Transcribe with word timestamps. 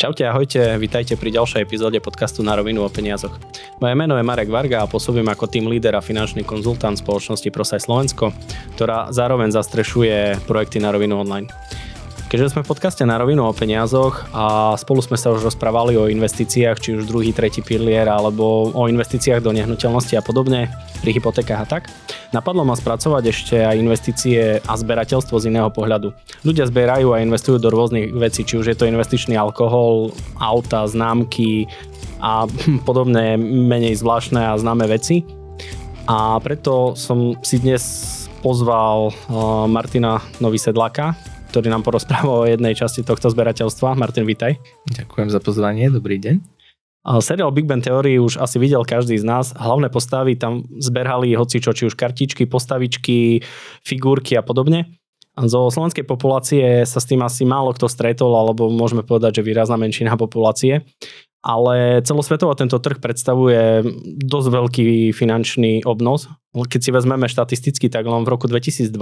Čaute, 0.00 0.24
ahojte, 0.24 0.80
vítajte 0.80 1.12
pri 1.20 1.28
ďalšej 1.28 1.60
epizóde 1.60 2.00
podcastu 2.00 2.40
Na 2.40 2.56
rovinu 2.56 2.80
o 2.80 2.88
peniazoch. 2.88 3.36
Moje 3.84 3.92
meno 3.92 4.16
je 4.16 4.24
Marek 4.24 4.48
Varga 4.48 4.80
a 4.80 4.88
pôsobím 4.88 5.28
ako 5.28 5.44
tým 5.44 5.68
líder 5.68 5.92
a 5.92 6.00
finančný 6.00 6.40
konzultant 6.40 6.96
spoločnosti 6.96 7.44
Prosaj 7.52 7.84
Slovensko, 7.84 8.32
ktorá 8.80 9.12
zároveň 9.12 9.52
zastrešuje 9.52 10.40
projekty 10.48 10.80
Na 10.80 10.96
rovinu 10.96 11.20
online. 11.20 11.52
Keďže 12.30 12.54
sme 12.54 12.62
v 12.62 12.70
podcaste 12.70 13.02
na 13.02 13.18
rovinu 13.18 13.42
o 13.42 13.50
peniazoch 13.50 14.30
a 14.30 14.78
spolu 14.78 15.02
sme 15.02 15.18
sa 15.18 15.34
už 15.34 15.50
rozprávali 15.50 15.98
o 15.98 16.06
investíciách, 16.06 16.78
či 16.78 16.94
už 16.94 17.10
druhý, 17.10 17.34
tretí 17.34 17.58
pilier, 17.58 18.06
alebo 18.06 18.70
o 18.70 18.86
investíciách 18.86 19.42
do 19.42 19.50
nehnuteľnosti 19.50 20.14
a 20.14 20.22
podobne, 20.22 20.70
pri 21.02 21.10
hypotékach 21.10 21.58
a 21.58 21.66
tak, 21.66 21.82
napadlo 22.30 22.62
ma 22.62 22.78
spracovať 22.78 23.24
ešte 23.34 23.56
aj 23.58 23.74
investície 23.82 24.62
a 24.62 24.72
zberateľstvo 24.78 25.42
z 25.42 25.50
iného 25.50 25.74
pohľadu. 25.74 26.14
Ľudia 26.46 26.70
zberajú 26.70 27.10
a 27.10 27.18
investujú 27.18 27.58
do 27.58 27.66
rôznych 27.66 28.14
vecí, 28.14 28.46
či 28.46 28.62
už 28.62 28.70
je 28.70 28.78
to 28.78 28.86
investičný 28.86 29.34
alkohol, 29.34 30.14
auta, 30.38 30.86
známky 30.86 31.66
a 32.22 32.46
podobné 32.88 33.34
menej 33.42 33.98
zvláštne 33.98 34.54
a 34.54 34.54
známe 34.54 34.86
veci. 34.86 35.26
A 36.06 36.38
preto 36.38 36.94
som 36.94 37.34
si 37.42 37.58
dnes 37.58 37.82
pozval 38.38 39.10
Martina 39.66 40.22
Novisedlaka, 40.38 41.29
ktorý 41.50 41.66
nám 41.66 41.82
porozpráva 41.82 42.30
o 42.30 42.46
jednej 42.46 42.78
časti 42.78 43.02
tohto 43.02 43.26
zberateľstva. 43.26 43.98
Martin, 43.98 44.22
vítaj. 44.22 44.54
Ďakujem 44.94 45.28
za 45.34 45.42
pozvanie, 45.42 45.90
dobrý 45.90 46.22
deň. 46.22 46.38
Seriál 47.18 47.50
Big 47.50 47.66
Bang 47.66 47.82
Theory 47.82 48.22
už 48.22 48.38
asi 48.38 48.62
videl 48.62 48.86
každý 48.86 49.18
z 49.18 49.26
nás. 49.26 49.50
Hlavné 49.58 49.90
postavy 49.90 50.38
tam 50.38 50.62
zberhali 50.78 51.34
hoci 51.34 51.58
čo, 51.58 51.74
či 51.74 51.90
už 51.90 51.98
kartičky, 51.98 52.46
postavičky, 52.46 53.42
figurky 53.82 54.38
a 54.38 54.46
podobne. 54.46 55.00
Zo 55.40 55.72
slovenskej 55.72 56.04
populácie 56.04 56.84
sa 56.84 57.00
s 57.00 57.08
tým 57.08 57.24
asi 57.24 57.48
málo 57.48 57.72
kto 57.72 57.88
stretol, 57.88 58.36
alebo 58.36 58.68
môžeme 58.68 59.00
povedať, 59.00 59.40
že 59.40 59.46
výrazná 59.46 59.80
menšina 59.80 60.14
populácie 60.20 60.84
ale 61.40 62.04
celosvetovo 62.04 62.52
tento 62.52 62.76
trh 62.76 63.00
predstavuje 63.00 63.80
dosť 64.20 64.48
veľký 64.52 64.88
finančný 65.16 65.88
obnos. 65.88 66.28
Keď 66.52 66.80
si 66.84 66.90
vezmeme 66.92 67.30
štatisticky, 67.30 67.88
tak 67.88 68.04
len 68.04 68.26
v 68.26 68.32
roku 68.32 68.44
2020 68.44 68.92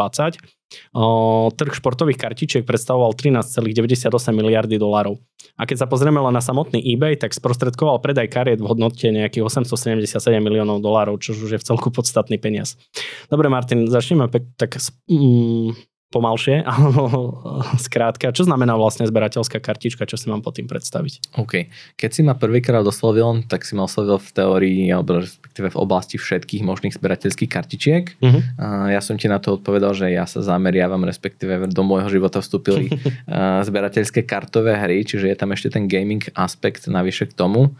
o, 0.95 1.51
trh 1.51 1.73
športových 1.75 2.21
kartičiek 2.21 2.63
predstavoval 2.63 3.19
13,98 3.19 4.07
miliardy 4.31 4.79
dolárov. 4.79 5.19
A 5.59 5.67
keď 5.67 5.83
sa 5.83 5.87
pozrieme 5.91 6.23
len 6.23 6.31
na 6.31 6.45
samotný 6.45 6.79
eBay, 6.79 7.19
tak 7.19 7.35
sprostredkoval 7.35 7.99
predaj 7.99 8.31
kariet 8.31 8.63
v 8.63 8.71
hodnote 8.71 9.11
nejakých 9.11 9.43
877 9.43 10.39
miliónov 10.39 10.79
dolárov, 10.79 11.19
čo 11.19 11.35
už 11.35 11.59
je 11.59 11.61
v 11.61 11.67
celku 11.67 11.91
podstatný 11.91 12.39
peniaz. 12.39 12.79
Dobre, 13.27 13.51
Martin, 13.51 13.91
začneme 13.91 14.31
pek, 14.31 14.47
tak 14.55 14.79
mm, 15.11 15.98
pomalšie, 16.09 16.65
alebo 16.73 17.37
skrátka, 17.77 18.33
čo 18.33 18.49
znamená 18.49 18.75
vlastne 18.81 19.05
zberateľská 19.05 19.61
kartička, 19.61 20.09
čo 20.09 20.17
si 20.17 20.27
mám 20.33 20.41
pod 20.41 20.57
tým 20.57 20.65
predstaviť? 20.65 21.37
OK. 21.37 21.69
Keď 22.01 22.11
si 22.11 22.21
ma 22.25 22.33
prvýkrát 22.33 22.81
oslovil, 22.81 23.45
tak 23.45 23.69
si 23.69 23.77
ma 23.77 23.85
oslovil 23.85 24.17
v 24.17 24.31
teórii, 24.33 24.83
alebo 24.89 25.21
respektíve 25.21 25.69
v 25.69 25.81
oblasti 25.81 26.17
všetkých 26.17 26.65
možných 26.65 26.97
zberateľských 26.97 27.51
kartičiek. 27.53 28.05
Uh-huh. 28.25 28.43
Ja 28.89 29.05
som 29.05 29.21
ti 29.21 29.29
na 29.29 29.37
to 29.37 29.61
odpovedal, 29.61 29.93
že 29.93 30.09
ja 30.09 30.25
sa 30.25 30.41
zameriavam, 30.41 31.05
respektíve 31.05 31.69
do 31.69 31.83
môjho 31.85 32.09
života 32.09 32.41
vstúpili 32.41 32.89
zberateľské 33.69 34.25
kartové 34.25 34.81
hry, 34.81 35.05
čiže 35.05 35.29
je 35.29 35.37
tam 35.37 35.53
ešte 35.53 35.77
ten 35.77 35.85
gaming 35.85 36.25
aspekt 36.33 36.89
navyše 36.89 37.29
k 37.29 37.37
tomu. 37.37 37.77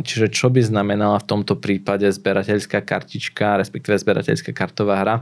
Čiže 0.00 0.32
čo 0.32 0.48
by 0.48 0.64
znamenala 0.64 1.20
v 1.20 1.28
tomto 1.28 1.60
prípade 1.60 2.08
zberateľská 2.08 2.80
kartička, 2.80 3.60
respektíve 3.60 4.00
zberateľská 4.00 4.56
kartová 4.56 4.96
hra? 4.96 5.16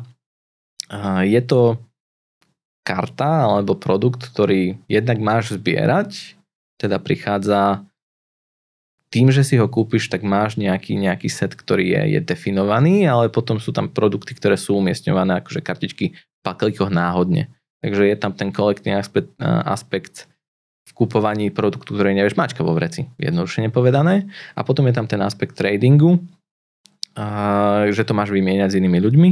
Je 1.27 1.43
to 1.45 1.77
karta 2.87 3.45
alebo 3.47 3.77
produkt, 3.77 4.25
ktorý 4.25 4.81
jednak 4.89 5.19
máš 5.21 5.57
zbierať, 5.57 6.39
teda 6.79 6.97
prichádza 7.03 7.85
tým, 9.09 9.33
že 9.33 9.41
si 9.41 9.57
ho 9.57 9.65
kúpiš, 9.65 10.13
tak 10.13 10.21
máš 10.21 10.61
nejaký, 10.61 10.97
nejaký 11.01 11.33
set, 11.33 11.57
ktorý 11.57 11.97
je, 11.97 12.03
je 12.17 12.21
definovaný, 12.21 13.09
ale 13.09 13.33
potom 13.33 13.57
sú 13.57 13.73
tam 13.73 13.89
produkty, 13.89 14.37
ktoré 14.37 14.61
sú 14.61 14.77
umiestňované 14.77 15.41
akože 15.41 15.65
kartičky 15.65 16.13
v 16.13 16.41
paklíkoch 16.45 16.93
náhodne. 16.93 17.49
Takže 17.81 18.05
je 18.05 18.17
tam 18.21 18.37
ten 18.37 18.53
kolektívny 18.53 19.01
aspekt, 19.01 19.33
aspekt 19.41 20.29
v 20.89 20.93
kupovaní 20.93 21.49
produktu, 21.49 21.97
ktorý 21.97 22.13
nevieš 22.13 22.37
mačka 22.37 22.61
vo 22.61 22.77
vreci, 22.77 23.09
jednoduše 23.17 23.65
nepovedané. 23.65 24.29
A 24.53 24.61
potom 24.61 24.85
je 24.89 24.95
tam 24.97 25.09
ten 25.09 25.21
aspekt 25.25 25.57
tradingu, 25.57 26.21
že 27.89 28.03
to 28.05 28.13
máš 28.13 28.29
vymieňať 28.29 28.77
s 28.77 28.79
inými 28.79 29.01
ľuďmi, 29.01 29.29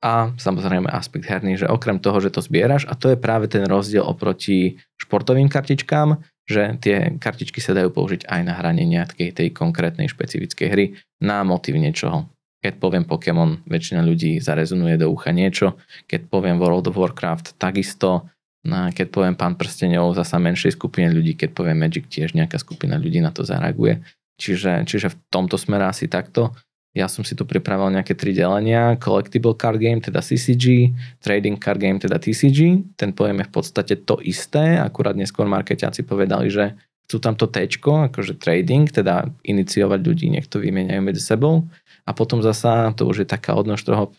a 0.00 0.32
samozrejme 0.40 0.88
aspekt 0.88 1.28
herný, 1.28 1.60
že 1.60 1.68
okrem 1.68 2.00
toho, 2.00 2.24
že 2.24 2.32
to 2.32 2.40
zbieraš, 2.40 2.88
a 2.88 2.96
to 2.96 3.12
je 3.12 3.20
práve 3.20 3.52
ten 3.52 3.68
rozdiel 3.68 4.00
oproti 4.00 4.80
športovým 4.96 5.52
kartičkám, 5.52 6.16
že 6.48 6.80
tie 6.80 7.20
kartičky 7.20 7.60
sa 7.60 7.76
dajú 7.76 7.92
použiť 7.92 8.26
aj 8.26 8.40
na 8.42 8.56
hranie 8.56 8.88
nejakej 8.88 9.36
tej 9.36 9.48
konkrétnej 9.52 10.08
špecifickej 10.08 10.68
hry 10.72 10.86
na 11.20 11.44
motiv 11.44 11.76
niečoho. 11.76 12.26
Keď 12.60 12.76
poviem 12.76 13.04
Pokémon, 13.08 13.60
väčšina 13.64 14.04
ľudí 14.04 14.40
zarezonuje 14.40 15.00
do 15.00 15.08
ucha 15.08 15.32
niečo, 15.32 15.80
keď 16.08 16.28
poviem 16.28 16.60
World 16.60 16.92
of 16.92 16.98
Warcraft, 16.98 17.56
takisto, 17.56 18.28
keď 18.68 19.06
poviem 19.08 19.36
Pán 19.36 19.56
prstenov, 19.56 20.12
zasa 20.12 20.36
menšej 20.36 20.76
skupine 20.76 21.08
ľudí, 21.08 21.36
keď 21.36 21.56
poviem 21.56 21.80
Magic, 21.80 22.08
tiež 22.12 22.36
nejaká 22.36 22.60
skupina 22.60 23.00
ľudí 23.00 23.24
na 23.24 23.32
to 23.32 23.44
zareaguje. 23.44 24.04
Čiže, 24.36 24.84
čiže 24.84 25.12
v 25.12 25.16
tomto 25.32 25.56
smere 25.60 25.88
asi 25.88 26.08
takto. 26.08 26.52
Ja 26.90 27.06
som 27.06 27.22
si 27.22 27.38
tu 27.38 27.46
pripravil 27.46 27.94
nejaké 27.94 28.18
tri 28.18 28.34
delenia. 28.34 28.98
Collectible 28.98 29.54
card 29.54 29.78
game, 29.78 30.02
teda 30.02 30.18
CCG, 30.18 30.90
trading 31.22 31.54
card 31.54 31.78
game, 31.78 32.02
teda 32.02 32.18
TCG. 32.18 32.82
Ten 32.98 33.14
pojem 33.14 33.42
je 33.42 33.46
v 33.46 33.52
podstate 33.54 33.94
to 34.02 34.18
isté, 34.26 34.74
akurát 34.74 35.14
neskôr 35.14 35.46
marketiaci 35.46 36.02
povedali, 36.02 36.50
že 36.50 36.74
chcú 37.06 37.16
tam 37.22 37.34
to 37.34 37.50
T, 37.50 37.66
akože 37.66 38.38
trading, 38.38 38.86
teda 38.90 39.26
iniciovať 39.42 40.00
ľudí, 40.02 40.30
nech 40.30 40.46
to 40.46 40.62
vymieňajú 40.62 41.02
medzi 41.02 41.22
sebou 41.22 41.66
a 42.10 42.12
potom 42.12 42.42
zasa, 42.42 42.90
to 42.98 43.06
už 43.06 43.22
je 43.22 43.28
taká 43.30 43.54
odnož 43.54 43.86
toho 43.86 44.10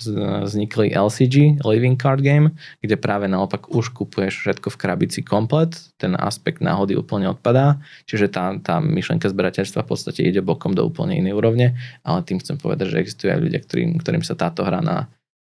vznikli 0.48 0.96
LCG, 0.96 1.60
Living 1.60 2.00
Card 2.00 2.24
Game, 2.24 2.56
kde 2.80 2.96
práve 2.96 3.28
naopak 3.28 3.68
už 3.68 3.92
kupuješ 3.92 4.40
všetko 4.40 4.72
v 4.72 4.80
krabici 4.80 5.20
komplet, 5.20 5.76
ten 6.00 6.16
aspekt 6.16 6.64
náhody 6.64 6.96
úplne 6.96 7.28
odpadá, 7.28 7.84
čiže 8.08 8.32
tá, 8.32 8.56
tá 8.64 8.80
myšlenka 8.80 9.28
zberateľstva 9.28 9.84
v 9.84 9.90
podstate 9.92 10.24
ide 10.24 10.40
bokom 10.40 10.72
do 10.72 10.88
úplne 10.88 11.20
inej 11.20 11.36
úrovne, 11.36 11.76
ale 12.08 12.24
tým 12.24 12.40
chcem 12.40 12.56
povedať, 12.56 12.96
že 12.96 13.04
existujú 13.04 13.28
aj 13.28 13.40
ľudia, 13.44 13.60
ktorým, 13.60 14.00
ktorým 14.00 14.24
sa 14.24 14.40
táto 14.40 14.64
hra 14.64 14.80
na, 14.80 15.12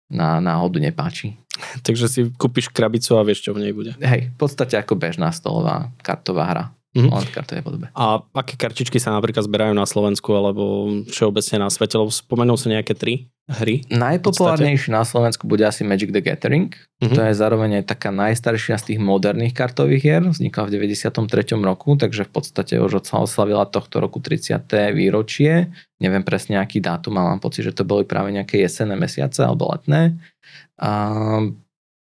na 0.08 0.40
náhodu 0.40 0.80
nepáči. 0.80 1.36
Takže 1.86 2.08
si 2.08 2.20
kúpiš 2.32 2.72
krabicu 2.72 3.12
a 3.20 3.26
vieš, 3.28 3.44
čo 3.44 3.52
v 3.52 3.68
nej 3.68 3.76
bude. 3.76 3.92
Hej, 4.00 4.32
v 4.32 4.36
podstate 4.40 4.80
ako 4.80 4.96
bežná 4.96 5.28
stolová 5.36 5.92
kartová 6.00 6.48
hra. 6.48 6.64
Mm-hmm. 6.92 7.08
Len 7.08 7.24
v 7.24 7.32
kartovej 7.32 7.64
podobe. 7.64 7.86
A 7.96 8.20
aké 8.36 8.60
kartičky 8.60 9.00
sa 9.00 9.16
napríklad 9.16 9.48
zberajú 9.48 9.72
na 9.72 9.88
Slovensku 9.88 10.28
alebo 10.36 10.92
všeobecne 11.08 11.64
na 11.64 11.72
svete? 11.72 11.96
Lebo 11.96 12.12
spomenul 12.12 12.60
som 12.60 12.68
nejaké 12.68 12.92
tri 12.92 13.32
hry. 13.48 13.80
Najpopulárnejší 13.88 14.92
na 14.92 15.02
Slovensku 15.02 15.48
bude 15.48 15.64
asi 15.64 15.88
Magic 15.88 16.12
the 16.12 16.20
Gathering. 16.20 16.68
Mm-hmm. 16.68 17.16
To 17.16 17.20
je 17.26 17.32
zároveň 17.32 17.80
aj 17.80 17.96
taká 17.96 18.12
najstaršia 18.12 18.76
z 18.76 18.84
tých 18.92 19.00
moderných 19.00 19.56
kartových 19.56 20.02
hier. 20.04 20.22
Vznikla 20.22 20.68
v 20.68 20.72
93. 20.84 21.56
roku, 21.64 21.96
takže 21.96 22.28
v 22.28 22.30
podstate 22.30 22.76
už 22.76 23.02
oslavila 23.08 23.64
tohto 23.64 23.98
roku 23.98 24.20
30. 24.20 24.60
výročie. 24.92 25.72
Neviem 25.96 26.22
presne 26.22 26.60
aký 26.60 26.78
dátum, 26.84 27.16
ale 27.16 27.34
mám 27.34 27.42
pocit, 27.42 27.66
že 27.66 27.72
to 27.72 27.88
boli 27.88 28.04
práve 28.04 28.36
nejaké 28.36 28.60
jesenné 28.60 28.94
mesiace 29.00 29.42
alebo 29.42 29.72
letné. 29.72 30.20
A 30.76 30.92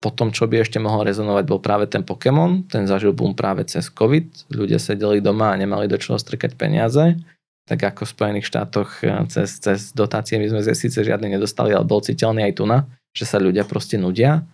potom, 0.07 0.31
čo 0.31 0.47
by 0.47 0.63
ešte 0.63 0.79
mohol 0.79 1.03
rezonovať, 1.03 1.43
bol 1.43 1.59
práve 1.59 1.91
ten 1.91 1.99
Pokémon. 1.99 2.63
Ten 2.71 2.87
zažil 2.87 3.11
boom 3.11 3.35
práve 3.35 3.67
cez 3.67 3.91
COVID. 3.91 4.47
Ľudia 4.55 4.79
sedeli 4.79 5.19
doma 5.19 5.51
a 5.51 5.59
nemali 5.59 5.91
do 5.91 5.99
čoho 5.99 6.15
strkať 6.15 6.55
peniaze. 6.55 7.19
Tak 7.67 7.83
ako 7.83 8.07
v 8.07 8.13
Spojených 8.15 8.47
štátoch 8.47 9.03
e, 9.03 9.27
cez, 9.27 9.59
cez 9.59 9.91
dotácie 9.91 10.39
my 10.39 10.47
sme 10.47 10.63
síce 10.63 11.03
žiadne 11.03 11.27
nedostali, 11.27 11.75
ale 11.75 11.83
bol 11.83 11.99
citeľný 11.99 12.47
aj 12.47 12.53
tu 12.55 12.63
na, 12.63 12.87
že 13.11 13.27
sa 13.27 13.35
ľudia 13.43 13.67
proste 13.67 13.99
nudia. 13.99 14.47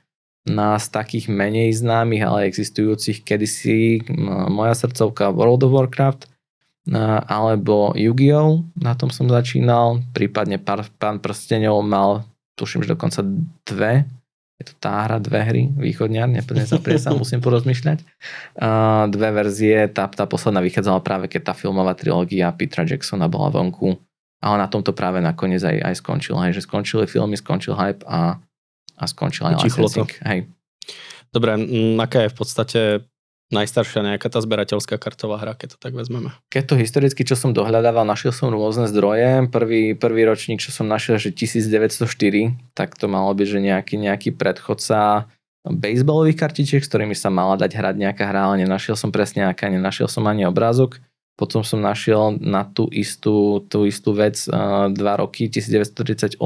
Na 0.50 0.82
z 0.82 0.90
takých 0.90 1.30
menej 1.30 1.78
známych, 1.78 2.26
ale 2.26 2.50
existujúcich 2.50 3.22
kedysi 3.22 4.10
moja 4.50 4.74
srdcovka 4.74 5.30
World 5.30 5.70
of 5.70 5.72
Warcraft, 5.72 6.28
alebo 7.30 7.96
Yu-Gi-Oh! 7.96 8.66
Na 8.76 8.92
tom 8.98 9.08
som 9.08 9.32
začínal, 9.32 10.04
prípadne 10.12 10.60
Pán 10.60 11.24
prstenov 11.24 11.80
mal, 11.86 12.28
tuším, 12.60 12.84
že 12.84 12.92
dokonca 12.92 13.24
dve 13.64 14.04
je 14.62 14.70
to 14.70 14.74
tá 14.78 15.10
hra, 15.10 15.18
dve 15.18 15.42
hry, 15.42 15.64
východňar, 15.74 16.30
neplne 16.30 16.64
sa 16.64 16.78
sa, 16.78 17.10
musím 17.18 17.42
porozmýšľať. 17.42 18.00
Uh, 18.56 19.10
dve 19.10 19.30
verzie, 19.34 19.90
tá, 19.90 20.06
tá 20.08 20.30
posledná 20.30 20.62
vychádzala 20.62 21.02
práve, 21.02 21.26
keď 21.28 21.52
tá 21.52 21.54
filmová 21.58 21.98
trilógia 21.98 22.54
Petra 22.54 22.86
Jacksona 22.86 23.26
bola 23.26 23.50
vonku, 23.50 23.98
ale 24.44 24.56
na 24.60 24.68
tomto 24.70 24.94
práve 24.94 25.24
nakoniec 25.24 25.64
aj, 25.64 25.78
aj 25.82 25.96
skončil, 26.00 26.36
hej, 26.44 26.60
že 26.60 26.66
skončili 26.68 27.10
filmy, 27.10 27.40
skončil 27.40 27.74
hype 27.74 28.06
a, 28.06 28.38
a 29.00 29.04
skončil 29.10 29.50
aj 29.50 29.66
licensing. 29.66 30.12
Hej. 30.24 30.40
Dobre, 31.34 31.58
aká 31.98 32.28
je 32.28 32.30
v 32.30 32.38
podstate 32.38 32.82
najstaršia 33.54 34.02
nejaká 34.04 34.28
tá 34.28 34.42
zberateľská 34.42 34.98
kartová 34.98 35.38
hra, 35.38 35.54
keď 35.54 35.76
to 35.76 35.78
tak 35.78 35.94
vezmeme. 35.94 36.34
Keď 36.50 36.64
to 36.74 36.76
historicky, 36.76 37.22
čo 37.22 37.38
som 37.38 37.54
dohľadával, 37.54 38.04
našiel 38.04 38.34
som 38.34 38.50
rôzne 38.50 38.90
zdroje. 38.90 39.48
Prvý, 39.54 39.94
prvý 39.94 40.22
ročník, 40.26 40.60
čo 40.60 40.74
som 40.74 40.90
našiel, 40.90 41.22
že 41.22 41.30
1904, 41.30 42.04
tak 42.74 42.98
to 42.98 43.06
malo 43.06 43.32
byť, 43.32 43.48
že 43.48 43.60
nejaký, 43.62 43.96
nejaký 44.02 44.30
predchodca 44.34 45.30
baseballových 45.64 46.36
kartičiek, 46.36 46.84
s 46.84 46.90
ktorými 46.92 47.16
sa 47.16 47.32
mala 47.32 47.56
dať 47.56 47.72
hrať 47.72 47.96
nejaká 47.96 48.24
hra, 48.28 48.52
ale 48.52 48.68
nenašiel 48.68 49.00
som 49.00 49.16
presne 49.16 49.48
aká, 49.48 49.72
nenašiel 49.72 50.12
som 50.12 50.28
ani 50.28 50.44
obrázok. 50.44 51.00
Potom 51.34 51.66
som 51.66 51.82
našiel 51.82 52.38
na 52.38 52.62
tú 52.62 52.86
istú, 52.94 53.66
tú 53.66 53.90
istú 53.90 54.14
vec 54.14 54.38
uh, 54.54 54.86
dva 54.94 55.18
roky, 55.18 55.50
1938 55.50 56.38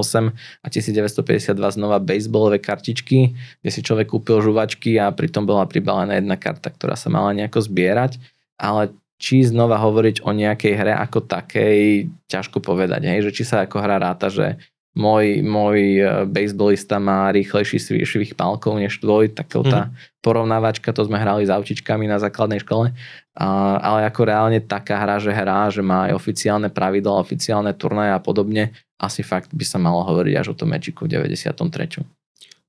a 0.64 0.68
1952 0.72 1.76
znova 1.76 2.00
baseballové 2.00 2.64
kartičky, 2.64 3.36
kde 3.60 3.70
si 3.70 3.84
človek 3.84 4.08
kúpil 4.08 4.40
žuvačky 4.40 4.96
a 4.96 5.12
pritom 5.12 5.44
bola 5.44 5.68
pribalená 5.68 6.16
jedna 6.16 6.40
karta, 6.40 6.72
ktorá 6.72 6.96
sa 6.96 7.12
mala 7.12 7.36
nejako 7.36 7.68
zbierať. 7.68 8.16
Ale 8.56 8.96
či 9.20 9.44
znova 9.44 9.82
hovoriť 9.82 10.24
o 10.24 10.32
nejakej 10.32 10.74
hre 10.78 10.94
ako 10.94 11.26
takej, 11.26 12.08
ťažko 12.32 12.64
povedať, 12.64 13.12
hej, 13.12 13.28
že 13.28 13.32
či 13.34 13.44
sa 13.44 13.66
ako 13.66 13.82
hra 13.82 13.98
ráta, 13.98 14.30
že 14.30 14.56
môj, 14.98 15.46
môj 15.46 15.80
e, 16.02 16.04
baseballista 16.26 16.98
má 16.98 17.30
rýchlejší 17.30 17.78
svých 18.04 18.34
pálkov 18.34 18.82
než 18.82 18.98
tvoj, 18.98 19.30
tak 19.30 19.54
tá 19.54 19.62
mm-hmm. 19.62 20.26
porovnávačka, 20.26 20.90
to 20.90 21.06
sme 21.06 21.22
hrali 21.22 21.46
s 21.46 21.54
autičkami 21.54 22.10
na 22.10 22.18
základnej 22.18 22.66
škole, 22.66 22.90
a, 23.38 23.48
ale 23.78 24.10
ako 24.10 24.22
reálne 24.26 24.60
taká 24.66 24.98
hra, 24.98 25.22
že 25.22 25.30
hrá, 25.30 25.70
že 25.70 25.86
má 25.86 26.10
aj 26.10 26.18
oficiálne 26.18 26.74
pravidla, 26.74 27.22
oficiálne 27.22 27.78
turnaje 27.78 28.18
a 28.18 28.20
podobne, 28.20 28.74
asi 28.98 29.22
fakt 29.22 29.54
by 29.54 29.62
sa 29.62 29.78
malo 29.78 30.02
hovoriť 30.02 30.34
až 30.34 30.48
o 30.52 30.58
tom 30.58 30.74
Magicu 30.74 31.06
v 31.06 31.22
93. 31.22 32.17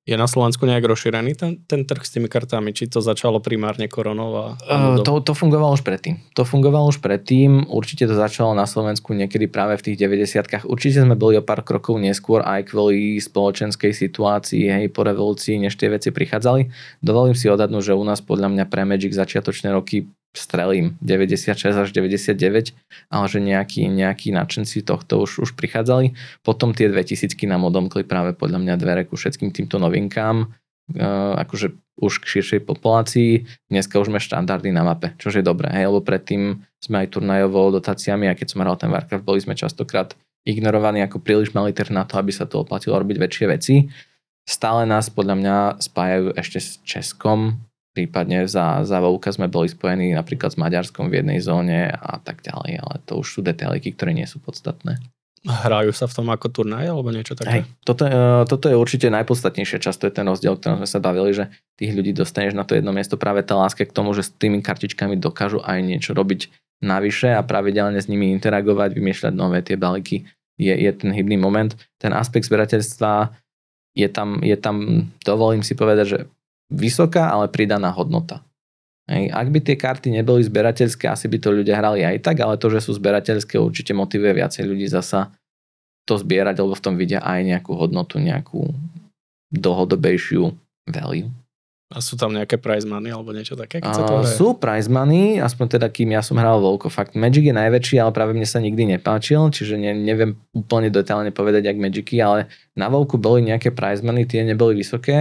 Je 0.09 0.17
na 0.17 0.25
Slovensku 0.25 0.65
nejak 0.65 0.89
rozšírený 0.89 1.37
ten, 1.37 1.61
ten 1.69 1.85
trh 1.85 2.01
s 2.01 2.17
tými 2.17 2.33
kartami? 2.33 2.73
Či 2.73 2.89
to 2.89 3.05
začalo 3.05 3.45
primárne 3.45 3.93
koronou? 3.93 4.41
A, 4.41 4.47
uh, 4.57 5.05
to, 5.05 5.21
to 5.21 5.37
fungovalo 5.37 5.77
už 5.77 5.85
predtým. 5.85 6.17
To 6.33 6.49
fungovalo 6.49 6.89
už 6.89 7.05
predtým. 7.05 7.69
Určite 7.69 8.09
to 8.09 8.17
začalo 8.17 8.57
na 8.57 8.65
Slovensku 8.65 9.13
niekedy 9.13 9.53
práve 9.53 9.77
v 9.77 9.93
tých 9.93 10.09
90 10.09 10.65
Určite 10.65 11.05
sme 11.05 11.13
boli 11.13 11.37
o 11.37 11.45
pár 11.45 11.61
krokov 11.61 12.01
neskôr 12.01 12.41
aj 12.41 12.73
kvôli 12.73 13.21
spoločenskej 13.21 13.93
situácii, 13.93 14.73
hej, 14.73 14.89
po 14.89 15.05
revolúcii, 15.05 15.61
než 15.61 15.77
tie 15.77 15.93
veci 15.93 16.09
prichádzali. 16.09 16.73
Dovolím 17.05 17.37
si 17.37 17.53
odhadnúť, 17.53 17.93
že 17.93 17.99
u 17.99 18.01
nás 18.01 18.25
podľa 18.25 18.49
mňa 18.49 18.65
pre 18.65 18.89
Magic 18.89 19.13
začiatočné 19.13 19.77
roky 19.77 20.09
strelím 20.39 20.95
96 21.03 21.59
až 21.75 21.89
99, 21.91 22.75
ale 23.11 23.27
že 23.27 23.39
nejakí, 23.43 23.87
nejakí 23.91 24.31
nadšenci 24.31 24.87
tohto 24.87 25.27
už, 25.27 25.43
už 25.43 25.51
prichádzali. 25.59 26.15
Potom 26.47 26.73
tie 26.73 26.87
2000 26.87 27.35
nám 27.51 27.67
odomkli 27.67 28.07
práve 28.07 28.33
podľa 28.33 28.63
mňa 28.63 28.75
dvere 28.79 29.03
ku 29.05 29.19
všetkým 29.19 29.51
týmto 29.51 29.83
novinkám, 29.83 30.47
uh, 30.47 31.35
akože 31.43 31.75
už 31.99 32.23
k 32.23 32.39
širšej 32.39 32.61
populácii. 32.63 33.45
Dneska 33.69 33.99
už 33.99 34.09
sme 34.09 34.23
štandardy 34.23 34.71
na 34.71 34.87
mape, 34.87 35.19
čo 35.19 35.35
je 35.35 35.43
dobré, 35.43 35.69
hej, 35.75 35.91
lebo 35.91 36.01
predtým 36.01 36.63
sme 36.79 37.05
aj 37.05 37.19
turnajovo 37.19 37.75
dotáciami 37.75 38.31
a 38.31 38.39
keď 38.39 38.55
som 38.55 38.63
hral 38.63 38.79
ten 38.79 38.89
Warcraft, 38.89 39.27
boli 39.27 39.43
sme 39.43 39.59
častokrát 39.59 40.15
ignorovaní 40.47 41.03
ako 41.03 41.21
príliš 41.21 41.53
malý 41.53 41.75
trh 41.75 41.91
na 41.91 42.07
to, 42.07 42.17
aby 42.17 42.31
sa 42.31 42.47
to 42.47 42.63
oplatilo 42.63 42.97
robiť 42.97 43.17
väčšie 43.19 43.47
veci. 43.51 43.75
Stále 44.49 44.89
nás 44.89 45.13
podľa 45.13 45.35
mňa 45.37 45.57
spájajú 45.83 46.33
ešte 46.33 46.59
s 46.63 46.69
Českom, 46.81 47.61
prípadne 47.99 48.47
za, 48.47 48.87
za 48.87 49.03
Vovka 49.03 49.35
sme 49.35 49.51
boli 49.51 49.67
spojení 49.67 50.15
napríklad 50.15 50.55
s 50.55 50.61
Maďarskom 50.63 51.11
v 51.11 51.19
jednej 51.19 51.43
zóne 51.43 51.91
a 51.91 52.23
tak 52.23 52.47
ďalej, 52.47 52.79
ale 52.79 52.95
to 53.03 53.19
už 53.19 53.27
sú 53.27 53.41
detailiky, 53.43 53.99
ktoré 53.99 54.15
nie 54.15 54.31
sú 54.31 54.39
podstatné. 54.39 55.03
Hrajú 55.43 55.91
sa 55.95 56.07
v 56.07 56.15
tom 56.19 56.29
ako 56.31 56.51
turnaj 56.51 56.87
alebo 56.87 57.11
niečo 57.11 57.35
také? 57.35 57.63
Hej, 57.63 57.63
toto, 57.83 58.07
uh, 58.07 58.43
toto 58.47 58.71
je 58.71 58.79
určite 58.79 59.11
najpodstatnejšia 59.11 59.83
časť, 59.83 59.99
to 59.99 60.07
je 60.11 60.15
ten 60.15 60.27
rozdiel, 60.27 60.55
o 60.55 60.59
ktorom 60.59 60.83
sme 60.83 60.89
sa 60.91 60.99
bavili, 61.03 61.31
že 61.35 61.51
tých 61.79 61.95
ľudí 61.95 62.15
dostaneš 62.15 62.55
na 62.55 62.67
to 62.67 62.79
jedno 62.79 62.91
miesto 62.95 63.19
práve 63.19 63.43
tá 63.43 63.55
láska 63.59 63.87
k 63.87 63.95
tomu, 63.95 64.15
že 64.15 64.27
s 64.27 64.35
tými 64.35 64.63
kartičkami 64.63 65.19
dokážu 65.19 65.59
aj 65.63 65.79
niečo 65.83 66.15
robiť 66.15 66.51
navyše 66.83 67.35
a 67.35 67.43
pravidelne 67.43 67.99
s 67.99 68.11
nimi 68.11 68.31
interagovať, 68.35 68.95
vymýšľať 68.95 69.33
nové 69.35 69.63
tie 69.63 69.75
balíky 69.75 70.27
je, 70.59 70.75
je 70.75 70.91
ten 70.91 71.11
hybný 71.15 71.39
moment. 71.39 71.71
Ten 72.03 72.11
aspekt 72.15 72.51
zberateľstva 72.51 73.31
je 73.95 74.09
tam, 74.11 74.43
je 74.43 74.57
tam, 74.59 75.07
dovolím 75.23 75.63
si 75.63 75.79
povedať, 75.79 76.07
že 76.07 76.19
vysoká, 76.69 77.33
ale 77.33 77.49
pridaná 77.49 77.89
hodnota. 77.93 78.45
Hej. 79.09 79.33
Ak 79.33 79.49
by 79.49 79.59
tie 79.65 79.77
karty 79.81 80.09
neboli 80.13 80.45
zberateľské, 80.45 81.09
asi 81.09 81.33
by 81.33 81.41
to 81.41 81.49
ľudia 81.49 81.81
hrali 81.81 82.05
aj 82.05 82.21
tak, 82.21 82.45
ale 82.45 82.61
to, 82.61 82.69
že 82.69 82.85
sú 82.85 82.93
zberateľské, 83.01 83.57
určite 83.57 83.97
motivuje 83.97 84.37
viacej 84.37 84.69
ľudí 84.69 84.85
zasa 84.85 85.33
to 86.05 86.21
zbierať, 86.21 86.61
lebo 86.61 86.77
v 86.77 86.85
tom 86.85 86.95
vidia 87.01 87.25
aj 87.25 87.41
nejakú 87.41 87.73
hodnotu, 87.73 88.21
nejakú 88.21 88.69
dlhodobejšiu 89.49 90.53
value. 90.93 91.29
A 91.89 92.05
sú 92.05 92.21
tam 92.21 92.37
nejaké 92.37 92.61
prize 92.61 92.85
money 92.85 93.09
alebo 93.09 93.33
niečo 93.33 93.57
také? 93.57 93.81
Keď 93.81 93.93
sa 93.97 94.05
to 94.05 94.21
sú 94.29 94.53
prize 94.61 94.93
money, 94.93 95.41
aspoň 95.41 95.81
teda 95.81 95.89
kým 95.89 96.13
ja 96.13 96.21
som 96.21 96.37
hral 96.37 96.61
voľko. 96.61 96.93
Fakt 96.93 97.17
Magic 97.17 97.49
je 97.49 97.57
najväčší, 97.57 97.97
ale 97.97 98.13
práve 98.13 98.37
mne 98.37 98.45
sa 98.45 98.61
nikdy 98.61 98.93
nepáčil, 98.93 99.49
čiže 99.49 99.81
ne, 99.81 99.97
neviem 99.97 100.37
úplne 100.53 100.93
detailne 100.93 101.33
povedať, 101.33 101.65
jak 101.65 101.81
Magicy, 101.81 102.21
ale 102.21 102.53
na 102.77 102.93
voľku 102.93 103.17
boli 103.17 103.41
nejaké 103.41 103.73
prize 103.73 104.05
money, 104.05 104.29
tie 104.29 104.45
neboli 104.45 104.77
vysoké, 104.77 105.17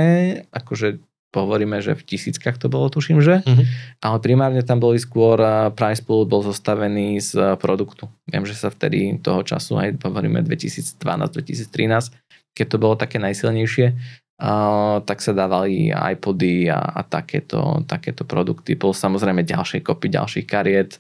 akože 0.52 1.07
hovoríme, 1.36 1.84
že 1.84 1.98
v 1.98 2.06
tisíckach 2.06 2.56
to 2.56 2.72
bolo, 2.72 2.88
tuším, 2.88 3.20
že. 3.20 3.44
Uh-huh. 3.44 3.66
Ale 4.00 4.18
primárne 4.24 4.64
tam 4.64 4.80
boli 4.80 4.96
skôr, 4.98 5.38
price 5.76 6.00
pool 6.00 6.24
bol 6.24 6.42
zostavený 6.42 7.20
z 7.20 7.60
produktu. 7.60 8.08
Viem, 8.32 8.48
že 8.48 8.56
sa 8.56 8.72
vtedy 8.72 9.20
toho 9.20 9.44
času, 9.44 9.76
aj 9.76 10.00
hovoríme 10.02 10.40
2012-2013, 10.48 12.16
keď 12.56 12.66
to 12.66 12.78
bolo 12.80 12.96
také 12.96 13.20
najsilnejšie, 13.20 13.86
uh, 13.92 15.04
tak 15.04 15.20
sa 15.20 15.36
dávali 15.36 15.92
iPody 15.92 16.72
a, 16.72 16.80
a 16.80 17.02
takéto, 17.04 17.84
takéto 17.86 18.24
produkty. 18.24 18.80
Bol 18.80 18.96
samozrejme 18.96 19.44
ďalšie 19.44 19.84
kopy 19.84 20.10
ďalších 20.10 20.48
kariet. 20.48 20.98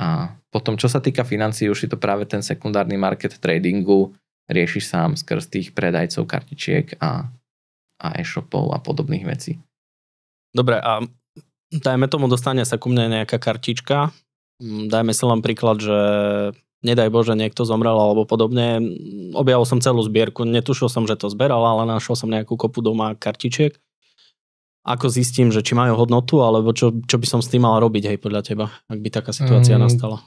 A 0.00 0.32
potom, 0.50 0.74
čo 0.80 0.88
sa 0.88 0.98
týka 0.98 1.22
financií, 1.22 1.68
už 1.68 1.86
si 1.86 1.88
to 1.88 2.00
práve 2.00 2.24
ten 2.24 2.40
sekundárny 2.40 2.96
market 2.96 3.36
tradingu 3.38 4.10
rieši 4.50 4.82
sám 4.82 5.14
skrz 5.14 5.46
tých 5.46 5.68
predajcov 5.70 6.26
kartičiek 6.26 6.98
a, 6.98 7.30
a 8.00 8.16
e-shopov 8.16 8.72
a 8.72 8.80
podobných 8.80 9.28
vecí. 9.28 9.60
Dobre, 10.50 10.80
a 10.80 11.04
dajme 11.70 12.10
tomu, 12.10 12.26
dostane 12.26 12.64
sa 12.64 12.80
ku 12.80 12.90
mne 12.90 13.22
nejaká 13.22 13.38
kartička, 13.38 14.10
mm, 14.58 14.90
dajme 14.90 15.12
si 15.12 15.24
len 15.28 15.40
príklad, 15.44 15.78
že 15.78 15.98
nedaj 16.80 17.12
Bože, 17.12 17.36
niekto 17.36 17.68
zomrel 17.68 17.94
alebo 17.94 18.24
podobne. 18.24 18.80
Objavil 19.36 19.68
som 19.68 19.84
celú 19.84 20.00
zbierku, 20.00 20.48
netušil 20.48 20.88
som, 20.88 21.04
že 21.04 21.20
to 21.20 21.28
zberal, 21.28 21.60
ale 21.62 21.84
našiel 21.86 22.16
som 22.16 22.32
nejakú 22.32 22.56
kopu 22.56 22.80
doma 22.80 23.12
kartičiek. 23.14 23.76
Ako 24.80 25.12
zistím, 25.12 25.52
že 25.52 25.60
či 25.60 25.76
majú 25.76 25.92
hodnotu, 25.92 26.40
alebo 26.40 26.72
čo, 26.72 26.96
čo 27.04 27.20
by 27.20 27.26
som 27.28 27.40
s 27.44 27.52
tým 27.52 27.68
mal 27.68 27.76
robiť, 27.84 28.16
hej, 28.16 28.18
podľa 28.18 28.42
teba, 28.42 28.66
ak 28.88 28.96
by 28.96 29.08
taká 29.12 29.30
situácia 29.36 29.76
mm, 29.76 29.82
nastala? 29.84 30.24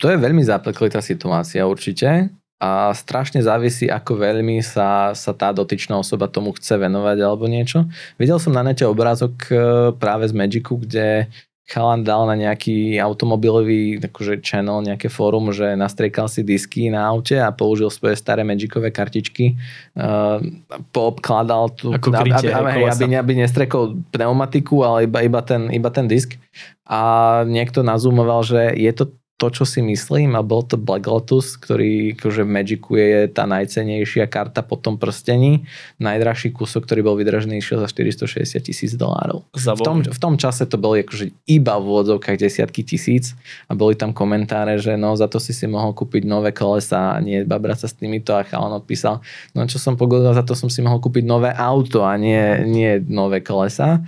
To 0.00 0.08
je 0.08 0.16
veľmi 0.16 0.40
zapeklitá 0.40 1.04
situácia 1.04 1.68
určite 1.68 2.32
a 2.64 2.96
strašne 2.96 3.44
závisí, 3.44 3.92
ako 3.92 4.16
veľmi 4.16 4.64
sa, 4.64 5.12
sa 5.12 5.36
tá 5.36 5.52
dotyčná 5.52 6.00
osoba 6.00 6.32
tomu 6.32 6.56
chce 6.56 6.80
venovať 6.80 7.18
alebo 7.20 7.44
niečo. 7.44 7.84
Videl 8.16 8.40
som 8.40 8.56
na 8.56 8.64
nete 8.64 8.88
obrázok 8.88 9.34
e, 9.52 9.54
práve 10.00 10.24
z 10.24 10.32
Magicu, 10.32 10.80
kde 10.80 11.28
chalan 11.64 12.04
dal 12.04 12.28
na 12.28 12.36
nejaký 12.36 13.00
automobilový 13.00 13.96
akože 14.00 14.44
channel, 14.44 14.84
nejaké 14.84 15.08
fórum, 15.08 15.48
že 15.48 15.72
nastriekal 15.76 16.28
si 16.28 16.44
disky 16.44 16.92
na 16.92 17.08
aute 17.08 17.40
a 17.40 17.48
použil 17.56 17.88
svoje 17.88 18.20
staré 18.20 18.44
Magicové 18.44 18.92
kartičky, 18.92 19.56
uh, 19.96 20.44
poobkladal 20.92 21.72
tu, 21.72 21.88
Ako 21.88 22.12
krytie, 22.12 22.52
aby, 22.52 22.84
aby, 22.84 22.92
aby, 22.92 23.04
aby 23.16 23.32
nestrekol 23.40 23.96
pneumatiku, 24.12 24.84
ale 24.84 25.08
iba, 25.08 25.24
iba, 25.24 25.40
ten, 25.40 25.72
iba 25.72 25.88
ten 25.88 26.04
disk. 26.04 26.36
A 26.84 27.40
niekto 27.48 27.80
nazúmoval, 27.80 28.44
že 28.44 28.76
je 28.76 28.92
to 28.92 29.08
to, 29.34 29.50
čo 29.50 29.66
si 29.66 29.82
myslím 29.82 30.38
a 30.38 30.46
bol 30.46 30.62
to 30.62 30.78
Black 30.78 31.10
Lotus, 31.10 31.58
ktorý 31.58 32.14
akože 32.14 32.46
v 32.46 32.50
Magicu 32.54 32.92
je 32.94 33.26
tá 33.26 33.50
najcenejšia 33.50 34.30
karta 34.30 34.62
po 34.62 34.78
tom 34.78 34.94
prstení. 34.94 35.66
Najdrahší 35.98 36.54
kúsok, 36.54 36.86
ktorý 36.86 37.02
bol 37.02 37.18
vydražený, 37.18 37.58
išiel 37.58 37.82
za 37.82 37.90
460 37.90 38.62
tisíc 38.62 38.94
dolárov. 38.94 39.42
V 39.50 39.82
tom, 39.82 40.06
v 40.06 40.18
tom 40.22 40.38
čase 40.38 40.70
to 40.70 40.78
boli 40.78 41.02
akože 41.02 41.34
iba 41.50 41.74
v 41.82 41.84
úvodzovkách 41.84 42.38
desiatky 42.38 42.86
tisíc 42.86 43.34
a 43.66 43.74
boli 43.74 43.98
tam 43.98 44.14
komentáre, 44.14 44.78
že 44.78 44.94
no 44.94 45.18
za 45.18 45.26
to 45.26 45.42
si 45.42 45.50
si 45.50 45.66
mohol 45.66 45.90
kúpiť 45.98 46.22
nové 46.22 46.54
kolesa 46.54 47.18
a 47.18 47.18
nie 47.18 47.42
babrať 47.42 47.84
sa 47.84 47.88
s 47.90 47.98
týmito 47.98 48.38
a 48.38 48.46
chalan 48.46 48.78
odpísal, 48.78 49.18
no 49.58 49.66
čo 49.66 49.82
som 49.82 49.98
pogodil, 49.98 50.30
za 50.30 50.46
to 50.46 50.54
som 50.54 50.70
si 50.70 50.78
mohol 50.78 51.02
kúpiť 51.02 51.26
nové 51.26 51.50
auto 51.50 52.06
a 52.06 52.14
nie, 52.14 52.62
nie 52.70 53.02
nové 53.10 53.42
kolesa. 53.42 53.98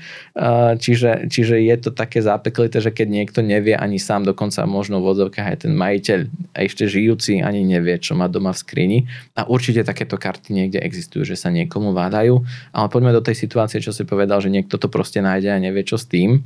Čiže, 0.78 1.26
čiže 1.26 1.58
je 1.58 1.76
to 1.82 1.90
také 1.90 2.22
zápeklité, 2.22 2.78
že 2.78 2.94
keď 2.94 3.08
niekto 3.10 3.40
nevie 3.42 3.74
ani 3.74 3.98
sám 3.98 4.22
dokonca 4.22 4.62
možno 4.70 5.02
úvodzovkách 5.16 5.48
aj 5.48 5.58
ten 5.64 5.72
majiteľ 5.72 6.20
a 6.52 6.58
ešte 6.68 6.84
žijúci 6.84 7.40
ani 7.40 7.64
nevie, 7.64 7.96
čo 7.96 8.12
má 8.12 8.28
doma 8.28 8.52
v 8.52 8.60
skrini. 8.60 8.98
A 9.32 9.48
určite 9.48 9.80
takéto 9.80 10.20
karty 10.20 10.52
niekde 10.52 10.84
existujú, 10.84 11.24
že 11.24 11.40
sa 11.40 11.48
niekomu 11.48 11.96
vádajú. 11.96 12.44
Ale 12.76 12.86
poďme 12.92 13.16
do 13.16 13.24
tej 13.24 13.40
situácie, 13.40 13.80
čo 13.80 13.96
si 13.96 14.04
povedal, 14.04 14.44
že 14.44 14.52
niekto 14.52 14.76
to 14.76 14.92
proste 14.92 15.24
nájde 15.24 15.56
a 15.56 15.62
nevie, 15.64 15.80
čo 15.80 15.96
s 15.96 16.04
tým. 16.04 16.44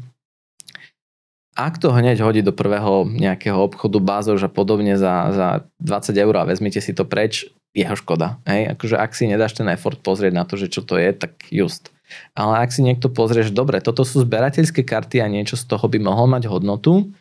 Ak 1.58 1.82
to 1.82 1.90
hneď 1.90 2.22
hodí 2.22 2.46
do 2.46 2.54
prvého 2.54 3.10
nejakého 3.10 3.58
obchodu 3.58 3.98
bázož 3.98 4.46
a 4.46 4.50
podobne 4.50 4.94
za, 4.94 5.34
za 5.34 5.48
20 5.82 6.14
eur 6.14 6.34
a 6.38 6.46
vezmite 6.46 6.78
si 6.78 6.94
to 6.94 7.02
preč, 7.02 7.50
jeho 7.74 7.94
škoda. 7.94 8.42
Hej? 8.46 8.74
Akože 8.74 8.96
ak 8.98 9.14
si 9.14 9.30
nedáš 9.30 9.54
ten 9.54 9.66
effort 9.70 9.98
pozrieť 10.02 10.32
na 10.34 10.42
to, 10.42 10.58
že 10.58 10.70
čo 10.70 10.82
to 10.82 10.98
je, 10.98 11.10
tak 11.14 11.38
just. 11.50 11.90
Ale 12.34 12.58
ak 12.58 12.74
si 12.74 12.82
niekto 12.82 13.06
pozrieš, 13.06 13.54
dobre, 13.54 13.78
toto 13.78 14.02
sú 14.02 14.26
zberateľské 14.26 14.82
karty 14.82 15.22
a 15.22 15.30
niečo 15.30 15.54
z 15.54 15.70
toho 15.70 15.86
by 15.86 15.98
mohol 16.02 16.26
mať 16.26 16.50
hodnotu, 16.50 17.14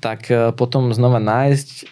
tak 0.00 0.30
e, 0.32 0.52
potom 0.56 0.92
znova 0.94 1.20
nájsť 1.20 1.88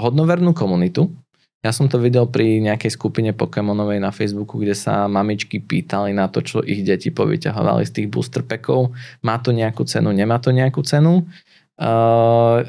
hodnovernú 0.00 0.56
komunitu, 0.56 1.12
Ja 1.60 1.76
som 1.76 1.92
to 1.92 2.00
videl 2.00 2.24
pri 2.24 2.56
nejakej 2.64 2.88
skupine 2.96 3.36
Pokémonovej 3.36 4.00
na 4.00 4.08
Facebooku, 4.16 4.56
kde 4.56 4.72
sa 4.72 5.04
mamičky 5.04 5.60
pýtali 5.60 6.16
na 6.16 6.24
to, 6.32 6.40
čo 6.40 6.64
ich 6.64 6.80
deti 6.80 7.12
povyťahovali 7.12 7.84
z 7.84 7.92
tých 8.00 8.08
booster 8.08 8.40
packov. 8.40 8.96
Má 9.20 9.36
to 9.44 9.52
nejakú 9.52 9.84
cenu, 9.84 10.08
nemá 10.08 10.40
to 10.40 10.56
nejakú 10.56 10.80
cenu. 10.80 11.28
Uh, 11.76 12.64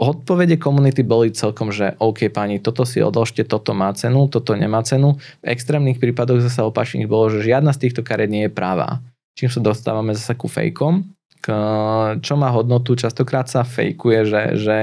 odpovede 0.00 0.56
komunity 0.56 1.04
boli 1.04 1.36
celkom, 1.36 1.76
že 1.76 1.92
OK 2.00 2.32
pani, 2.32 2.56
toto 2.56 2.88
si 2.88 3.04
odložte, 3.04 3.44
toto 3.44 3.76
má 3.76 3.92
cenu, 3.92 4.24
toto 4.32 4.56
nemá 4.56 4.80
cenu. 4.80 5.20
V 5.44 5.52
extrémnych 5.52 6.00
prípadoch 6.00 6.40
zase 6.40 6.64
opačných 6.64 7.04
bolo, 7.04 7.28
že 7.28 7.44
žiadna 7.44 7.76
z 7.76 7.84
týchto 7.84 8.00
kariet 8.00 8.32
nie 8.32 8.48
je 8.48 8.52
pravá. 8.52 9.04
Čím 9.36 9.52
sa 9.52 9.60
dostávame 9.60 10.16
zase 10.16 10.32
ku 10.40 10.48
fejkom, 10.48 11.04
čo 12.22 12.34
má 12.38 12.48
hodnotu, 12.54 12.94
častokrát 12.94 13.50
sa 13.50 13.66
fejkuje, 13.66 14.18
že, 14.28 14.42
že 14.60 14.76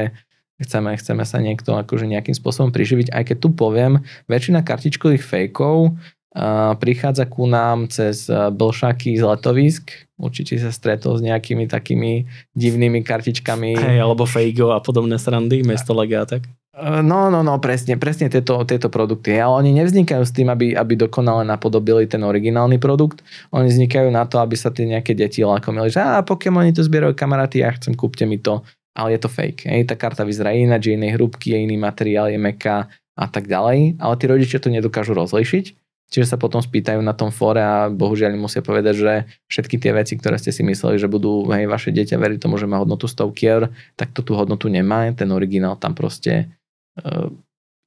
chceme, 0.60 0.92
chceme 1.00 1.24
sa 1.24 1.40
niekto 1.40 1.80
akože 1.80 2.06
nejakým 2.06 2.36
spôsobom 2.36 2.76
priživiť, 2.76 3.16
aj 3.16 3.24
keď 3.32 3.38
tu 3.40 3.50
poviem, 3.56 4.04
väčšina 4.28 4.62
kartičkových 4.64 5.24
fejkov 5.24 5.96
uh, 5.96 6.76
prichádza 6.76 7.26
ku 7.26 7.48
nám 7.48 7.88
cez 7.90 8.28
blšaky 8.30 9.18
z 9.18 9.24
letovisk, 9.24 9.92
určite 10.20 10.60
sa 10.60 10.70
stretol 10.70 11.18
s 11.18 11.22
nejakými 11.24 11.66
takými 11.66 12.28
divnými 12.54 13.02
kartičkami. 13.02 13.72
Hej, 13.80 14.00
alebo 14.04 14.28
fejgo 14.28 14.76
a 14.76 14.84
podobné 14.84 15.16
srandy, 15.16 15.64
mesto 15.64 15.96
legátek. 15.96 16.46
No, 16.80 17.28
no, 17.28 17.44
no, 17.44 17.60
presne, 17.60 18.00
presne 18.00 18.32
tieto, 18.32 18.64
tieto 18.64 18.88
produkty. 18.88 19.36
Ale 19.36 19.68
oni 19.68 19.76
nevznikajú 19.84 20.24
s 20.24 20.32
tým, 20.32 20.48
aby, 20.48 20.72
aby 20.80 20.96
dokonale 20.96 21.44
napodobili 21.44 22.08
ten 22.08 22.24
originálny 22.24 22.80
produkt. 22.80 23.20
Oni 23.52 23.68
vznikajú 23.68 24.08
na 24.08 24.24
to, 24.24 24.40
aby 24.40 24.56
sa 24.56 24.72
tie 24.72 24.88
nejaké 24.88 25.12
deti 25.12 25.44
lakomili, 25.44 25.92
že 25.92 26.00
a 26.00 26.24
Pokémoni 26.24 26.72
to 26.72 26.80
zbierajú 26.80 27.12
kamaráty, 27.20 27.60
ja 27.60 27.76
chcem, 27.76 27.94
kúpte 27.94 28.24
mi 28.24 28.40
to 28.40 28.64
ale 29.00 29.16
je 29.16 29.24
to 29.24 29.32
fake. 29.32 29.64
Hej. 29.64 29.88
Tá 29.88 29.96
karta 29.96 30.28
vyzerá 30.28 30.52
ináč, 30.52 30.92
je 30.92 31.00
inej 31.00 31.16
hrúbky, 31.16 31.56
je 31.56 31.64
iný 31.64 31.80
materiál, 31.80 32.28
je 32.28 32.36
meká 32.36 32.92
a 33.16 33.26
tak 33.32 33.48
ďalej, 33.48 34.00
ale 34.00 34.14
tí 34.16 34.26
rodičia 34.28 34.64
to 34.64 34.72
nedokážu 34.72 35.12
rozlišiť, 35.12 35.66
čiže 36.08 36.26
sa 36.26 36.40
potom 36.40 36.64
spýtajú 36.64 37.04
na 37.04 37.12
tom 37.12 37.36
fóre 37.36 37.60
a 37.60 37.92
bohužiaľ 37.92 38.40
musia 38.40 38.64
povedať, 38.64 38.96
že 38.96 39.14
všetky 39.52 39.76
tie 39.76 39.92
veci, 39.92 40.16
ktoré 40.16 40.40
ste 40.40 40.56
si 40.56 40.64
mysleli, 40.64 40.96
že 40.96 41.12
budú, 41.12 41.48
hej, 41.52 41.68
vaše 41.68 41.92
dieťa 41.92 42.16
veriť 42.16 42.40
tomu, 42.40 42.56
že 42.56 42.68
má 42.68 42.80
hodnotu 42.80 43.12
stovky 43.12 43.44
eur, 43.44 43.64
tak 44.00 44.16
to 44.16 44.24
tú 44.24 44.40
hodnotu 44.40 44.72
nemá, 44.72 45.12
ten 45.12 45.28
originál 45.36 45.76
tam 45.76 45.92
proste 45.92 46.48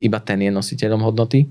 iba 0.03 0.19
ten 0.19 0.39
je 0.43 0.51
nositeľom 0.51 1.01
hodnoty. 1.07 1.47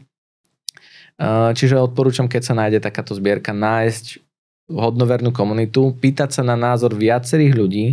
Uh, 1.21 1.53
čiže 1.53 1.77
odporúčam, 1.77 2.25
keď 2.25 2.41
sa 2.41 2.57
nájde 2.57 2.81
takáto 2.81 3.13
zbierka, 3.13 3.53
nájsť 3.53 4.19
hodnovernú 4.71 5.29
komunitu, 5.35 5.93
pýtať 5.99 6.41
sa 6.41 6.43
na 6.43 6.55
názor 6.55 6.95
viacerých 6.95 7.53
ľudí, 7.53 7.85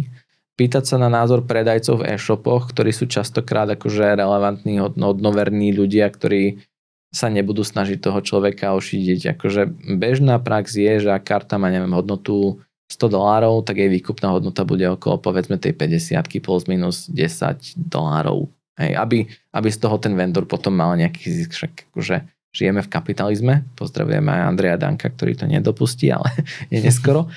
pýtať 0.59 0.85
sa 0.95 0.97
na 0.97 1.07
názor 1.07 1.45
predajcov 1.45 2.03
v 2.03 2.07
e-shopoch, 2.15 2.71
ktorí 2.71 2.91
sú 2.91 3.07
častokrát 3.07 3.71
akože 3.71 4.19
relevantní, 4.19 4.83
hodnoverní 4.83 5.75
ľudia, 5.75 6.11
ktorí 6.11 6.63
sa 7.09 7.33
nebudú 7.33 7.65
snažiť 7.65 8.05
toho 8.05 8.21
človeka 8.21 8.77
ošidiť. 8.77 9.39
Akože 9.39 9.71
bežná 9.97 10.37
prax 10.43 10.77
je, 10.77 11.09
že 11.09 11.11
ak 11.11 11.25
karta 11.25 11.57
má 11.57 11.73
neviem, 11.73 11.95
hodnotu 11.95 12.61
100 12.89 13.13
dolárov, 13.13 13.65
tak 13.65 13.81
jej 13.81 13.89
výkupná 13.89 14.33
hodnota 14.33 14.65
bude 14.65 14.85
okolo 14.89 15.21
povedzme 15.21 15.61
tej 15.61 15.77
50 15.77 16.21
plus 16.41 16.65
minus 16.69 17.09
10 17.09 17.77
dolárov. 17.77 18.49
Hej, 18.79 18.95
aby, 18.95 19.19
aby 19.53 19.69
z 19.69 19.79
toho 19.83 19.99
ten 19.99 20.15
vendor 20.15 20.47
potom 20.47 20.75
mal 20.75 20.95
nejaký 20.95 21.27
zisk. 21.27 21.51
Však 21.59 21.73
akože 21.91 22.17
žijeme 22.55 22.81
v 22.81 22.91
kapitalizme. 22.91 23.55
Pozdravujem 23.77 24.25
aj 24.25 24.41
Andreja 24.49 24.77
Danka, 24.81 25.13
ktorý 25.13 25.37
to 25.37 25.45
nedopustí, 25.45 26.09
ale 26.09 26.31
je 26.73 26.79
neskoro. 26.81 27.29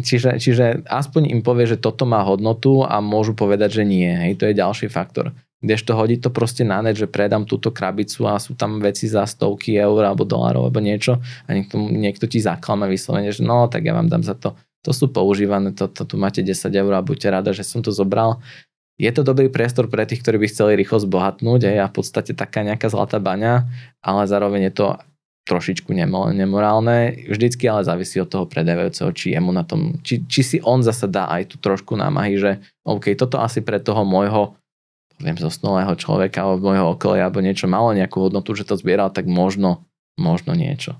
čiže, 0.00 0.40
čiže 0.40 0.86
aspoň 0.88 1.30
im 1.30 1.40
povie, 1.44 1.68
že 1.68 1.78
toto 1.82 2.08
má 2.08 2.24
hodnotu 2.24 2.82
a 2.86 3.02
môžu 3.04 3.36
povedať, 3.36 3.82
že 3.82 3.84
nie. 3.84 4.08
Hej, 4.08 4.40
to 4.40 4.44
je 4.48 4.58
ďalší 4.58 4.88
faktor. 4.88 5.34
Kdežto 5.62 5.94
hodí 5.94 6.18
to 6.18 6.34
proste 6.34 6.66
na 6.66 6.82
net, 6.82 6.98
že 6.98 7.06
predám 7.06 7.46
túto 7.46 7.70
krabicu 7.70 8.26
a 8.26 8.42
sú 8.42 8.58
tam 8.58 8.82
veci 8.82 9.06
za 9.06 9.22
stovky 9.22 9.78
eur 9.78 10.02
alebo 10.02 10.26
dolárov 10.26 10.66
alebo 10.66 10.82
niečo 10.82 11.22
a 11.46 11.48
niekto, 11.54 11.78
niekto 11.78 12.26
ti 12.26 12.42
zaklame 12.42 12.90
vyslovene, 12.90 13.30
že 13.30 13.46
no 13.46 13.70
tak 13.70 13.86
ja 13.86 13.94
vám 13.94 14.10
dám 14.10 14.26
za 14.26 14.34
to. 14.34 14.58
To 14.82 14.90
sú 14.90 15.14
používané, 15.14 15.70
to, 15.78 15.86
to, 15.86 16.02
tu 16.02 16.18
máte 16.18 16.42
10 16.42 16.66
eur 16.66 16.92
a 16.98 17.06
buďte 17.06 17.30
rada, 17.30 17.54
že 17.54 17.62
som 17.62 17.78
to 17.78 17.94
zobral 17.94 18.42
je 19.00 19.10
to 19.10 19.22
dobrý 19.24 19.48
priestor 19.48 19.88
pre 19.88 20.04
tých, 20.04 20.20
ktorí 20.20 20.36
by 20.42 20.46
chceli 20.52 20.72
rýchlo 20.76 21.00
zbohatnúť 21.00 21.80
a 21.80 21.88
v 21.88 21.94
podstate 21.94 22.36
taká 22.36 22.62
nejaká 22.62 22.92
zlatá 22.92 23.18
baňa, 23.18 23.66
ale 24.04 24.28
zároveň 24.28 24.68
je 24.68 24.74
to 24.74 24.86
trošičku 25.42 25.90
nemorálne. 26.36 27.26
Vždycky 27.26 27.66
ale 27.66 27.82
závisí 27.82 28.22
od 28.22 28.30
toho 28.30 28.44
predávajúceho, 28.46 29.10
či 29.10 29.34
jemu 29.34 29.50
na 29.50 29.66
tom, 29.66 29.98
či, 30.06 30.22
či 30.30 30.40
si 30.46 30.58
on 30.62 30.86
zase 30.86 31.10
dá 31.10 31.26
aj 31.26 31.50
tú 31.50 31.56
trošku 31.58 31.98
námahy, 31.98 32.38
že 32.38 32.62
OK, 32.86 33.10
toto 33.18 33.42
asi 33.42 33.58
pre 33.58 33.82
toho 33.82 34.06
môjho 34.06 34.54
poviem, 35.18 35.38
zosnulého 35.38 35.94
človeka 35.94 36.42
alebo 36.42 36.70
môjho 36.70 36.98
okolia 36.98 37.30
alebo 37.30 37.38
niečo 37.38 37.70
malo 37.70 37.94
nejakú 37.94 38.26
hodnotu, 38.26 38.58
že 38.58 38.66
to 38.66 38.74
zbieral, 38.74 39.10
tak 39.10 39.30
možno, 39.30 39.86
možno 40.18 40.54
niečo. 40.58 40.98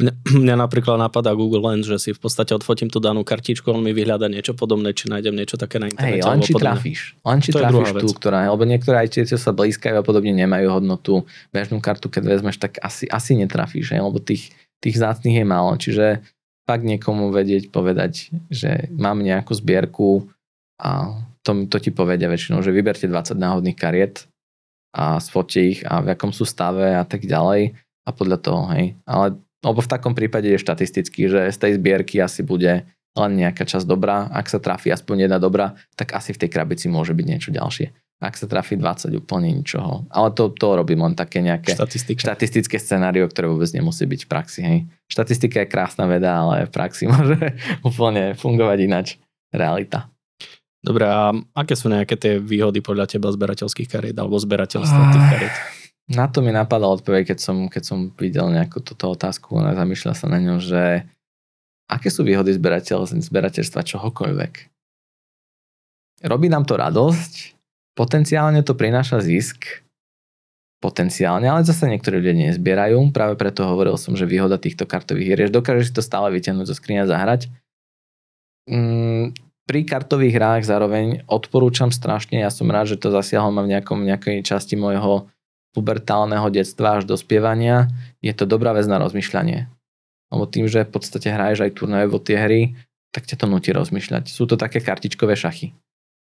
Mňa, 0.00 0.12
mňa 0.44 0.56
napríklad 0.58 0.98
napadá 0.98 1.32
Google 1.32 1.62
Lens, 1.70 1.86
že 1.86 1.98
si 2.00 2.10
v 2.10 2.20
podstate 2.20 2.54
odfotím 2.54 2.90
tú 2.90 2.98
danú 2.98 3.22
kartičku, 3.22 3.70
on 3.70 3.82
mi 3.82 3.94
vyhľada 3.94 4.26
niečo 4.26 4.54
podobné, 4.54 4.92
či 4.92 5.06
nájdem 5.06 5.34
niečo 5.34 5.54
také 5.54 5.78
na 5.78 5.90
internete. 5.90 6.22
Hej, 6.22 6.30
len 6.30 6.40
či 6.42 6.52
podobné. 6.52 6.64
trafíš. 6.66 7.00
Len 7.22 7.38
či 7.38 7.50
to 7.50 7.58
trafíš 7.62 7.90
tú, 8.02 8.08
ktorá, 8.14 8.38
lebo 8.50 8.64
niektoré 8.66 8.96
aj 9.06 9.08
tie, 9.14 9.24
čo 9.24 9.38
sa 9.38 9.54
blízkajú 9.54 9.94
a 10.00 10.04
podobne 10.06 10.34
nemajú 10.34 10.68
hodnotu. 10.80 11.22
Bežnú 11.54 11.78
kartu, 11.78 12.10
keď 12.10 12.22
vezmeš, 12.38 12.58
tak 12.58 12.82
asi, 12.82 13.06
asi 13.06 13.38
netrafíš, 13.38 13.94
hej, 13.94 14.02
lebo 14.02 14.18
tých, 14.18 14.50
tých 14.82 14.96
zácných 14.98 15.42
je 15.42 15.46
málo. 15.46 15.78
Čiže 15.78 16.24
pak 16.64 16.80
niekomu 16.80 17.28
vedieť 17.28 17.68
povedať, 17.68 18.32
že 18.48 18.88
mám 18.96 19.20
nejakú 19.20 19.52
zbierku 19.52 20.28
a 20.80 21.20
to, 21.44 21.68
to 21.68 21.76
ti 21.76 21.92
povedia 21.92 22.26
väčšinou, 22.26 22.64
že 22.64 22.72
vyberte 22.72 23.04
20 23.04 23.36
náhodných 23.36 23.76
kariet 23.76 24.24
a 24.96 25.20
sfotte 25.20 25.60
ich 25.60 25.84
a 25.84 26.00
v 26.00 26.16
akom 26.16 26.32
sú 26.32 26.48
stave 26.48 26.96
a 26.96 27.04
tak 27.04 27.28
ďalej 27.28 27.76
a 28.04 28.10
podľa 28.12 28.38
toho, 28.40 28.62
hej. 28.76 28.94
Ale 29.08 29.40
lebo 29.64 29.80
v 29.80 29.90
takom 29.90 30.12
prípade 30.12 30.52
je 30.52 30.60
štatisticky, 30.60 31.26
že 31.26 31.48
z 31.48 31.56
tej 31.58 31.72
zbierky 31.80 32.20
asi 32.20 32.44
bude 32.44 32.84
len 33.14 33.30
nejaká 33.32 33.64
časť 33.64 33.88
dobrá. 33.88 34.28
Ak 34.28 34.52
sa 34.52 34.60
trafí 34.60 34.92
aspoň 34.92 35.26
jedna 35.26 35.40
dobrá, 35.40 35.72
tak 35.96 36.12
asi 36.12 36.36
v 36.36 36.44
tej 36.44 36.52
krabici 36.52 36.86
môže 36.92 37.16
byť 37.16 37.26
niečo 37.26 37.50
ďalšie. 37.50 37.96
Ak 38.22 38.38
sa 38.38 38.46
trafí 38.46 38.78
20, 38.78 39.10
úplne 39.20 39.50
ničoho. 39.52 40.06
Ale 40.08 40.32
to, 40.32 40.52
to 40.54 40.78
robím 40.78 41.02
len 41.02 41.18
také 41.18 41.42
nejaké 41.42 41.74
Štatistika. 41.74 42.30
štatistické 42.30 42.76
scenário, 42.78 43.26
ktoré 43.26 43.50
vôbec 43.50 43.68
nemusí 43.74 44.06
byť 44.06 44.20
v 44.24 44.28
praxi. 44.28 44.60
Hej. 44.62 44.78
Štatistika 45.10 45.64
je 45.64 45.68
krásna 45.68 46.06
veda, 46.06 46.44
ale 46.44 46.68
v 46.68 46.72
praxi 46.72 47.08
môže 47.10 47.36
úplne 47.82 48.36
fungovať 48.38 48.78
inač. 48.84 49.08
Realita. 49.54 50.10
Dobre, 50.84 51.08
a 51.08 51.32
aké 51.56 51.78
sú 51.78 51.88
nejaké 51.88 52.18
tie 52.20 52.36
výhody 52.36 52.84
podľa 52.84 53.08
teba 53.16 53.32
zberateľských 53.32 53.88
kariet 53.88 54.16
alebo 54.20 54.36
zberateľstva 54.36 55.00
tých 55.16 55.26
kariet? 55.32 55.56
Na 56.04 56.28
to 56.28 56.44
mi 56.44 56.52
napadla 56.52 56.92
odpoveď, 57.00 57.32
keď 57.32 57.38
som, 57.40 57.56
keď 57.72 57.82
som 57.82 57.98
videl 58.20 58.52
nejakú 58.52 58.84
túto 58.84 59.08
otázku 59.08 59.56
a 59.56 59.72
zamýšľal 59.72 60.12
sa 60.12 60.28
na 60.28 60.36
ňu, 60.36 60.60
že 60.60 61.08
aké 61.88 62.12
sú 62.12 62.28
výhody 62.28 62.52
zberateľ, 62.52 63.08
zberateľstva 63.08 63.80
čohokoľvek. 63.80 64.52
Robí 66.28 66.46
nám 66.52 66.68
to 66.68 66.76
radosť, 66.76 67.56
potenciálne 67.96 68.60
to 68.60 68.76
prináša 68.76 69.24
zisk, 69.24 69.84
potenciálne, 70.84 71.48
ale 71.48 71.64
zase 71.64 71.88
niektorí 71.88 72.20
ľudia 72.20 72.52
nezbierajú, 72.52 73.00
práve 73.08 73.40
preto 73.40 73.64
hovoril 73.64 73.96
som, 73.96 74.12
že 74.12 74.28
výhoda 74.28 74.60
týchto 74.60 74.84
kartových 74.84 75.32
hier 75.32 75.40
je, 75.40 75.48
že 75.48 75.56
dokážeš 75.56 75.86
si 75.88 75.96
to 75.96 76.04
stále 76.04 76.28
vyťahnuť 76.28 76.68
zo 76.68 76.76
skriňa 76.76 77.08
zahrať. 77.08 77.48
Mm, 78.68 79.32
pri 79.64 79.80
kartových 79.88 80.36
hrách 80.36 80.68
zároveň 80.68 81.24
odporúčam 81.24 81.88
strašne, 81.88 82.44
ja 82.44 82.52
som 82.52 82.68
rád, 82.68 82.92
že 82.92 83.00
to 83.00 83.08
zasiahol 83.08 83.48
ma 83.48 83.64
v 83.64 83.72
nejakom, 83.72 84.04
nejakej 84.04 84.44
časti 84.44 84.76
môjho 84.76 85.32
pubertálneho 85.74 86.46
detstva 86.54 87.02
až 87.02 87.04
do 87.04 87.18
spievania, 87.18 87.90
je 88.22 88.30
to 88.30 88.46
dobrá 88.46 88.70
vec 88.70 88.86
na 88.86 89.02
rozmýšľanie. 89.02 89.66
Lebo 90.30 90.44
tým, 90.46 90.70
že 90.70 90.86
v 90.86 90.92
podstate 90.94 91.34
hraješ 91.34 91.66
aj 91.66 91.74
turnaje 91.74 92.06
vo 92.06 92.22
tie 92.22 92.38
hry, 92.38 92.78
tak 93.10 93.26
ťa 93.26 93.42
to 93.42 93.46
nutí 93.50 93.70
rozmýšľať. 93.74 94.30
Sú 94.30 94.46
to 94.46 94.54
také 94.54 94.78
kartičkové 94.82 95.34
šachy. 95.38 95.74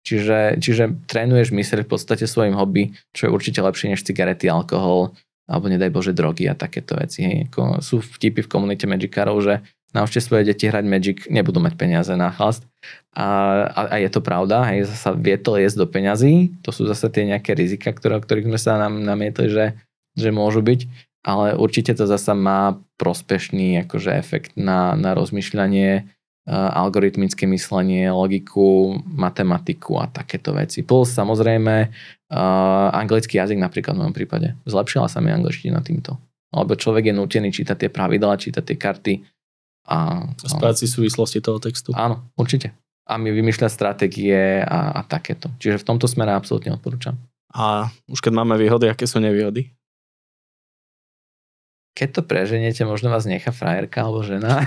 Čiže, 0.03 0.59
čiže 0.59 1.07
trénuješ 1.07 1.55
myseľ 1.55 1.87
v 1.87 1.93
podstate 1.95 2.27
svojim 2.27 2.59
hobby, 2.59 2.91
čo 3.15 3.31
je 3.31 3.35
určite 3.35 3.63
lepšie 3.63 3.95
než 3.95 4.03
cigarety, 4.03 4.51
alkohol, 4.51 5.15
alebo 5.47 5.71
nedaj 5.71 5.95
Bože 5.95 6.13
drogy 6.13 6.51
a 6.51 6.59
takéto 6.59 6.99
veci. 6.99 7.23
Hej. 7.23 7.39
Ako 7.53 7.79
sú 7.79 8.03
vtipy 8.03 8.43
v 8.43 8.51
komunite 8.51 8.91
Magicárov, 8.91 9.39
že 9.39 9.63
naučte 9.93 10.21
svoje 10.25 10.49
deti 10.49 10.69
hrať 10.69 10.85
Magic, 10.85 11.19
nebudú 11.29 11.61
mať 11.61 11.77
peniaze 11.77 12.13
na 12.17 12.33
chlast. 12.33 12.65
A, 13.13 13.27
a, 13.69 13.81
a 13.93 13.97
je 14.01 14.09
to 14.09 14.25
pravda, 14.25 14.65
hej, 14.73 14.89
zasa 14.89 15.13
vie 15.13 15.37
to 15.39 15.57
jesť 15.61 15.85
do 15.85 15.87
peňazí, 15.89 16.53
to 16.65 16.73
sú 16.73 16.89
zase 16.89 17.09
tie 17.13 17.29
nejaké 17.29 17.53
rizika, 17.53 17.93
ktoré, 17.93 18.19
o 18.19 18.25
ktorých 18.25 18.49
sme 18.49 18.59
sa 18.59 18.81
nám 18.81 19.05
namietli, 19.05 19.53
že, 19.53 19.77
že 20.17 20.29
môžu 20.33 20.65
byť, 20.65 20.81
ale 21.23 21.55
určite 21.55 21.95
to 21.95 22.09
zasa 22.09 22.35
má 22.35 22.81
prospešný 22.99 23.87
akože 23.87 24.11
efekt 24.17 24.57
na, 24.59 24.99
na 24.99 25.15
rozmýšľanie, 25.15 26.09
algoritmické 26.51 27.47
myslenie, 27.47 28.11
logiku, 28.11 28.99
matematiku 29.07 30.03
a 30.03 30.11
takéto 30.11 30.51
veci. 30.51 30.83
Plus 30.83 31.07
samozrejme 31.15 31.75
uh, 31.87 32.89
anglický 32.91 33.39
jazyk 33.39 33.63
napríklad 33.63 33.95
v 33.95 34.01
mojom 34.03 34.15
prípade. 34.15 34.59
Zlepšila 34.67 35.07
sa 35.07 35.23
mi 35.23 35.31
angličtina 35.31 35.79
týmto. 35.87 36.19
Lebo 36.51 36.75
človek 36.75 37.09
je 37.09 37.15
nutený 37.15 37.55
čítať 37.55 37.87
tie 37.87 37.91
pravidlá, 37.95 38.43
čítať 38.43 38.59
tie 38.59 38.77
karty, 38.77 39.13
a, 39.87 40.29
Spájať 40.39 40.85
si 40.85 40.87
súvislosti 40.87 41.43
toho 41.43 41.59
textu. 41.59 41.91
Áno, 41.95 42.31
určite. 42.39 42.75
A 43.03 43.19
mi 43.19 43.35
vymýšľať 43.35 43.71
stratégie 43.71 44.63
a, 44.63 44.95
a 44.95 45.01
takéto. 45.03 45.51
Čiže 45.59 45.83
v 45.83 45.87
tomto 45.95 46.07
smere 46.07 46.31
absolútne 46.33 46.75
odporúčam. 46.75 47.19
A 47.53 47.91
už 48.09 48.23
keď 48.23 48.33
máme 48.33 48.55
výhody, 48.57 48.89
aké 48.89 49.05
sú 49.05 49.19
nevýhody? 49.19 49.75
keď 51.93 52.09
to 52.09 52.23
preženiete, 52.25 52.83
možno 52.89 53.13
vás 53.13 53.29
nechá 53.29 53.53
frajerka 53.53 54.01
alebo 54.01 54.25
žena. 54.25 54.65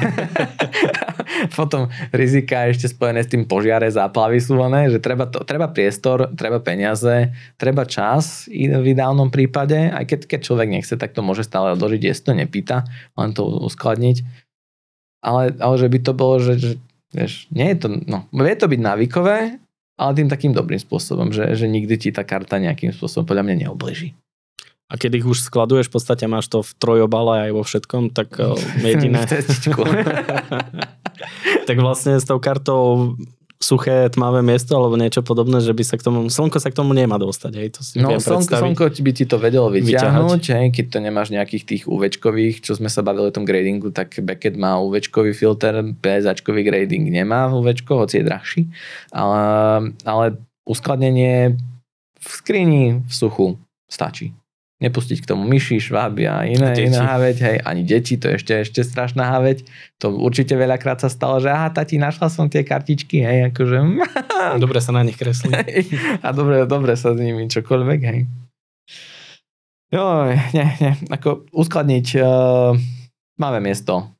Potom 1.57 1.89
rizika 2.13 2.69
ešte 2.69 2.85
spojené 2.85 3.25
s 3.25 3.33
tým 3.33 3.49
požiare, 3.49 3.89
záplavy 3.89 4.37
sú 4.37 4.61
oné, 4.61 4.93
že 4.93 5.01
treba, 5.01 5.25
to, 5.25 5.41
treba 5.41 5.65
priestor, 5.73 6.29
treba 6.37 6.61
peniaze, 6.61 7.33
treba 7.57 7.81
čas 7.89 8.45
v 8.53 8.85
ideálnom 8.85 9.33
prípade, 9.33 9.89
aj 9.89 10.05
keď, 10.05 10.19
keď 10.29 10.39
človek 10.45 10.69
nechce, 10.69 10.93
tak 11.01 11.17
to 11.17 11.25
môže 11.25 11.49
stále 11.49 11.73
odložiť, 11.73 12.01
jestli 12.05 12.25
to 12.29 12.33
nepýta, 12.37 12.77
len 13.17 13.33
to 13.33 13.41
uskladniť. 13.41 14.44
Ale, 15.25 15.57
ale 15.57 15.75
že 15.81 15.89
by 15.89 15.99
to 16.05 16.13
bolo, 16.13 16.37
že, 16.37 16.53
že 16.61 16.71
vieš, 17.09 17.49
nie 17.49 17.73
je 17.73 17.77
to, 17.81 17.87
no, 18.05 18.29
vie 18.29 18.53
to 18.53 18.69
byť 18.69 18.81
návykové, 18.81 19.57
ale 19.97 20.11
tým 20.13 20.29
takým 20.29 20.53
dobrým 20.53 20.77
spôsobom, 20.77 21.33
že, 21.33 21.57
že 21.57 21.65
nikdy 21.65 21.97
ti 21.97 22.09
tá 22.13 22.21
karta 22.21 22.61
nejakým 22.61 22.93
spôsobom 22.93 23.25
podľa 23.25 23.49
mňa 23.49 23.55
neobliží. 23.65 24.13
A 24.85 25.01
keď 25.01 25.17
ich 25.17 25.25
už 25.25 25.41
skladuješ, 25.41 25.89
v 25.89 25.97
podstate 25.97 26.29
máš 26.29 26.45
to 26.45 26.61
v 26.61 26.71
trojobale 26.77 27.49
aj 27.49 27.51
vo 27.57 27.65
všetkom, 27.65 28.13
tak 28.13 28.37
uh, 28.37 28.53
jediné... 28.85 29.25
tak 31.69 31.77
vlastne 31.81 32.21
s 32.21 32.25
tou 32.29 32.37
kartou 32.37 33.17
suché, 33.59 34.11
tmavé 34.11 34.43
miesto 34.43 34.75
alebo 34.75 34.99
niečo 34.99 35.23
podobné, 35.23 35.63
že 35.63 35.71
by 35.71 35.83
sa 35.83 35.95
k 35.95 36.03
tomu, 36.03 36.27
slnko 36.27 36.59
sa 36.59 36.69
k 36.69 36.77
tomu 36.77 36.91
nemá 36.91 37.15
dostať, 37.15 37.51
hej, 37.55 37.69
to 37.71 37.81
si 37.81 37.97
No 38.03 38.15
slnko, 38.19 38.51
slnko 38.51 38.83
by 38.91 39.11
ti 39.15 39.25
to 39.25 39.39
vedelo 39.39 39.71
vyťahnuť, 39.71 40.43
hej, 40.51 40.67
keď 40.75 40.85
to 40.91 40.97
nemáš 40.99 41.31
nejakých 41.31 41.63
tých 41.63 41.83
UVčkových, 41.87 42.61
čo 42.61 42.75
sme 42.75 42.91
sa 42.91 43.01
bavili 43.01 43.31
o 43.31 43.35
tom 43.35 43.47
gradingu, 43.47 43.95
tak 43.95 44.19
Beckett 44.19 44.59
má 44.59 44.77
UVčkový 44.83 45.31
filter, 45.31 45.81
PSAčkový 46.03 46.61
grading 46.67 47.07
nemá 47.07 47.47
UVčko, 47.49 48.05
hoci 48.05 48.21
je 48.21 48.27
drahší, 48.27 48.61
ale, 49.15 49.43
ale 50.03 50.25
uskladnenie 50.67 51.55
v 52.19 52.27
skrini 52.27 52.83
v 53.07 53.13
suchu 53.13 53.55
stačí 53.87 54.35
nepustiť 54.85 55.17
k 55.25 55.29
tomu 55.33 55.49
myši, 55.49 55.81
šváby 55.81 56.29
a 56.29 56.45
iné, 56.45 56.77
iné 56.77 56.99
haveť, 57.01 57.37
hej, 57.41 57.57
ani 57.65 57.81
deti, 57.81 58.21
to 58.21 58.29
je 58.29 58.37
ešte, 58.37 58.53
ešte 58.61 58.81
strašná 58.85 59.33
haveť. 59.33 59.65
To 60.05 60.13
určite 60.13 60.53
veľakrát 60.53 61.01
sa 61.01 61.09
stalo, 61.09 61.41
že 61.41 61.49
aha, 61.49 61.73
tati, 61.73 61.97
našla 61.97 62.29
som 62.29 62.45
tie 62.45 62.61
kartičky, 62.61 63.25
hej, 63.25 63.49
akože... 63.49 63.77
Dobre 64.63 64.79
sa 64.79 64.93
na 64.93 65.01
nich 65.01 65.17
kreslí. 65.17 65.49
a 66.21 66.27
dobre, 66.29 66.69
dobre 66.69 66.93
sa 66.93 67.17
s 67.17 67.19
nimi 67.19 67.49
čokoľvek, 67.49 67.99
hej. 68.05 68.19
Jo, 69.89 70.29
nie, 70.53 70.65
nie, 70.81 70.91
ako 71.09 71.49
uskladniť, 71.55 72.07
uh, 72.21 72.77
máme 73.41 73.59
miesto, 73.63 74.15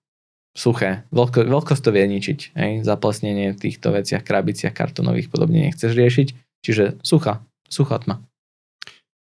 suché, 0.56 1.04
veľko, 1.12 1.46
veľkosť 1.46 1.82
to 1.84 1.90
vie 1.92 2.06
ničiť, 2.10 2.40
hej, 2.56 2.72
zaplesnenie 2.88 3.54
v 3.54 3.60
týchto 3.60 3.92
veciach, 3.92 4.24
krabiciach, 4.24 4.72
kartonových 4.72 5.28
podobne 5.28 5.68
nechceš 5.68 5.92
riešiť, 5.94 6.28
čiže 6.64 7.04
sucha, 7.04 7.44
suchá 7.68 8.00
tma. 8.02 8.24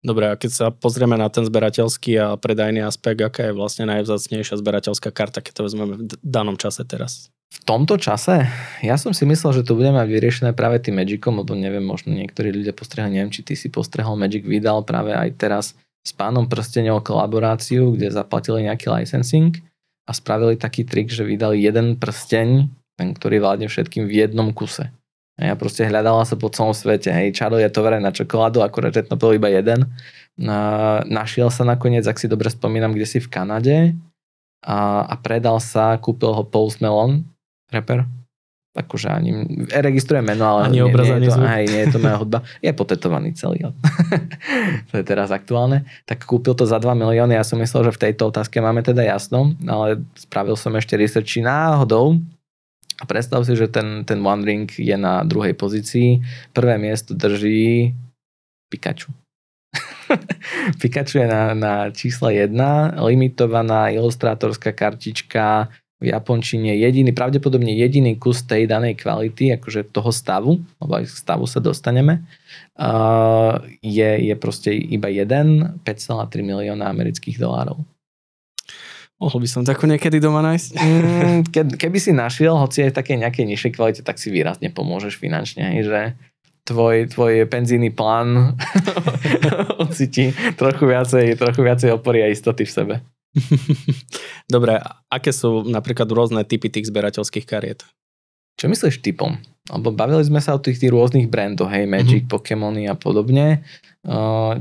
Dobre, 0.08 0.32
a 0.32 0.40
keď 0.40 0.52
sa 0.56 0.66
pozrieme 0.72 1.20
na 1.20 1.28
ten 1.28 1.44
zberateľský 1.44 2.16
a 2.16 2.28
predajný 2.40 2.80
aspekt, 2.80 3.20
aká 3.20 3.52
je 3.52 3.58
vlastne 3.60 3.92
najvzácnejšia 3.92 4.56
zberateľská 4.56 5.12
karta, 5.12 5.44
keď 5.44 5.60
to 5.60 5.66
vezmeme 5.68 5.94
v 6.00 6.04
danom 6.24 6.56
čase 6.56 6.88
teraz? 6.88 7.28
V 7.52 7.60
tomto 7.68 8.00
čase? 8.00 8.48
Ja 8.80 8.96
som 8.96 9.12
si 9.12 9.28
myslel, 9.28 9.60
že 9.60 9.66
to 9.68 9.76
budeme 9.76 10.00
mať 10.00 10.08
vyriešené 10.08 10.50
práve 10.56 10.80
tým 10.80 10.96
Magicom, 10.96 11.44
lebo 11.44 11.60
neviem, 11.60 11.84
možno 11.84 12.16
niektorí 12.16 12.56
ľudia 12.56 12.72
postrehli, 12.72 13.20
neviem, 13.20 13.36
či 13.36 13.44
ty 13.44 13.60
si 13.60 13.68
postrehol, 13.68 14.16
Magic 14.16 14.48
vydal 14.48 14.88
práve 14.88 15.12
aj 15.12 15.30
teraz 15.36 15.66
s 16.08 16.12
pánom 16.16 16.48
prstenov 16.48 17.04
kolaboráciu, 17.04 17.92
kde 17.92 18.08
zaplatili 18.08 18.72
nejaký 18.72 18.88
licensing 18.88 19.60
a 20.08 20.16
spravili 20.16 20.56
taký 20.56 20.88
trik, 20.88 21.12
že 21.12 21.28
vydali 21.28 21.60
jeden 21.60 22.00
prsteň, 22.00 22.72
ten, 22.96 23.08
ktorý 23.12 23.44
vládne 23.44 23.68
všetkým 23.68 24.08
v 24.08 24.24
jednom 24.24 24.56
kuse. 24.56 24.88
Ja 25.38 25.54
proste 25.54 25.86
hľadala 25.86 26.26
sa 26.26 26.34
po 26.34 26.50
celom 26.50 26.74
svete. 26.74 27.14
Hej, 27.14 27.38
čaro 27.38 27.62
je 27.62 27.70
to 27.70 27.86
verejné 27.86 28.10
na 28.10 28.14
čokoládu, 28.14 28.66
akurát 28.66 28.90
že 28.90 29.06
to 29.06 29.14
bol 29.14 29.38
iba 29.38 29.46
jeden. 29.54 29.86
Našiel 31.06 31.54
sa 31.54 31.62
nakoniec, 31.62 32.10
ak 32.10 32.18
si 32.18 32.26
dobre 32.26 32.50
spomínam, 32.50 32.98
kde 32.98 33.06
si 33.06 33.22
v 33.22 33.30
Kanade 33.30 33.78
a, 34.66 35.06
a 35.06 35.14
predal 35.22 35.62
sa, 35.62 35.94
kúpil 36.02 36.34
ho 36.34 36.42
Post 36.42 36.82
Melon, 36.82 37.22
rapper. 37.70 38.10
Akože 38.78 39.10
ani, 39.10 39.66
registruje 39.74 40.22
meno, 40.22 40.46
ale 40.46 40.70
ani 40.70 40.78
nie, 40.78 40.86
obraz, 40.86 41.10
nie, 41.10 41.26
je 41.26 41.34
to, 41.34 41.42
hej, 41.42 41.66
nie 41.66 41.82
je 41.82 41.90
to 41.90 41.98
moja 41.98 42.18
hudba. 42.22 42.40
Je 42.66 42.70
potetovaný 42.78 43.34
celý. 43.34 43.66
to 44.90 45.02
je 45.02 45.02
teraz 45.02 45.34
aktuálne. 45.34 45.82
Tak 46.06 46.30
kúpil 46.30 46.54
to 46.54 46.62
za 46.70 46.78
2 46.78 46.94
milióny. 46.94 47.34
Ja 47.34 47.42
som 47.42 47.58
myslel, 47.58 47.90
že 47.90 47.98
v 47.98 48.02
tejto 48.10 48.30
otázke 48.30 48.62
máme 48.62 48.86
teda 48.86 49.02
jasno, 49.02 49.58
ale 49.66 50.06
spravil 50.14 50.54
som 50.54 50.78
ešte 50.78 50.94
research, 50.94 51.26
či 51.26 51.40
náhodou 51.42 52.22
a 52.98 53.04
predstav 53.06 53.46
si, 53.46 53.54
že 53.54 53.70
ten, 53.70 54.02
ten 54.04 54.18
One 54.26 54.42
Ring 54.42 54.66
je 54.74 54.98
na 54.98 55.22
druhej 55.22 55.54
pozícii. 55.54 56.26
Prvé 56.54 56.82
miesto 56.82 57.14
drží 57.14 57.94
Pikachu. 58.74 59.14
Pikachu 60.82 61.22
je 61.22 61.28
na, 61.30 61.54
na 61.54 61.74
čísle 61.94 62.34
1, 62.34 62.98
limitovaná 63.06 63.94
ilustrátorská 63.94 64.74
kartička 64.74 65.70
v 65.98 66.14
Japončine 66.14 66.78
jediný, 66.78 67.10
pravdepodobne 67.10 67.74
jediný 67.74 68.22
kus 68.22 68.46
tej 68.46 68.70
danej 68.70 69.02
kvality, 69.02 69.58
akože 69.58 69.90
toho 69.90 70.14
stavu, 70.14 70.62
lebo 70.78 70.92
aj 70.94 71.10
k 71.10 71.22
stavu 71.26 71.50
sa 71.50 71.58
dostaneme, 71.58 72.22
uh, 72.78 73.58
je, 73.82 74.30
je 74.30 74.36
proste 74.38 74.70
iba 74.70 75.10
jeden 75.10 75.78
5,3 75.82 76.46
milióna 76.46 76.86
amerických 76.86 77.42
dolárov. 77.42 77.82
Mohol 79.18 79.40
by 79.44 79.50
som 79.50 79.66
takú 79.66 79.90
niekedy 79.90 80.22
doma 80.22 80.46
nájsť? 80.46 80.70
Mm, 80.78 81.40
ke, 81.50 81.62
keby 81.74 81.98
si 81.98 82.14
našiel, 82.14 82.54
hoci 82.54 82.86
aj 82.86 82.94
v 82.94 82.98
takej 83.02 83.18
nejakej 83.26 83.46
nižšej 83.50 83.72
kvalite, 83.74 84.02
tak 84.06 84.22
si 84.22 84.30
výrazne 84.30 84.70
pomôžeš 84.70 85.18
finančne, 85.18 85.74
hej, 85.74 85.90
že 85.90 86.00
tvoj, 86.70 87.10
tvoj 87.10 87.50
penzíny 87.50 87.90
plán 87.90 88.54
ucíti 89.90 90.36
trochu 90.54 90.86
viacej, 90.86 91.34
trochu 91.34 91.62
viacej 91.66 91.90
opory 91.98 92.22
a 92.22 92.30
istoty 92.30 92.70
v 92.70 92.76
sebe. 92.76 92.96
Dobre, 94.54 94.78
aké 95.10 95.34
sú 95.34 95.66
napríklad 95.66 96.10
rôzne 96.14 96.46
typy 96.46 96.70
tých 96.70 96.94
zberateľských 96.94 97.46
kariet? 97.50 97.82
Čo 98.58 98.70
myslíš 98.70 99.02
typom? 99.02 99.42
Lebo 99.68 99.92
bavili 99.92 100.24
sme 100.24 100.40
sa 100.40 100.56
o 100.56 100.64
tých, 100.64 100.80
tých 100.80 100.94
rôznych 100.94 101.28
brandoch, 101.28 101.68
hej, 101.68 101.86
Magic, 101.86 102.24
mm-hmm. 102.24 102.36
Pokémony 102.36 102.88
a 102.88 102.96
podobne. 102.96 103.68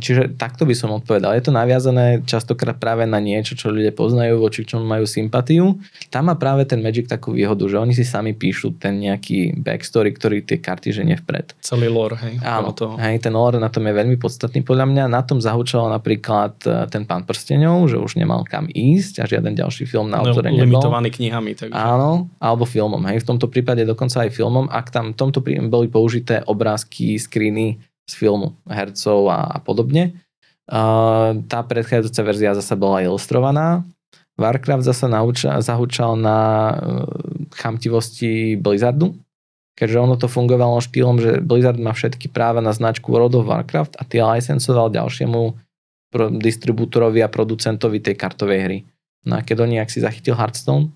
Čiže 0.03 0.35
takto 0.35 0.67
by 0.67 0.75
som 0.75 0.91
odpovedal. 0.91 1.31
Je 1.39 1.47
to 1.47 1.55
naviazané 1.55 2.19
častokrát 2.27 2.75
práve 2.83 3.07
na 3.07 3.23
niečo, 3.23 3.55
čo 3.55 3.71
ľudia 3.71 3.95
poznajú, 3.95 4.43
voči 4.43 4.67
čomu 4.67 4.83
majú 4.83 5.07
sympatiu. 5.07 5.79
Tam 6.11 6.27
má 6.27 6.35
práve 6.35 6.67
ten 6.67 6.83
Magic 6.83 7.07
takú 7.07 7.31
výhodu, 7.31 7.63
že 7.71 7.79
oni 7.79 7.95
si 7.95 8.03
sami 8.03 8.35
píšu 8.35 8.75
ten 8.75 8.99
nejaký 8.99 9.55
backstory, 9.63 10.11
ktorý 10.19 10.43
tie 10.43 10.59
karty 10.59 10.91
ženie 10.91 11.15
vpred. 11.23 11.55
Celý 11.63 11.87
lore, 11.87 12.19
hej. 12.27 12.43
Áno, 12.43 12.75
to... 12.75 12.99
hej, 12.99 13.23
ten 13.23 13.31
lore 13.31 13.63
na 13.63 13.71
tom 13.71 13.87
je 13.87 13.95
veľmi 13.95 14.19
podstatný 14.19 14.67
podľa 14.67 14.91
mňa. 14.91 15.05
Na 15.07 15.23
tom 15.23 15.39
zahučal 15.39 15.95
napríklad 15.95 16.59
e, 16.67 16.91
ten 16.91 17.07
pán 17.07 17.23
prstenov, 17.23 17.87
že 17.87 18.03
už 18.03 18.19
nemal 18.19 18.43
kam 18.43 18.67
ísť 18.67 19.23
a 19.23 19.31
žiaden 19.31 19.55
ďalší 19.55 19.87
film 19.87 20.11
na 20.11 20.27
autore 20.27 20.51
no, 20.51 20.59
nebol. 20.59 20.83
Limitovaný 20.83 21.15
knihami. 21.15 21.55
Takže... 21.55 21.71
Áno, 21.71 22.27
alebo 22.43 22.67
filmom. 22.67 23.07
Hej, 23.07 23.23
v 23.23 23.27
tomto 23.31 23.47
prípade 23.47 23.87
dokonca 23.87 24.27
aj 24.27 24.35
filmom, 24.35 24.67
ak 24.67 24.91
tam 24.97 25.13
v 25.13 25.19
tomto 25.21 25.45
boli 25.45 25.93
použité 25.93 26.41
obrázky, 26.49 27.21
screeny 27.21 27.77
z 28.09 28.13
filmu, 28.17 28.57
hercov 28.65 29.29
a, 29.29 29.45
a 29.53 29.59
podobne. 29.61 30.17
Uh, 30.65 31.45
tá 31.47 31.61
predchádzajúca 31.61 32.23
verzia 32.25 32.57
zase 32.57 32.73
bola 32.81 33.05
ilustrovaná. 33.05 33.85
Warcraft 34.41 34.89
zase 34.89 35.07
nauča, 35.13 35.61
zahúčal 35.61 36.17
na 36.17 36.39
uh, 36.73 37.05
chamtivosti 37.53 38.57
Blizzardu, 38.57 39.13
keďže 39.77 39.99
ono 40.01 40.17
to 40.17 40.33
fungovalo 40.33 40.81
štýlom, 40.81 41.21
že 41.21 41.31
Blizzard 41.45 41.77
má 41.77 41.93
všetky 41.93 42.33
práva 42.33 42.65
na 42.65 42.73
značku 42.73 43.13
World 43.13 43.37
of 43.37 43.47
Warcraft 43.47 44.01
a 44.01 44.03
tie 44.09 44.25
licensoval 44.25 44.89
ďalšiemu 44.89 45.61
distribútorovi 46.41 47.21
a 47.21 47.29
producentovi 47.29 48.01
tej 48.01 48.17
kartovej 48.17 48.61
hry. 48.65 48.79
No 49.29 49.37
a 49.37 49.45
keď 49.45 49.69
oni, 49.69 49.77
ak 49.83 49.93
si 49.93 50.01
zachytil 50.01 50.39
Hearthstone, 50.39 50.95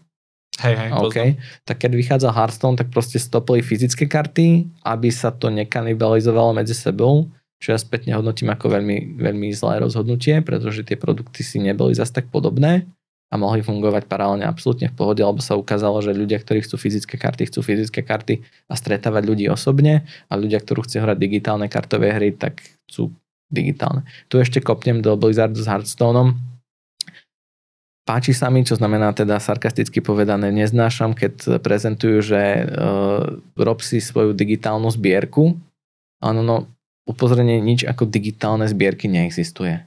Hej, 0.60 0.74
hej, 0.76 0.90
okay. 0.92 1.28
Tak 1.64 1.80
keď 1.80 1.92
vychádzal 1.96 2.32
Hearthstone, 2.36 2.76
tak 2.76 2.92
proste 2.92 3.16
stopili 3.16 3.64
fyzické 3.64 4.04
karty, 4.04 4.68
aby 4.84 5.08
sa 5.08 5.32
to 5.32 5.48
nekanibalizovalo 5.48 6.52
medzi 6.52 6.76
sebou, 6.76 7.32
čo 7.60 7.72
ja 7.72 7.78
spätne 7.80 8.12
hodnotím 8.16 8.52
ako 8.52 8.72
veľmi, 8.72 9.20
veľmi 9.20 9.48
zlé 9.56 9.80
rozhodnutie, 9.80 10.44
pretože 10.44 10.84
tie 10.84 11.00
produkty 11.00 11.40
si 11.40 11.60
neboli 11.60 11.96
zase 11.96 12.12
tak 12.12 12.28
podobné 12.28 12.84
a 13.30 13.38
mohli 13.38 13.62
fungovať 13.62 14.10
paralelne 14.10 14.42
absolútne 14.42 14.90
v 14.90 14.96
pohode, 14.96 15.22
lebo 15.22 15.38
sa 15.38 15.54
ukázalo, 15.54 16.02
že 16.02 16.10
ľudia, 16.10 16.42
ktorí 16.42 16.66
chcú 16.66 16.76
fyzické 16.76 17.14
karty, 17.14 17.46
chcú 17.46 17.62
fyzické 17.62 18.02
karty 18.02 18.42
a 18.66 18.74
stretávať 18.74 19.22
ľudí 19.22 19.46
osobne 19.46 20.02
a 20.26 20.32
ľudia, 20.34 20.58
ktorí 20.58 20.82
chcú 20.82 20.98
hrať 20.98 21.16
digitálne 21.16 21.70
kartové 21.70 22.10
hry, 22.10 22.34
tak 22.34 22.58
chcú 22.90 23.14
digitálne. 23.46 24.02
Tu 24.26 24.42
ešte 24.42 24.58
kopnem 24.58 24.98
do 24.98 25.14
Blizzardu 25.14 25.62
s 25.62 25.70
Hearthstoneom, 25.70 26.34
Páči 28.08 28.32
sa 28.32 28.48
mi, 28.48 28.64
čo 28.64 28.74
znamená 28.74 29.12
teda 29.12 29.38
sarkasticky 29.38 30.00
povedané, 30.00 30.50
neznášam, 30.50 31.14
keď 31.14 31.60
prezentujú, 31.60 32.24
že 32.24 32.42
uh, 32.64 33.38
rob 33.54 33.78
si 33.84 34.00
svoju 34.00 34.34
digitálnu 34.34 34.88
zbierku. 34.90 35.54
Áno, 36.18 36.40
no, 36.40 36.56
upozorenie, 37.06 37.60
nič 37.60 37.86
ako 37.86 38.08
digitálne 38.08 38.66
zbierky 38.66 39.06
neexistuje. 39.06 39.84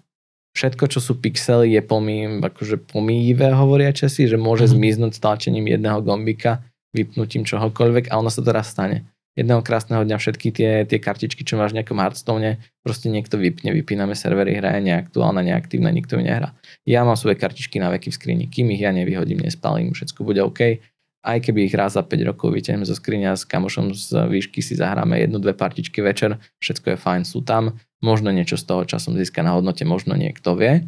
Všetko, 0.53 0.85
čo 0.85 1.01
sú 1.01 1.17
pixely, 1.17 1.73
je 1.73 1.81
pomý, 1.81 2.45
akože 2.45 2.85
pomíjivé, 2.85 3.49
hovoria 3.57 3.89
Česi, 3.89 4.29
že 4.29 4.37
môže 4.37 4.69
mm-hmm. 4.69 4.77
zmiznúť 4.77 5.13
stlačením 5.17 5.65
jedného 5.65 5.99
gombika, 6.05 6.61
vypnutím 6.93 7.41
čohokoľvek 7.41 8.13
a 8.13 8.21
ono 8.21 8.29
sa 8.29 8.45
teraz 8.45 8.69
stane. 8.69 9.09
Jedného 9.33 9.61
krásneho 9.65 10.05
dňa 10.05 10.17
všetky 10.21 10.47
tie, 10.53 10.71
tie 10.85 10.99
kartičky, 11.01 11.41
čo 11.41 11.57
máš 11.57 11.73
v 11.73 11.81
nejakom 11.81 11.97
Hearthstone, 11.97 12.61
proste 12.85 13.09
niekto 13.09 13.41
vypne, 13.41 13.73
vypíname 13.73 14.13
servery, 14.13 14.57
hra 14.57 14.77
je 14.77 14.93
neaktuálna, 14.93 15.41
neaktívna, 15.41 15.89
nikto 15.89 16.17
ju 16.17 16.25
nehrá. 16.25 16.53
Ja 16.85 17.01
mám 17.01 17.17
svoje 17.17 17.41
kartičky 17.41 17.81
na 17.81 17.89
veky 17.89 18.13
v 18.13 18.17
skrini, 18.17 18.45
kým 18.47 18.69
ich 18.73 18.85
ja 18.85 18.93
nevyhodím, 18.93 19.41
nespalím, 19.41 19.97
všetko 19.97 20.19
bude 20.21 20.41
OK. 20.45 20.77
Aj 21.23 21.39
keby 21.39 21.71
ich 21.71 21.75
raz 21.75 21.95
za 21.95 22.03
5 22.03 22.29
rokov 22.35 22.51
vyťahneme 22.51 22.83
zo 22.83 22.99
skriňa 22.99 23.39
s 23.39 23.47
kamošom 23.47 23.95
z 23.95 24.27
výšky 24.27 24.59
si 24.59 24.75
zahráme 24.75 25.15
jednu, 25.23 25.39
dve 25.39 25.55
partičky 25.55 26.03
večer, 26.03 26.35
všetko 26.59 26.93
je 26.93 26.97
fajn, 26.99 27.21
sú 27.23 27.39
tam. 27.47 27.79
Možno 28.03 28.27
niečo 28.35 28.59
z 28.59 28.67
toho 28.67 28.83
časom 28.83 29.15
získa 29.15 29.39
na 29.39 29.55
hodnote, 29.55 29.87
možno 29.87 30.19
niekto 30.19 30.51
vie, 30.59 30.83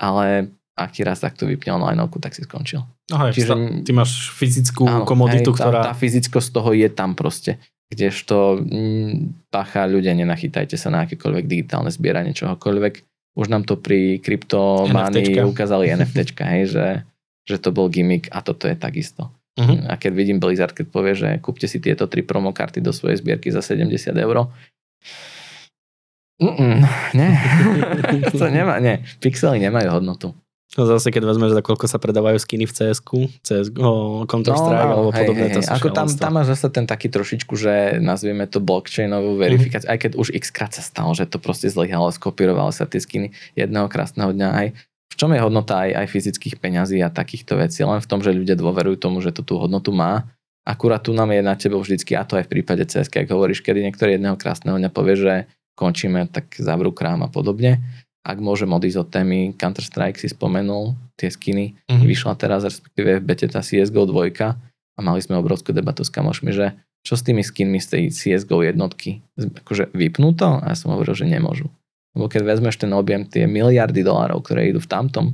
ale 0.00 0.56
ak 0.80 0.96
ti 0.96 1.04
raz 1.04 1.20
takto 1.20 1.44
vypne 1.44 1.76
online 1.76 2.00
tak 2.16 2.32
si 2.32 2.40
skončil. 2.48 2.80
Aha, 3.12 3.28
Čiže, 3.28 3.84
ty 3.84 3.92
máš 3.92 4.32
fyzickú 4.32 4.88
áno, 4.88 5.04
komoditu, 5.04 5.52
hej, 5.52 5.60
ktorá... 5.60 5.80
Tá, 5.84 5.92
tá 5.92 5.94
fyzickosť 5.94 6.48
toho 6.56 6.72
je 6.72 6.88
tam 6.88 7.12
proste. 7.12 7.60
Kdežto 7.92 8.64
mm, 8.64 9.50
pacha 9.52 9.84
ľudia, 9.84 10.16
nenachytajte 10.16 10.80
sa 10.80 10.88
na 10.88 11.04
akékoľvek 11.04 11.44
digitálne 11.44 11.92
zbieranie 11.92 12.32
čohokoľvek. 12.32 12.94
Už 13.36 13.46
nám 13.52 13.68
to 13.68 13.76
pri 13.76 14.24
kryptománii 14.24 15.36
ukázali 15.44 15.90
NFTčka, 16.00 16.48
hej, 16.48 16.64
že, 16.72 16.86
že 17.44 17.56
to 17.60 17.74
bol 17.76 17.92
gimmick 17.92 18.32
a 18.32 18.40
toto 18.40 18.64
je 18.64 18.78
takisto. 18.78 19.28
Uh-huh. 19.60 19.84
A 19.90 20.00
keď 20.00 20.12
vidím 20.16 20.38
Blizzard, 20.40 20.72
keď 20.72 20.86
povie, 20.88 21.12
že 21.12 21.28
kúpte 21.42 21.68
si 21.68 21.82
tieto 21.82 22.08
tri 22.08 22.24
promokarty 22.24 22.80
do 22.80 22.94
svojej 22.94 23.20
zbierky 23.20 23.52
za 23.52 23.60
70 23.60 24.16
eur, 24.16 24.48
Mm-mm, 26.40 26.80
nie, 27.12 27.30
to 28.40 28.48
nemá, 28.48 28.80
nie, 28.80 29.04
pixely 29.20 29.60
nemajú 29.60 29.92
hodnotu. 29.92 30.32
No 30.78 30.86
zase, 30.86 31.10
keď 31.10 31.26
vezmeš, 31.26 31.58
za 31.58 31.66
koľko 31.66 31.90
sa 31.90 31.98
predávajú 31.98 32.38
skiny 32.38 32.62
v 32.62 32.70
CS-ku, 32.70 33.26
CS, 33.42 33.74
oh, 33.82 34.22
Counter-Strike 34.22 34.86
no, 34.86 34.94
alebo 34.94 35.10
hej, 35.10 35.18
podobné, 35.26 35.46
hej, 35.50 35.54
to 35.58 35.60
sú 35.66 35.70
Ako 35.74 35.90
tam, 35.90 36.06
tam 36.06 36.32
máš 36.38 36.54
zase 36.54 36.70
ten 36.70 36.86
taký 36.86 37.10
trošičku, 37.10 37.58
že 37.58 37.98
nazvieme 37.98 38.46
to 38.46 38.62
blockchainovú 38.62 39.34
mhm. 39.34 39.40
verifikáciu, 39.42 39.90
mm-hmm. 39.90 39.98
aj 39.98 40.02
keď 40.06 40.12
už 40.14 40.28
x 40.30 40.54
krát 40.54 40.70
sa 40.70 40.86
stalo, 40.86 41.10
že 41.10 41.26
to 41.26 41.42
proste 41.42 41.66
zlyhalo, 41.74 42.14
skopírovalo 42.14 42.70
sa 42.70 42.86
tie 42.86 43.02
skiny 43.02 43.34
jedného 43.58 43.90
krásneho 43.90 44.30
dňa 44.30 44.48
aj 44.54 44.66
v 45.10 45.14
čom 45.18 45.34
je 45.34 45.42
hodnota 45.42 45.74
aj, 45.90 46.06
aj 46.06 46.06
fyzických 46.06 46.62
peňazí 46.62 47.02
a 47.02 47.10
takýchto 47.10 47.58
vecí? 47.58 47.82
Len 47.82 47.98
v 47.98 48.06
tom, 48.06 48.22
že 48.22 48.30
ľudia 48.30 48.54
dôverujú 48.54 48.94
tomu, 48.94 49.18
že 49.18 49.34
to 49.34 49.42
tú 49.42 49.58
hodnotu 49.58 49.90
má. 49.90 50.30
Akurát 50.62 51.02
tu 51.02 51.10
nám 51.10 51.34
je 51.34 51.42
na 51.42 51.58
tebe 51.58 51.74
vždycky, 51.74 52.14
a 52.14 52.22
to 52.22 52.38
aj 52.38 52.46
v 52.46 52.52
prípade 52.62 52.86
CS, 52.86 53.10
ak 53.10 53.26
hovoríš, 53.26 53.66
kedy 53.66 53.90
niektorý 53.90 54.16
jedného 54.16 54.38
krásneho 54.38 54.78
dňa 54.78 54.90
povie, 54.94 55.18
že 55.18 55.34
končíme, 55.74 56.30
tak 56.30 56.54
zavrú 56.62 56.94
krám 56.94 57.26
a 57.26 57.28
podobne 57.28 57.82
ak 58.20 58.38
môžem 58.38 58.68
odísť 58.68 58.98
od 59.00 59.08
témy, 59.08 59.38
Counter-Strike 59.56 60.20
si 60.20 60.28
spomenul, 60.28 60.96
tie 61.16 61.32
skiny, 61.32 61.76
mm-hmm. 61.88 62.04
vyšla 62.04 62.36
teraz, 62.36 62.68
respektíve 62.68 63.20
v 63.20 63.24
bete 63.24 63.48
tá 63.48 63.64
CSGO 63.64 64.04
2 64.04 64.36
a 64.36 64.98
mali 65.00 65.20
sme 65.24 65.40
obrovskú 65.40 65.72
debatu 65.72 66.04
s 66.04 66.12
kamošmi, 66.12 66.52
že 66.52 66.76
čo 67.00 67.16
s 67.16 67.24
tými 67.24 67.40
skinmi 67.40 67.80
z 67.80 67.86
tej 67.88 68.02
CSGO 68.12 68.60
jednotky, 68.60 69.24
akože 69.40 69.96
vypnú 69.96 70.36
to? 70.36 70.60
A 70.60 70.72
ja 70.72 70.76
som 70.76 70.92
hovoril, 70.92 71.16
že 71.16 71.24
nemôžu. 71.24 71.72
Lebo 72.12 72.28
keď 72.28 72.44
vezmeš 72.44 72.76
ten 72.76 72.92
objem, 72.92 73.24
tie 73.24 73.48
miliardy 73.48 74.04
dolárov, 74.04 74.44
ktoré 74.44 74.68
idú 74.68 74.84
v 74.84 74.90
tamtom, 74.90 75.26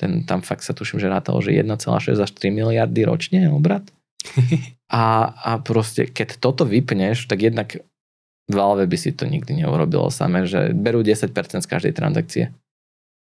ten, 0.00 0.24
tam 0.24 0.40
fakt 0.40 0.64
sa 0.64 0.72
tuším, 0.72 1.02
že 1.02 1.12
rátalo, 1.12 1.44
že 1.44 1.52
1,6 1.52 2.16
až 2.16 2.30
3 2.32 2.48
miliardy 2.48 3.04
ročne 3.04 3.44
je 3.44 3.50
obrat. 3.52 3.84
a, 4.88 5.34
a 5.36 5.50
proste, 5.60 6.08
keď 6.08 6.40
toto 6.40 6.64
vypneš, 6.64 7.28
tak 7.28 7.44
jednak 7.44 7.76
Valve 8.52 8.84
by 8.86 8.98
si 9.00 9.10
to 9.16 9.24
nikdy 9.26 9.58
neurobilo 9.58 10.12
samé, 10.12 10.44
že 10.44 10.70
berú 10.76 11.00
10% 11.00 11.32
z 11.34 11.68
každej 11.68 11.92
transakcie. 11.96 12.44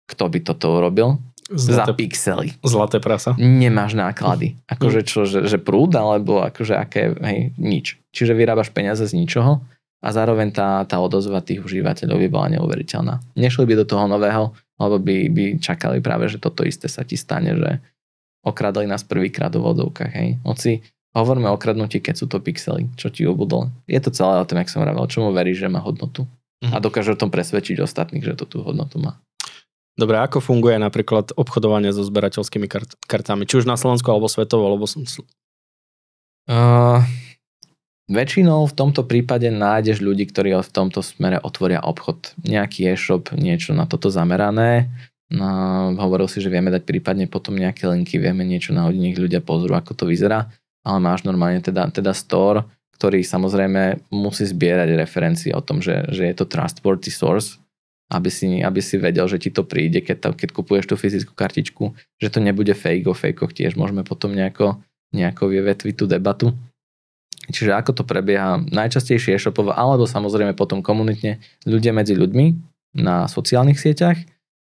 Kto 0.10 0.26
by 0.28 0.40
toto 0.42 0.82
urobil? 0.82 1.22
Zlaté, 1.50 1.90
za 1.90 1.96
pixely. 1.98 2.48
Zlaté 2.62 2.98
prasa. 3.02 3.34
Nemáš 3.42 3.98
náklady. 3.98 4.54
Akože 4.70 5.02
čo, 5.02 5.26
že, 5.26 5.50
že 5.50 5.58
prúd, 5.58 5.98
alebo 5.98 6.46
akože 6.46 6.78
aké, 6.78 7.10
hej, 7.26 7.58
nič. 7.58 7.98
Čiže 8.14 8.38
vyrábaš 8.38 8.70
peniaze 8.70 9.02
z 9.02 9.18
ničoho 9.18 9.58
a 10.00 10.08
zároveň 10.14 10.54
tá, 10.54 10.86
tá 10.86 11.02
odozva 11.02 11.42
tých 11.42 11.66
užívateľov 11.66 12.22
by 12.22 12.30
bola 12.30 12.48
neuveriteľná. 12.54 13.18
Nešli 13.34 13.66
by 13.66 13.74
do 13.82 13.86
toho 13.90 14.06
nového, 14.06 14.54
lebo 14.78 14.96
by, 15.02 15.18
by 15.34 15.44
čakali 15.58 16.06
práve, 16.06 16.30
že 16.30 16.38
toto 16.38 16.62
isté 16.62 16.86
sa 16.86 17.02
ti 17.02 17.18
stane, 17.18 17.58
že 17.58 17.82
okradli 18.46 18.86
nás 18.86 19.02
prvýkrát 19.02 19.52
v 19.52 19.66
vodovkách, 19.66 20.14
hej. 20.14 20.30
Hoci 20.46 20.86
Hovoríme 21.18 21.50
o 21.50 21.58
kradnutí, 21.58 22.06
keď 22.06 22.16
sú 22.22 22.26
to 22.30 22.38
pixely, 22.38 22.86
čo 22.94 23.10
ti 23.10 23.26
obudol. 23.26 23.74
Je 23.90 23.98
to 23.98 24.14
celé 24.14 24.38
o 24.38 24.46
tom, 24.46 24.62
jak 24.62 24.70
som 24.70 24.86
vravel, 24.86 25.10
čomu 25.10 25.34
veríš, 25.34 25.66
že 25.66 25.70
má 25.74 25.82
hodnotu. 25.82 26.30
Uh-huh. 26.62 26.70
A 26.70 26.78
dokáže 26.78 27.18
o 27.18 27.20
tom 27.20 27.34
presvedčiť 27.34 27.82
ostatných, 27.82 28.22
že 28.22 28.38
to 28.38 28.46
tú 28.46 28.62
hodnotu 28.62 29.02
má. 29.02 29.18
Dobre, 29.98 30.22
ako 30.22 30.40
funguje 30.40 30.78
napríklad 30.78 31.34
obchodovanie 31.34 31.92
so 31.92 32.06
zberateľskými 32.06 32.70
kart- 32.70 32.96
kartami? 33.10 33.50
Či 33.50 33.66
už 33.66 33.66
na 33.66 33.76
Slovensku, 33.76 34.06
alebo 34.08 34.30
svetovo, 34.30 34.70
alebo... 34.70 34.86
Uh, 36.48 37.04
väčšinou 38.08 38.70
v 38.70 38.78
tomto 38.78 39.04
prípade 39.04 39.50
nájdeš 39.50 40.06
ľudí, 40.06 40.30
ktorí 40.30 40.56
v 40.56 40.72
tomto 40.72 41.02
smere 41.02 41.42
otvoria 41.42 41.82
obchod. 41.82 42.38
Nejaký 42.46 42.86
e-shop, 42.96 43.34
niečo 43.34 43.74
na 43.74 43.90
toto 43.90 44.14
zamerané. 44.14 44.88
No, 45.30 45.94
hovoril 45.98 46.30
si, 46.30 46.38
že 46.42 46.54
vieme 46.54 46.70
dať 46.70 46.86
prípadne 46.86 47.26
potom 47.30 47.58
nejaké 47.58 47.86
linky, 47.86 48.18
vieme 48.18 48.46
niečo 48.46 48.74
nahodiť, 48.74 49.02
nech 49.02 49.18
ľudia 49.18 49.42
pozrú, 49.46 49.74
ako 49.74 49.94
to 49.94 50.06
vyzerá 50.10 50.50
ale 50.84 51.00
máš 51.00 51.28
normálne 51.28 51.60
teda, 51.60 51.92
teda 51.92 52.16
store, 52.16 52.66
ktorý 53.00 53.24
samozrejme 53.24 54.12
musí 54.12 54.44
zbierať 54.44 55.00
referencie 55.00 55.52
o 55.56 55.64
tom, 55.64 55.80
že, 55.80 56.08
že 56.12 56.28
je 56.28 56.36
to 56.36 56.48
trustworthy 56.48 57.12
source, 57.12 57.60
aby 58.10 58.28
si, 58.28 58.60
aby 58.60 58.82
si 58.82 58.98
vedel, 58.98 59.30
že 59.30 59.40
ti 59.40 59.50
to 59.54 59.64
príde, 59.64 60.02
keď, 60.02 60.18
tam, 60.20 60.32
keď 60.34 60.50
kupuješ 60.52 60.86
tú 60.90 60.96
fyzickú 60.98 61.32
kartičku, 61.38 61.96
že 62.20 62.28
to 62.34 62.42
nebude 62.42 62.74
fake, 62.74 63.06
o 63.08 63.14
fejkoch 63.14 63.54
tiež. 63.54 63.78
Môžeme 63.78 64.02
potom 64.02 64.34
nejako, 64.34 64.82
nejako 65.14 65.44
vyvetviť 65.48 65.96
tú 65.96 66.06
debatu. 66.10 66.52
Čiže 67.50 67.78
ako 67.78 68.02
to 68.02 68.04
prebieha? 68.04 68.60
Najčastejšie 68.60 69.38
e-shopovo, 69.38 69.72
alebo 69.74 70.10
samozrejme 70.10 70.58
potom 70.58 70.82
komunitne 70.82 71.40
ľudia 71.70 71.94
medzi 71.94 72.18
ľuďmi 72.18 72.46
na 73.00 73.30
sociálnych 73.30 73.78
sieťach, 73.78 74.18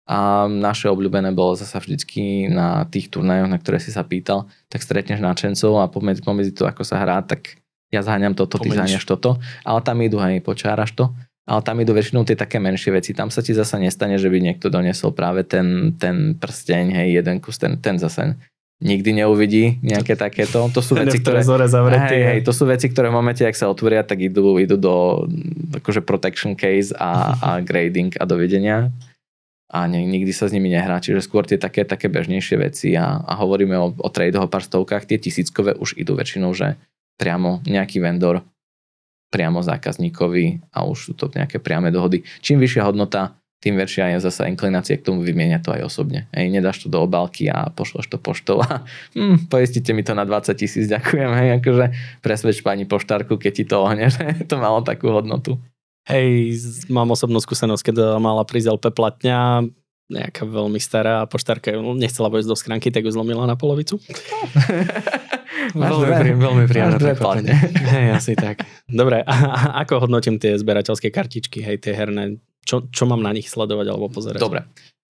a 0.02 0.50
naše 0.50 0.90
obľúbené 0.90 1.30
bolo 1.30 1.54
zasa 1.54 1.78
vždycky 1.78 2.50
na 2.50 2.82
tých 2.90 3.06
turnajoch, 3.06 3.46
na 3.46 3.58
ktoré 3.58 3.78
si 3.78 3.94
sa 3.94 4.02
pýtal, 4.02 4.50
tak 4.66 4.82
stretneš 4.82 5.22
náčencov 5.22 5.78
a 5.78 5.86
pomedzi, 5.86 6.26
pomedzi 6.26 6.50
to, 6.50 6.66
ako 6.66 6.82
sa 6.82 6.98
hrá, 6.98 7.22
tak 7.22 7.62
ja 7.94 8.02
zháňam 8.02 8.34
toto, 8.34 8.58
ty 8.58 8.72
zháňaš 8.72 9.04
toto. 9.06 9.38
Ale 9.62 9.78
tam 9.84 10.00
idú, 10.02 10.18
hej, 10.18 10.42
počáraš 10.42 10.96
to. 10.96 11.12
Ale 11.46 11.60
tam 11.62 11.78
idú 11.82 11.92
väčšinou 11.92 12.22
tie 12.24 12.38
také 12.38 12.58
menšie 12.58 12.94
veci. 12.94 13.12
Tam 13.12 13.28
sa 13.28 13.42
ti 13.44 13.52
zasa 13.52 13.76
nestane, 13.78 14.16
že 14.16 14.30
by 14.30 14.38
niekto 14.42 14.72
doniesol 14.72 15.12
práve 15.12 15.44
ten, 15.44 15.94
ten 16.00 16.34
prsteň, 16.38 16.98
hej, 16.98 17.08
jeden 17.22 17.38
kus, 17.38 17.60
ten, 17.60 17.78
ten 17.78 18.00
zase 18.00 18.34
nikdy 18.82 19.22
neuvidí 19.22 19.78
nejaké 19.84 20.18
takéto. 20.18 20.66
To 20.74 20.82
sú 20.82 20.98
veci, 20.98 21.22
ktoré... 21.22 21.46
Zavretý, 21.46 22.16
hej, 22.18 22.22
hej, 22.26 22.40
to 22.42 22.50
sú 22.50 22.66
veci, 22.66 22.90
ktoré 22.90 23.12
v 23.12 23.18
momente, 23.22 23.46
ak 23.46 23.54
sa 23.54 23.70
otvoria, 23.70 24.02
tak 24.02 24.18
idú, 24.18 24.58
idú 24.58 24.74
do 24.74 25.26
akože 25.78 26.02
protection 26.02 26.58
case 26.58 26.90
a, 26.98 27.38
a 27.38 27.48
grading 27.62 28.18
a 28.18 28.24
dovidenia 28.26 28.90
a 29.72 29.88
nikdy 29.88 30.28
sa 30.36 30.46
s 30.46 30.54
nimi 30.54 30.68
nehrá, 30.68 31.00
čiže 31.00 31.24
skôr 31.24 31.48
tie 31.48 31.56
také, 31.56 31.88
také 31.88 32.12
bežnejšie 32.12 32.56
veci 32.60 32.92
a, 32.92 33.24
a 33.24 33.32
hovoríme 33.40 33.72
o, 33.80 33.96
o 33.96 34.08
tradeoch 34.12 34.44
o 34.46 34.52
pár 34.52 34.60
stovkách, 34.60 35.08
tie 35.08 35.16
tisíckové 35.16 35.72
už 35.72 35.96
idú 35.96 36.12
väčšinou, 36.12 36.52
že 36.52 36.76
priamo 37.16 37.64
nejaký 37.64 38.04
vendor 38.04 38.44
priamo 39.32 39.64
zákazníkovi 39.64 40.76
a 40.76 40.84
už 40.84 40.98
sú 41.08 41.12
to 41.16 41.32
nejaké 41.32 41.56
priame 41.56 41.88
dohody. 41.88 42.20
Čím 42.44 42.60
vyššia 42.60 42.84
hodnota, 42.84 43.40
tým 43.64 43.78
väčšia 43.78 44.12
je 44.12 44.26
zasa 44.28 44.50
inklinácia 44.50 44.98
k 44.98 45.06
tomu 45.06 45.24
vymieňať 45.24 45.62
to 45.64 45.70
aj 45.72 45.82
osobne. 45.88 46.28
Hej, 46.36 46.52
nedáš 46.52 46.84
to 46.84 46.92
do 46.92 47.00
obálky 47.00 47.48
a 47.48 47.70
pošleš 47.72 48.12
to 48.12 48.18
poštou 48.20 48.60
a 48.60 48.84
hm, 49.16 49.48
poistite 49.48 49.96
mi 49.96 50.04
to 50.04 50.12
na 50.12 50.28
20 50.28 50.52
tisíc, 50.52 50.84
ďakujem. 50.84 51.30
Hej, 51.32 51.48
akože 51.64 51.86
presvedč 52.20 52.60
pani 52.60 52.84
poštárku, 52.84 53.40
keď 53.40 53.52
ti 53.56 53.64
to 53.64 53.80
ohne, 53.80 54.10
že 54.12 54.44
to 54.44 54.60
malo 54.60 54.84
takú 54.84 55.08
hodnotu. 55.08 55.56
Hej, 56.02 56.58
mám 56.90 57.14
osobnú 57.14 57.38
skúsenosť, 57.38 57.92
keď 57.92 57.96
mala 58.18 58.42
prísť 58.42 58.74
LP 58.74 58.90
platňa, 58.90 59.70
nejaká 60.12 60.44
veľmi 60.44 60.76
stará 60.76 61.24
a 61.24 61.28
poštárka 61.30 61.72
nechcela 61.96 62.28
vojsť 62.28 62.48
do 62.48 62.56
skranky, 62.58 62.88
tak 62.92 63.08
ju 63.08 63.14
zlomila 63.14 63.48
na 63.48 63.56
polovicu. 63.56 63.96
veľmi, 65.78 66.08
prí, 66.20 66.30
veľmi 66.36 66.64
príjemné 66.68 66.98
prekvapenie. 67.00 67.54
Hej, 67.96 68.06
asi 68.12 68.32
tak. 68.36 68.66
Dobre, 68.84 69.24
a, 69.24 69.34
a 69.48 69.60
ako 69.86 70.08
hodnotím 70.08 70.36
tie 70.36 70.58
zberateľské 70.58 71.08
kartičky, 71.08 71.64
hej, 71.64 71.80
tie 71.80 71.96
herné? 71.96 72.42
Čo, 72.62 72.86
čo 72.88 73.04
mám 73.10 73.20
na 73.20 73.34
nich 73.34 73.50
sledovať 73.50 73.86
alebo 73.90 74.06
pozerať? 74.06 74.38
Dobre. 74.38 74.62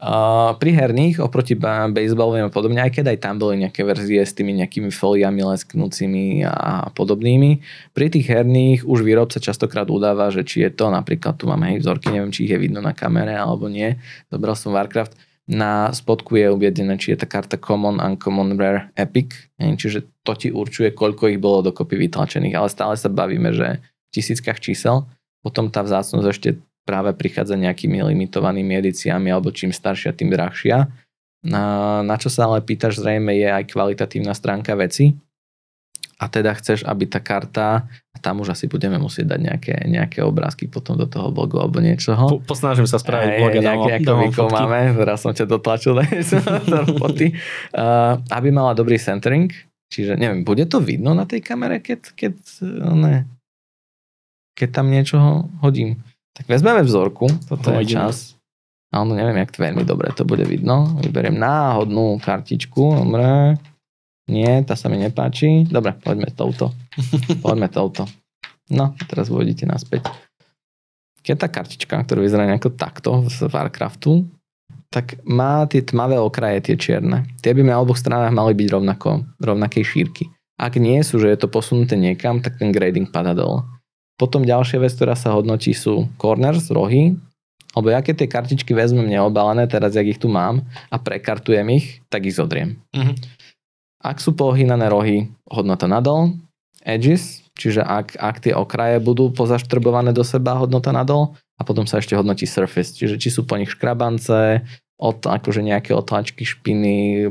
Uh, 0.02 0.58
pri 0.58 0.74
herných 0.74 1.22
oproti 1.22 1.54
baseballovým 1.54 2.50
a 2.50 2.50
podobne, 2.50 2.82
aj 2.82 2.90
keď 2.90 3.14
aj 3.14 3.18
tam 3.22 3.38
boli 3.38 3.62
nejaké 3.62 3.86
verzie 3.86 4.18
s 4.18 4.34
tými 4.34 4.50
nejakými 4.50 4.90
foliami 4.90 5.46
lesknúcimi 5.46 6.42
a 6.42 6.90
podobnými, 6.90 7.62
pri 7.94 8.10
tých 8.10 8.26
herných 8.26 8.82
už 8.82 9.06
výrobca 9.06 9.38
častokrát 9.38 9.86
udáva, 9.86 10.34
že 10.34 10.42
či 10.42 10.66
je 10.66 10.74
to, 10.74 10.90
napríklad 10.90 11.38
tu 11.38 11.46
máme 11.46 11.70
hej 11.70 11.86
vzorky, 11.86 12.10
neviem, 12.10 12.34
či 12.34 12.50
ich 12.50 12.52
je 12.52 12.58
vidno 12.58 12.82
na 12.82 12.90
kamere 12.90 13.38
alebo 13.38 13.70
nie, 13.70 13.94
zobral 14.26 14.58
som 14.58 14.74
Warcraft, 14.74 15.14
na 15.46 15.94
spodku 15.94 16.34
je 16.34 16.50
uvedené, 16.50 16.98
či 16.98 17.14
je 17.14 17.22
tá 17.22 17.30
karta 17.30 17.54
Common, 17.54 18.02
Uncommon, 18.02 18.58
Rare, 18.58 18.90
Epic, 18.98 19.54
čiže 19.54 20.26
to 20.26 20.34
ti 20.34 20.50
určuje, 20.50 20.98
koľko 20.98 21.30
ich 21.30 21.38
bolo 21.38 21.70
dokopy 21.70 21.94
vytlačených, 21.94 22.58
ale 22.58 22.66
stále 22.66 22.98
sa 22.98 23.06
bavíme, 23.06 23.54
že 23.54 23.78
v 23.78 24.08
tisíckach 24.10 24.58
čísel, 24.58 25.06
potom 25.46 25.70
tá 25.70 25.86
vzácnosť 25.86 26.26
ešte 26.26 26.58
práve 26.82 27.14
prichádza 27.14 27.54
nejakými 27.54 28.02
limitovanými 28.12 28.74
edíciami 28.82 29.30
alebo 29.30 29.54
čím 29.54 29.70
staršia, 29.70 30.14
tým 30.14 30.34
drahšia. 30.34 30.90
Na, 31.42 32.00
na 32.06 32.14
čo 32.18 32.30
sa 32.30 32.46
ale 32.46 32.62
pýtaš, 32.62 33.02
zrejme 33.02 33.34
je 33.34 33.50
aj 33.50 33.70
kvalitatívna 33.70 34.30
stránka 34.34 34.78
veci. 34.78 35.18
a 36.22 36.30
teda 36.30 36.54
chceš, 36.54 36.86
aby 36.86 37.10
tá 37.10 37.18
karta, 37.18 37.82
a 38.14 38.16
tam 38.22 38.38
už 38.46 38.54
asi 38.54 38.70
budeme 38.70 38.94
musieť 38.94 39.34
dať 39.34 39.40
nejaké, 39.42 39.74
nejaké 39.90 40.22
obrázky 40.22 40.70
potom 40.70 40.94
do 40.94 41.10
toho 41.10 41.34
blogu 41.34 41.58
alebo 41.58 41.82
niečoho. 41.82 42.38
Po, 42.38 42.54
posnažím 42.54 42.86
sa 42.86 43.02
spraviť 43.02 43.42
blog 43.42 43.50
a 43.58 43.62
nejaké, 43.66 44.06
nejaké 44.06 44.42
máme, 44.46 44.94
teraz 44.94 45.26
som 45.26 45.34
ťa 45.34 45.50
dotlačil 45.50 45.98
do 46.70 46.78
roboty. 46.86 47.34
Uh, 47.74 48.22
aby 48.30 48.54
mala 48.54 48.70
dobrý 48.78 49.02
centering, 49.02 49.50
čiže 49.90 50.14
neviem, 50.14 50.46
bude 50.46 50.62
to 50.70 50.78
vidno 50.78 51.10
na 51.10 51.26
tej 51.26 51.42
kamere, 51.42 51.82
keď, 51.82 52.14
keď, 52.14 52.34
ne, 52.94 53.26
keď 54.54 54.68
tam 54.70 54.94
niečo 54.94 55.18
hodím. 55.58 55.98
Tak 56.32 56.48
vezmeme 56.48 56.80
vzorku, 56.80 57.28
toto 57.48 57.72
je 57.76 57.92
čas. 57.92 58.36
A 58.92 59.00
ono 59.00 59.16
neviem, 59.16 59.40
jak 59.40 59.56
veľmi 59.56 59.84
dobre 59.88 60.12
to 60.12 60.28
bude 60.28 60.44
vidno. 60.44 61.00
Vyberiem 61.00 61.36
náhodnú 61.36 62.20
kartičku, 62.20 63.04
dobre. 63.04 63.56
Nie, 64.28 64.60
tá 64.64 64.76
sa 64.76 64.92
mi 64.92 65.00
nepáči. 65.00 65.64
Dobre, 65.68 65.96
poďme 65.98 66.30
touto. 66.32 66.70
Poďme 67.44 67.66
touto. 67.66 68.06
No, 68.70 68.94
teraz 69.10 69.28
uvidíte 69.28 69.66
naspäť. 69.66 70.06
Keď 71.26 71.36
tá 71.36 71.48
kartička, 71.50 71.94
ktorá 71.98 72.22
vyzerá 72.22 72.46
nejako 72.46 72.70
takto 72.72 73.26
z 73.26 73.50
Warcraftu, 73.50 74.30
tak 74.92 75.18
má 75.24 75.64
tie 75.66 75.82
tmavé 75.82 76.20
okraje, 76.20 76.60
tie 76.60 76.76
čierne. 76.78 77.26
Tie 77.40 77.50
by 77.50 77.64
na 77.66 77.80
oboch 77.80 77.98
stranách 77.98 78.30
mali 78.30 78.52
byť 78.54 78.68
rovnako, 78.70 79.10
rovnakej 79.40 79.84
šírky. 79.84 80.24
Ak 80.60 80.78
nie 80.78 81.00
sú, 81.02 81.18
že 81.18 81.32
je 81.32 81.38
to 81.40 81.50
posunuté 81.50 81.98
niekam, 81.98 82.38
tak 82.44 82.60
ten 82.60 82.70
grading 82.70 83.10
pada 83.10 83.34
dole. 83.34 83.64
Potom 84.20 84.46
ďalšia 84.46 84.78
vec, 84.78 84.92
ktorá 84.94 85.16
sa 85.18 85.34
hodnotí 85.34 85.72
sú 85.72 86.06
corners, 86.20 86.68
rohy, 86.70 87.16
alebo 87.72 87.88
ja 87.88 88.04
keď 88.04 88.14
tie 88.24 88.28
kartičky 88.28 88.72
vezmem 88.76 89.08
neobalené, 89.08 89.64
teraz 89.64 89.96
jak 89.96 90.04
ich 90.04 90.20
tu 90.20 90.28
mám 90.28 90.60
a 90.92 91.00
prekartujem 91.00 91.64
ich, 91.72 92.04
tak 92.12 92.28
ich 92.28 92.36
zodriem. 92.36 92.76
Uh-huh. 92.92 93.16
Ak 94.04 94.20
sú 94.20 94.36
pohynané 94.36 94.92
rohy, 94.92 95.32
hodnota 95.48 95.88
nadol, 95.88 96.36
edges, 96.84 97.40
čiže 97.56 97.80
ak, 97.80 98.20
ak 98.20 98.36
tie 98.44 98.52
okraje 98.52 99.00
budú 99.00 99.32
pozaštrbované 99.32 100.12
do 100.12 100.20
seba, 100.20 100.60
hodnota 100.60 100.92
nadol 100.92 101.32
a 101.56 101.64
potom 101.64 101.88
sa 101.88 102.02
ešte 102.02 102.12
hodnotí 102.12 102.44
surface, 102.44 102.92
čiže 102.92 103.16
či 103.16 103.28
sú 103.32 103.48
po 103.48 103.56
nich 103.56 103.72
škrabance, 103.72 104.60
od, 105.02 105.18
akože 105.26 105.66
nejaké 105.66 105.90
otlačky 105.96 106.46
špiny, 106.46 107.26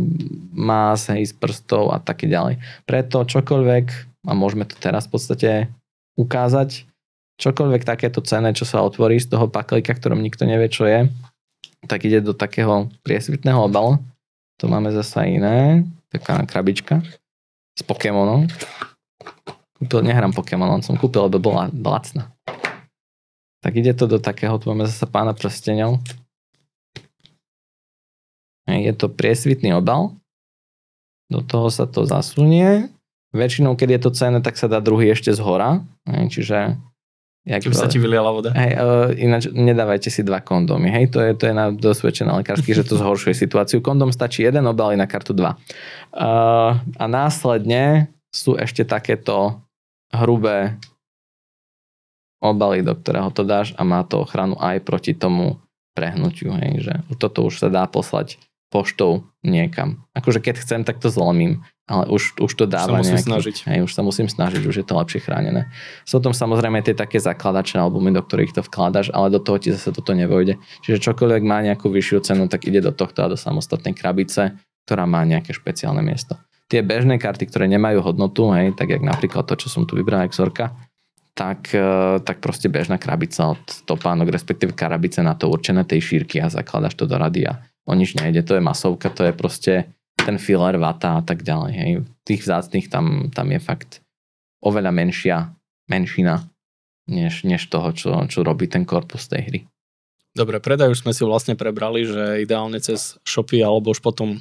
más, 0.51 1.07
hej, 1.07 1.31
z 1.31 1.33
prstov 1.39 1.95
a 1.95 2.03
také 2.03 2.27
ďalej. 2.27 2.59
Preto 2.83 3.23
čokoľvek, 3.23 3.85
a 4.27 4.31
môžeme 4.35 4.67
to 4.67 4.75
teraz 4.75 5.07
v 5.07 5.11
podstate 5.15 5.49
ukázať, 6.21 6.85
čokoľvek 7.41 7.81
takéto 7.81 8.21
cené, 8.21 8.53
čo 8.53 8.69
sa 8.69 8.85
otvorí 8.85 9.17
z 9.17 9.33
toho 9.33 9.49
paklika, 9.49 9.97
ktorom 9.97 10.21
nikto 10.21 10.45
nevie, 10.45 10.69
čo 10.69 10.85
je, 10.85 11.09
tak 11.89 12.05
ide 12.05 12.21
do 12.21 12.37
takého 12.37 12.93
priesvitného 13.01 13.65
obalu. 13.65 13.97
To 14.61 14.69
máme 14.69 14.93
zasa 14.93 15.25
iné 15.25 15.81
taká 16.13 16.45
krabička 16.45 17.01
s 17.73 17.81
Pokémonom. 17.81 18.45
Kúpil, 19.81 20.05
nehrám 20.05 20.37
Pokémonom, 20.37 20.85
som 20.85 20.93
kúpil, 20.93 21.25
lebo 21.25 21.41
bola 21.41 21.73
lacná. 21.73 22.29
Tak 23.65 23.73
ide 23.73 23.97
to 23.97 24.05
do 24.05 24.21
takého, 24.21 24.57
tu 24.61 24.69
máme 24.69 24.85
zase 24.85 25.09
pána 25.09 25.33
prstenov. 25.33 25.97
Je 28.69 28.93
to 28.93 29.09
priesvitný 29.09 29.73
obal. 29.73 30.13
Do 31.33 31.41
toho 31.41 31.73
sa 31.73 31.89
to 31.89 32.05
zasunie. 32.05 32.93
Väčšinou, 33.31 33.79
keď 33.79 33.89
je 33.95 33.99
to 34.03 34.11
cenné, 34.11 34.39
tak 34.43 34.59
sa 34.59 34.67
dá 34.67 34.83
druhý 34.83 35.11
ešte 35.15 35.31
z 35.31 35.39
hora. 35.39 35.83
Čiže 36.07 36.75
Jak 37.41 37.65
Keby 37.65 37.73
sa 37.73 37.89
ti 37.89 37.97
vyliala 37.97 38.29
voda. 38.29 38.53
Hej, 38.53 38.77
uh, 38.77 39.09
ináč 39.17 39.49
nedávajte 39.49 40.13
si 40.13 40.21
dva 40.21 40.45
kondómy. 40.45 40.93
Hej, 40.93 41.09
to 41.09 41.25
je, 41.25 41.33
to 41.33 41.49
je 41.49 41.53
na 41.57 41.73
dosvedčené 41.73 42.29
lekársky, 42.37 42.69
že 42.69 42.85
to 42.85 43.01
zhoršuje 43.01 43.33
situáciu. 43.33 43.81
Kondóm 43.81 44.13
stačí 44.13 44.45
jeden 44.45 44.61
obal 44.69 44.93
na 44.93 45.09
kartu 45.09 45.33
dva. 45.33 45.57
Uh, 46.13 46.77
a 46.77 47.05
následne 47.09 48.13
sú 48.29 48.53
ešte 48.61 48.85
takéto 48.85 49.57
hrubé 50.13 50.77
obaly, 52.45 52.85
do 52.85 52.93
ktorého 52.93 53.33
to 53.33 53.41
dáš 53.41 53.73
a 53.73 53.81
má 53.81 54.05
to 54.05 54.21
ochranu 54.21 54.53
aj 54.61 54.77
proti 54.85 55.17
tomu 55.17 55.57
prehnutiu. 55.97 56.53
Hej, 56.61 56.85
že 56.85 56.93
toto 57.17 57.49
už 57.49 57.57
sa 57.57 57.73
dá 57.73 57.89
poslať 57.89 58.37
poštou 58.69 59.25
niekam. 59.41 60.05
Akože 60.13 60.45
keď 60.45 60.61
chcem, 60.61 60.85
tak 60.85 61.01
to 61.01 61.09
zlomím 61.09 61.65
ale 61.91 62.07
už, 62.07 62.39
už 62.39 62.51
to 62.55 62.63
dáva 62.63 63.03
už 63.03 63.11
sa 63.11 63.19
nejaký, 63.19 63.27
snažiť. 63.27 63.55
Hej, 63.67 63.79
už 63.83 63.91
sa 63.91 64.01
musím 64.01 64.31
snažiť, 64.31 64.63
už 64.63 64.75
je 64.79 64.85
to 64.87 64.95
lepšie 64.95 65.19
chránené. 65.19 65.67
Sú 66.07 66.23
tom 66.23 66.31
samozrejme 66.31 66.79
tie 66.79 66.95
také 66.95 67.19
zakladačné 67.19 67.83
albumy, 67.83 68.15
do 68.15 68.23
ktorých 68.23 68.55
to 68.55 68.61
vkladaš, 68.63 69.11
ale 69.11 69.27
do 69.27 69.43
toho 69.43 69.59
ti 69.59 69.75
zase 69.75 69.91
toto 69.91 70.15
nevojde. 70.15 70.55
Čiže 70.87 71.11
čokoľvek 71.11 71.43
má 71.43 71.59
nejakú 71.59 71.91
vyššiu 71.91 72.23
cenu, 72.23 72.47
tak 72.47 72.63
ide 72.63 72.79
do 72.79 72.95
tohto 72.95 73.27
a 73.27 73.27
do 73.27 73.35
samostatnej 73.35 73.91
krabice, 73.91 74.55
ktorá 74.87 75.03
má 75.03 75.27
nejaké 75.27 75.51
špeciálne 75.51 75.99
miesto. 75.99 76.39
Tie 76.71 76.79
bežné 76.79 77.19
karty, 77.19 77.51
ktoré 77.51 77.67
nemajú 77.67 77.99
hodnotu, 77.99 78.47
hej, 78.55 78.71
tak 78.79 78.95
jak 78.95 79.03
napríklad 79.03 79.43
to, 79.43 79.59
čo 79.59 79.67
som 79.67 79.83
tu 79.83 79.99
vybral, 79.99 80.23
Exorka, 80.23 80.71
tak, 81.35 81.71
e, 81.75 82.19
tak 82.23 82.39
proste 82.39 82.71
bežná 82.71 82.95
krabica 82.95 83.51
od 83.51 83.63
topánok, 83.83 84.31
respektíve 84.31 84.71
krabice 84.71 85.19
na 85.19 85.35
to 85.35 85.51
určené 85.51 85.83
tej 85.83 85.99
šírky 85.99 86.39
a 86.39 86.47
zakladaš 86.51 86.95
to 86.95 87.03
do 87.07 87.19
rady 87.19 87.47
a 87.47 87.59
o 87.87 87.93
nič 87.95 88.15
nejde. 88.15 88.43
To 88.47 88.55
je 88.55 88.63
masovka, 88.63 89.11
to 89.11 89.27
je 89.27 89.33
proste 89.35 89.73
ten 90.23 90.37
filler, 90.37 90.77
vata 90.77 91.19
a 91.19 91.23
tak 91.25 91.41
ďalej. 91.41 91.71
Hej. 91.73 91.91
Tých 92.23 92.41
vzácných 92.45 92.87
tam, 92.87 93.29
tam 93.33 93.47
je 93.49 93.59
fakt 93.59 94.05
oveľa 94.61 94.91
menšia 94.93 95.37
menšina, 95.89 96.47
než, 97.11 97.43
než 97.43 97.67
toho, 97.67 97.91
čo, 97.91 98.09
čo 98.31 98.45
robí 98.45 98.71
ten 98.71 98.87
korpus 98.87 99.27
tej 99.27 99.41
hry. 99.43 99.59
Dobre, 100.31 100.63
predaj 100.63 100.95
už 100.95 101.03
sme 101.03 101.11
si 101.11 101.27
vlastne 101.27 101.59
prebrali, 101.59 102.07
že 102.07 102.47
ideálne 102.47 102.79
cez 102.79 103.19
shopy 103.27 103.59
alebo 103.59 103.91
už 103.91 103.99
potom 103.99 104.39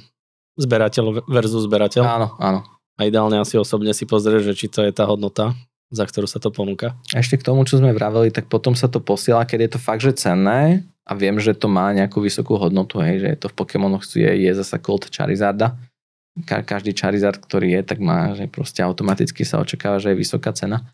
zberateľ 0.55 1.27
versus 1.27 1.67
zberateľ. 1.67 2.03
Áno, 2.07 2.27
áno. 2.39 2.63
A 2.95 3.09
ideálne 3.09 3.41
asi 3.43 3.59
osobne 3.59 3.91
si 3.91 4.07
pozrieť, 4.07 4.51
že 4.51 4.53
či 4.55 4.67
to 4.71 4.87
je 4.87 4.91
tá 4.95 5.03
hodnota, 5.03 5.51
za 5.91 6.07
ktorú 6.07 6.25
sa 6.25 6.39
to 6.39 6.49
ponúka. 6.49 6.95
Ešte 7.11 7.35
k 7.35 7.45
tomu, 7.45 7.67
čo 7.67 7.77
sme 7.77 7.91
vraveli, 7.91 8.31
tak 8.31 8.47
potom 8.47 8.73
sa 8.73 8.87
to 8.87 9.03
posiela, 9.03 9.43
keď 9.43 9.59
je 9.67 9.71
to 9.75 9.79
fakt, 9.79 10.01
že 10.01 10.15
cenné 10.15 10.87
a 11.03 11.11
viem, 11.11 11.35
že 11.37 11.51
to 11.51 11.67
má 11.67 11.91
nejakú 11.91 12.23
vysokú 12.23 12.55
hodnotu, 12.55 13.03
hej, 13.03 13.19
že 13.19 13.27
je 13.35 13.39
to 13.43 13.47
v 13.51 13.55
Pokémonoch 13.59 14.07
je, 14.07 14.31
je 14.31 14.51
zasa 14.55 14.79
Colt 14.79 15.11
Charizarda. 15.11 15.75
Ka- 16.47 16.63
každý 16.63 16.95
Charizard, 16.95 17.43
ktorý 17.43 17.75
je, 17.75 17.81
tak 17.83 17.99
má, 17.99 18.31
že 18.31 18.47
proste 18.47 18.79
automaticky 18.79 19.43
sa 19.43 19.59
očakáva, 19.59 19.99
že 19.99 20.15
je 20.15 20.21
vysoká 20.23 20.55
cena 20.55 20.87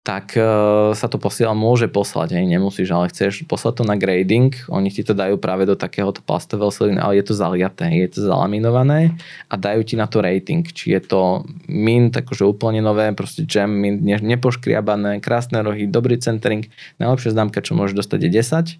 tak 0.00 0.32
uh, 0.32 0.96
sa 0.96 1.12
to 1.12 1.20
posiela, 1.20 1.52
môže 1.52 1.84
poslať, 1.92 2.40
hej, 2.40 2.48
nemusíš, 2.48 2.88
ale 2.88 3.12
chceš 3.12 3.44
poslať 3.44 3.80
to 3.80 3.84
na 3.84 4.00
grading, 4.00 4.48
oni 4.72 4.88
ti 4.88 5.04
to 5.04 5.12
dajú 5.12 5.36
práve 5.36 5.68
do 5.68 5.76
takéhoto 5.76 6.24
plastového 6.24 6.72
siliny, 6.72 6.96
ale 6.96 7.20
je 7.20 7.28
to 7.28 7.34
zaliaté, 7.36 7.92
je 7.92 8.08
to 8.16 8.24
zalaminované 8.24 9.12
a 9.52 9.60
dajú 9.60 9.84
ti 9.84 10.00
na 10.00 10.08
to 10.08 10.24
rating, 10.24 10.64
či 10.64 10.96
je 10.96 11.00
to 11.04 11.44
mint, 11.68 12.16
akože 12.16 12.48
úplne 12.48 12.80
nové, 12.80 13.12
proste 13.12 13.44
jam 13.44 13.68
mint, 13.68 14.00
ne, 14.00 14.16
nepoškriabané, 14.16 15.20
krásne 15.20 15.60
rohy, 15.60 15.84
dobrý 15.84 16.16
centering, 16.16 16.64
najlepšia 16.96 17.36
známka, 17.36 17.60
čo 17.60 17.76
môžeš 17.76 18.00
dostať 18.00 18.18
je 18.24 18.30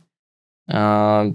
10, 0.00 0.10
a 0.70 0.82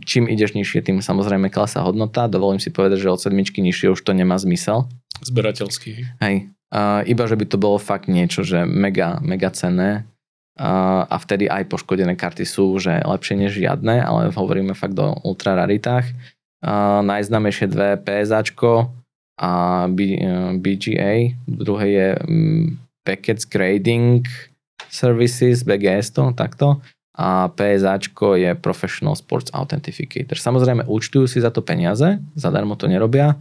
čím 0.07 0.31
ideš 0.31 0.55
nižšie, 0.55 0.79
tým 0.79 1.03
samozrejme 1.03 1.51
klesá 1.51 1.83
hodnota. 1.83 2.31
Dovolím 2.31 2.63
si 2.63 2.71
povedať, 2.71 3.03
že 3.03 3.11
od 3.11 3.19
sedmičky 3.19 3.59
nižšie 3.59 3.91
už 3.91 3.99
to 3.99 4.15
nemá 4.15 4.39
zmysel. 4.39 4.87
Zberateľský. 5.27 6.23
Hej. 6.23 6.54
Iba, 7.05 7.23
že 7.29 7.37
by 7.37 7.45
to 7.45 7.57
bolo 7.61 7.77
fakt 7.77 8.09
niečo, 8.09 8.41
že 8.41 8.65
mega, 8.65 9.21
mega 9.21 9.53
cenné. 9.53 10.07
A, 10.55 11.03
a 11.03 11.15
vtedy 11.19 11.51
aj 11.51 11.67
poškodené 11.67 12.15
karty 12.15 12.47
sú, 12.47 12.79
že 12.79 13.03
lepšie 13.03 13.35
než 13.35 13.59
žiadne, 13.59 13.99
ale 13.99 14.31
hovoríme 14.31 14.71
fakt 14.71 14.95
o 14.95 15.19
ultra 15.27 15.55
raritách. 15.55 16.07
A 16.63 17.03
najznámejšie 17.03 17.67
dve 17.69 17.99
PSAčko 17.99 18.89
a 19.35 19.51
B, 19.91 20.15
BGA, 20.63 21.35
druhé 21.43 21.87
je 21.91 22.07
mm, 22.23 22.65
Packets 23.03 23.43
Grading 23.45 24.23
Services, 24.87 25.67
BGS 25.67 26.15
to, 26.15 26.31
takto 26.31 26.79
a 27.15 27.47
PSAčko 27.47 28.35
je 28.35 28.51
Professional 28.59 29.15
Sports 29.15 29.47
Authenticator. 29.55 30.35
Samozrejme, 30.35 30.83
účtujú 30.83 31.31
si 31.31 31.39
za 31.39 31.47
to 31.47 31.63
peniaze, 31.63 32.19
zadarmo 32.35 32.75
to 32.75 32.91
nerobia. 32.91 33.39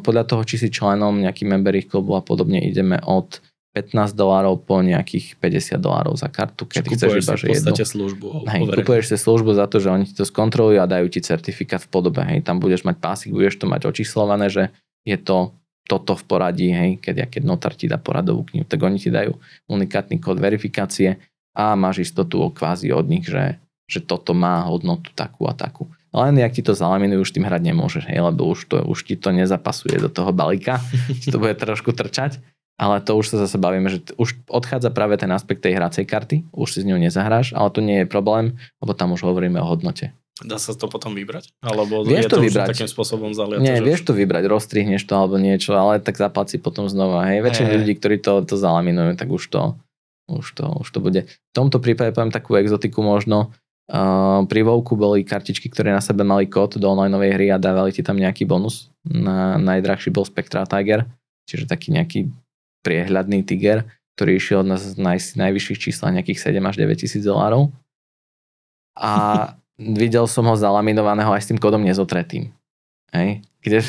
Podľa 0.00 0.24
toho, 0.30 0.42
či 0.46 0.62
si 0.62 0.68
členom 0.70 1.18
nejaký 1.18 1.42
member 1.42 1.74
ich 1.74 1.90
klubu 1.90 2.14
a 2.14 2.22
podobne, 2.22 2.62
ideme 2.62 3.02
od 3.02 3.42
15 3.70 4.18
dolárov 4.18 4.66
po 4.66 4.82
nejakých 4.82 5.38
50 5.38 5.78
dolárov 5.78 6.18
za 6.18 6.26
kartu, 6.26 6.66
keď 6.66 6.82
Čiže 6.86 6.94
chceš 6.94 7.10
iba, 7.22 7.34
že 7.38 7.46
v 7.46 7.50
podstate 7.54 7.82
jednu. 7.82 7.94
službu. 7.94 8.26
Hej, 8.50 8.62
kupuješ 8.82 9.04
si 9.14 9.16
službu 9.18 9.50
za 9.54 9.70
to, 9.70 9.78
že 9.78 9.94
oni 9.94 10.04
ti 10.10 10.14
to 10.14 10.26
skontrolujú 10.26 10.78
a 10.82 10.90
dajú 10.90 11.06
ti 11.06 11.22
certifikát 11.22 11.78
v 11.78 11.90
podobe. 11.90 12.22
Hej, 12.26 12.42
tam 12.42 12.58
budeš 12.58 12.82
mať 12.82 12.98
pásik, 12.98 13.30
budeš 13.30 13.62
to 13.62 13.70
mať 13.70 13.86
očíslované, 13.86 14.50
že 14.50 14.74
je 15.06 15.14
to 15.18 15.54
toto 15.86 16.14
v 16.14 16.22
poradí, 16.22 16.70
hej, 16.70 17.02
keď, 17.02 17.26
keď 17.26 17.42
notár 17.42 17.74
ti 17.74 17.90
dá 17.90 17.98
poradovú 17.98 18.46
knihu, 18.50 18.62
tak 18.62 18.78
oni 18.78 19.02
ti 19.02 19.10
dajú 19.10 19.34
unikátny 19.66 20.22
kód 20.22 20.38
verifikácie 20.38 21.18
a 21.50 21.74
máš 21.74 22.06
istotu 22.06 22.46
kvázi 22.54 22.94
od 22.94 23.10
nich, 23.10 23.26
že, 23.26 23.58
že 23.90 23.98
toto 23.98 24.30
má 24.30 24.62
hodnotu 24.70 25.10
takú 25.18 25.50
a 25.50 25.54
takú. 25.54 25.90
Len 26.10 26.34
jak 26.38 26.52
ti 26.52 26.62
to 26.66 26.74
zalaminujú, 26.74 27.22
už 27.22 27.30
tým 27.30 27.46
hrať 27.46 27.62
nemôžeš, 27.70 28.04
hej, 28.10 28.18
lebo 28.18 28.50
už, 28.50 28.66
to, 28.66 28.82
už 28.82 29.06
ti 29.06 29.14
to 29.14 29.30
nezapasuje 29.30 29.94
do 30.02 30.10
toho 30.10 30.34
balíka, 30.34 30.82
ti 31.22 31.30
to 31.30 31.38
bude 31.38 31.54
trošku 31.54 31.94
trčať, 31.94 32.42
ale 32.80 32.98
to 33.04 33.14
už 33.14 33.30
sa 33.30 33.36
zase 33.46 33.60
bavíme, 33.60 33.86
že 33.92 34.02
už 34.18 34.42
odchádza 34.50 34.90
práve 34.90 35.14
ten 35.20 35.30
aspekt 35.30 35.62
tej 35.62 35.78
hracej 35.78 36.08
karty, 36.08 36.36
už 36.50 36.68
si 36.74 36.78
s 36.82 36.88
ňou 36.88 36.98
nezahráš, 36.98 37.54
ale 37.54 37.68
to 37.70 37.84
nie 37.84 38.02
je 38.02 38.06
problém, 38.10 38.58
lebo 38.82 38.96
tam 38.96 39.14
už 39.14 39.22
hovoríme 39.22 39.60
o 39.62 39.68
hodnote. 39.68 40.16
Dá 40.40 40.56
sa 40.56 40.72
to 40.72 40.88
potom 40.88 41.12
vybrať? 41.12 41.52
Alebo 41.60 42.00
vieš 42.00 42.24
je 42.24 42.32
to, 42.32 42.40
to 42.40 42.44
vybrať. 42.48 42.68
takým 42.72 42.88
spôsobom 42.88 43.36
zaliaté? 43.36 43.60
Nie, 43.60 43.84
vieš 43.84 44.08
to 44.08 44.16
vybrať, 44.16 44.48
rozstrihneš 44.48 45.04
to 45.04 45.12
alebo 45.12 45.36
niečo, 45.36 45.76
ale 45.76 46.00
tak 46.00 46.16
zaplaci 46.16 46.56
potom 46.56 46.88
znova. 46.88 47.28
Hej, 47.28 47.44
väčšina 47.44 47.68
Hej. 47.68 47.76
ľudí, 47.84 47.92
ktorí 48.00 48.16
to, 48.24 48.40
to 48.48 48.56
zalaminujú, 48.56 49.20
tak 49.20 49.28
už 49.28 49.44
to, 49.52 49.76
už 50.32 50.46
to, 50.56 50.64
už 50.80 50.88
to 50.88 50.98
bude. 51.04 51.28
V 51.28 51.52
tomto 51.52 51.76
prípade 51.76 52.16
poviem 52.16 52.32
takú 52.32 52.56
exotiku 52.56 53.04
možno. 53.04 53.52
Uh, 53.90 54.46
pri 54.46 54.62
Vovku 54.62 54.94
boli 54.94 55.26
kartičky, 55.26 55.66
ktoré 55.66 55.90
na 55.90 55.98
sebe 55.98 56.22
mali 56.22 56.46
kód 56.46 56.78
do 56.78 56.86
onlineovej 56.86 57.34
hry 57.34 57.46
a 57.50 57.58
dávali 57.58 57.90
ti 57.90 58.06
tam 58.06 58.22
nejaký 58.22 58.46
bonus. 58.46 58.86
Na, 59.02 59.58
najdrahší 59.58 60.14
bol 60.14 60.22
Spectral 60.22 60.62
Tiger, 60.70 61.10
čiže 61.50 61.66
taký 61.66 61.90
nejaký 61.90 62.30
priehľadný 62.86 63.42
tiger, 63.42 63.90
ktorý 64.14 64.38
išiel 64.38 64.62
na 64.62 64.78
z 64.78 64.94
naj, 64.94 65.34
najvyšších 65.34 65.90
číslach 65.90 66.14
nejakých 66.14 66.38
7 66.38 66.62
až 66.62 66.74
9 66.78 67.02
tisíc 67.02 67.26
dolárov. 67.26 67.74
A 68.94 69.12
videl 69.98 70.30
som 70.30 70.46
ho 70.46 70.54
zalaminovaného 70.54 71.34
aj 71.34 71.42
s 71.42 71.48
tým 71.50 71.58
kódom 71.58 71.82
nezotretým. 71.82 72.54
Hej? 73.10 73.42
Kde 73.58 73.82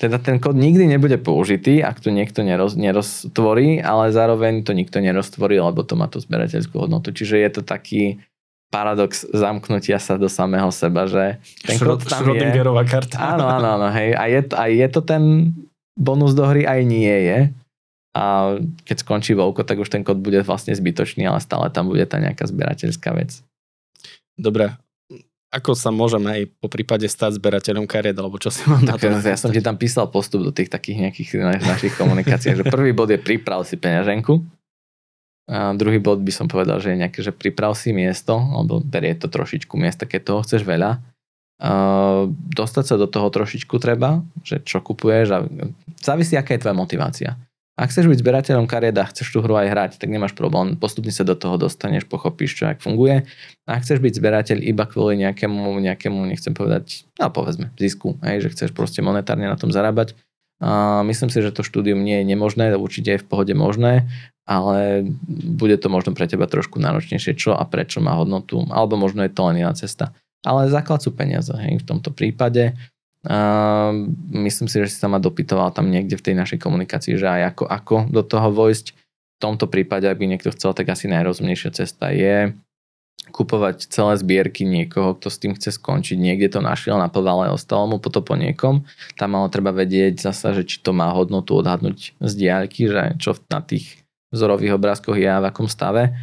teda 0.00 0.16
ten 0.16 0.40
kód 0.40 0.56
nikdy 0.56 0.88
nebude 0.88 1.20
použitý, 1.20 1.84
ak 1.84 2.00
to 2.00 2.08
niekto 2.08 2.40
neroz, 2.40 2.72
neroztvorí, 2.72 3.84
ale 3.84 4.08
zároveň 4.10 4.64
to 4.64 4.72
nikto 4.72 4.96
neroztvorí, 4.96 5.60
lebo 5.60 5.84
to 5.84 5.92
má 5.92 6.08
tú 6.08 6.18
zberateľskú 6.18 6.72
hodnotu. 6.72 7.12
Čiže 7.12 7.36
je 7.36 7.50
to 7.52 7.62
taký 7.62 8.16
paradox 8.70 9.26
zamknutia 9.28 9.98
sa 9.98 10.14
do 10.14 10.30
samého 10.30 10.70
seba, 10.70 11.04
že 11.04 11.42
ten 11.60 11.74
Šro- 11.76 11.98
kód 11.98 12.06
tam 12.06 12.22
je. 12.30 12.50
Karta. 12.86 13.16
Áno, 13.34 13.44
áno, 13.44 13.68
áno, 13.76 13.88
hej. 13.90 14.14
A 14.14 14.24
je, 14.30 14.40
a 14.54 14.64
je 14.66 14.86
to 14.86 15.02
ten 15.02 15.52
bonus 15.98 16.32
do 16.32 16.46
hry, 16.46 16.64
aj 16.64 16.80
nie 16.82 17.10
je. 17.10 17.38
A 18.10 18.54
keď 18.82 18.96
skončí 19.02 19.34
Vovko, 19.34 19.62
tak 19.62 19.78
už 19.78 19.86
ten 19.86 20.02
kód 20.02 20.18
bude 20.18 20.42
vlastne 20.42 20.74
zbytočný, 20.74 21.26
ale 21.26 21.38
stále 21.38 21.70
tam 21.70 21.86
bude 21.86 22.02
tá 22.06 22.18
nejaká 22.18 22.46
zberateľská 22.46 23.10
vec. 23.14 23.42
Dobre. 24.34 24.74
Ako 25.50 25.74
sa 25.74 25.90
môžeme 25.90 26.30
aj 26.30 26.42
po 26.62 26.70
prípade 26.70 27.10
stať 27.10 27.42
zberateľom 27.42 27.82
kariet, 27.90 28.14
alebo 28.14 28.38
čo 28.38 28.54
si 28.54 28.62
mám 28.70 28.86
na 28.86 28.94
Tak, 28.94 29.02
to? 29.02 29.18
ja 29.18 29.34
som 29.34 29.50
ti 29.50 29.58
tam 29.58 29.74
písal 29.74 30.06
postup 30.06 30.46
do 30.46 30.54
tých 30.54 30.70
takých 30.70 31.10
nejakých 31.10 31.30
na- 31.42 31.58
našich 31.58 31.98
komunikácií, 31.98 32.54
že 32.54 32.62
prvý 32.62 32.94
bod 32.94 33.10
je 33.10 33.18
priprav 33.18 33.66
si 33.66 33.74
peňaženku. 33.74 34.38
A 35.50 35.74
druhý 35.74 35.98
bod 35.98 36.22
by 36.22 36.30
som 36.30 36.46
povedal, 36.46 36.78
že 36.78 36.94
je 36.94 37.00
nejaké, 37.02 37.26
že 37.26 37.34
priprav 37.34 37.74
si 37.74 37.90
miesto, 37.90 38.38
alebo 38.38 38.78
berie 38.78 39.18
to 39.18 39.26
trošičku 39.26 39.74
miesta, 39.74 40.06
keď 40.06 40.20
toho 40.22 40.40
chceš 40.46 40.62
veľa. 40.62 41.02
A 41.60 41.70
dostať 42.30 42.84
sa 42.86 42.94
do 42.94 43.10
toho 43.10 43.26
trošičku 43.28 43.74
treba, 43.82 44.22
že 44.46 44.62
čo 44.62 44.78
kupuješ 44.78 45.26
a 45.34 45.38
závisí, 45.98 46.38
aká 46.38 46.54
je 46.54 46.62
tvoja 46.62 46.78
motivácia. 46.78 47.30
Ak 47.74 47.90
chceš 47.90 48.12
byť 48.12 48.20
zberateľom 48.20 48.68
kariet 48.68 48.94
a 49.00 49.08
chceš 49.08 49.32
tú 49.32 49.40
hru 49.40 49.56
aj 49.56 49.72
hrať, 49.72 49.92
tak 49.98 50.12
nemáš 50.12 50.36
problém. 50.36 50.76
Postupne 50.76 51.10
sa 51.10 51.24
do 51.24 51.32
toho 51.32 51.56
dostaneš, 51.56 52.04
pochopíš, 52.06 52.60
čo 52.60 52.68
ak 52.68 52.84
funguje. 52.84 53.24
A 53.64 53.68
ak 53.74 53.82
chceš 53.82 54.04
byť 54.04 54.12
zberateľ 54.20 54.58
iba 54.62 54.84
kvôli 54.84 55.18
nejakému, 55.24 55.80
nejakému 55.80 56.20
nechcem 56.28 56.52
povedať, 56.52 57.08
no 57.16 57.32
povedzme, 57.32 57.72
zisku, 57.80 58.20
hej, 58.22 58.44
že 58.44 58.52
chceš 58.52 58.70
proste 58.76 59.00
monetárne 59.00 59.48
na 59.48 59.56
tom 59.56 59.72
zarábať, 59.72 60.14
a 60.60 61.00
myslím 61.08 61.32
si, 61.32 61.40
že 61.40 61.56
to 61.56 61.64
štúdium 61.64 62.04
nie 62.04 62.20
je 62.20 62.28
nemožné, 62.28 62.76
určite 62.76 63.16
je 63.16 63.22
v 63.24 63.26
pohode 63.26 63.56
možné, 63.56 64.12
ale 64.50 65.06
bude 65.30 65.78
to 65.78 65.86
možno 65.86 66.10
pre 66.10 66.26
teba 66.26 66.50
trošku 66.50 66.82
náročnejšie, 66.82 67.38
čo 67.38 67.54
a 67.54 67.62
prečo 67.62 68.02
má 68.02 68.18
hodnotu, 68.18 68.66
alebo 68.74 68.98
možno 68.98 69.22
je 69.22 69.30
to 69.30 69.46
len 69.46 69.62
iná 69.62 69.70
cesta. 69.78 70.10
Ale 70.42 70.66
základ 70.66 70.98
sú 70.98 71.14
peniaze, 71.14 71.54
hej, 71.54 71.78
v 71.78 71.86
tomto 71.86 72.10
prípade. 72.10 72.74
A 73.30 73.92
myslím 74.34 74.66
si, 74.66 74.82
že 74.82 74.90
si 74.90 74.98
sa 74.98 75.06
ma 75.06 75.22
dopytoval 75.22 75.70
tam 75.70 75.86
niekde 75.86 76.18
v 76.18 76.24
tej 76.26 76.34
našej 76.34 76.58
komunikácii, 76.58 77.14
že 77.14 77.30
aj 77.30 77.42
ako, 77.54 77.64
ako 77.70 77.94
do 78.10 78.22
toho 78.26 78.48
vojsť. 78.50 78.86
V 78.90 79.38
tomto 79.38 79.70
prípade, 79.70 80.10
ak 80.10 80.18
by 80.18 80.26
niekto 80.26 80.50
chcel, 80.50 80.74
tak 80.74 80.90
asi 80.90 81.06
najrozumnejšia 81.06 81.70
cesta 81.70 82.10
je 82.10 82.50
kupovať 83.28 83.92
celé 83.92 84.16
zbierky 84.16 84.64
niekoho, 84.64 85.14
kto 85.14 85.28
s 85.28 85.38
tým 85.38 85.52
chce 85.54 85.76
skončiť. 85.76 86.16
Niekde 86.16 86.58
to 86.58 86.60
našiel 86.64 86.96
na 86.96 87.12
ale 87.12 87.52
ostalo 87.52 87.86
mu 87.86 88.00
to 88.00 88.24
po 88.24 88.34
niekom. 88.34 88.88
Tam 89.20 89.36
ale 89.36 89.52
treba 89.52 89.70
vedieť 89.70 90.18
zasa, 90.18 90.56
že 90.56 90.64
či 90.66 90.80
to 90.80 90.96
má 90.96 91.12
hodnotu 91.12 91.54
odhadnúť 91.54 92.16
z 92.18 92.32
diaľky, 92.34 92.88
že 92.88 93.20
čo 93.20 93.36
na 93.52 93.60
tých 93.60 93.99
vzorových 94.30 94.78
obrázkoch 94.78 95.18
je 95.18 95.28
a 95.28 95.42
v 95.42 95.48
akom 95.50 95.66
stave. 95.66 96.14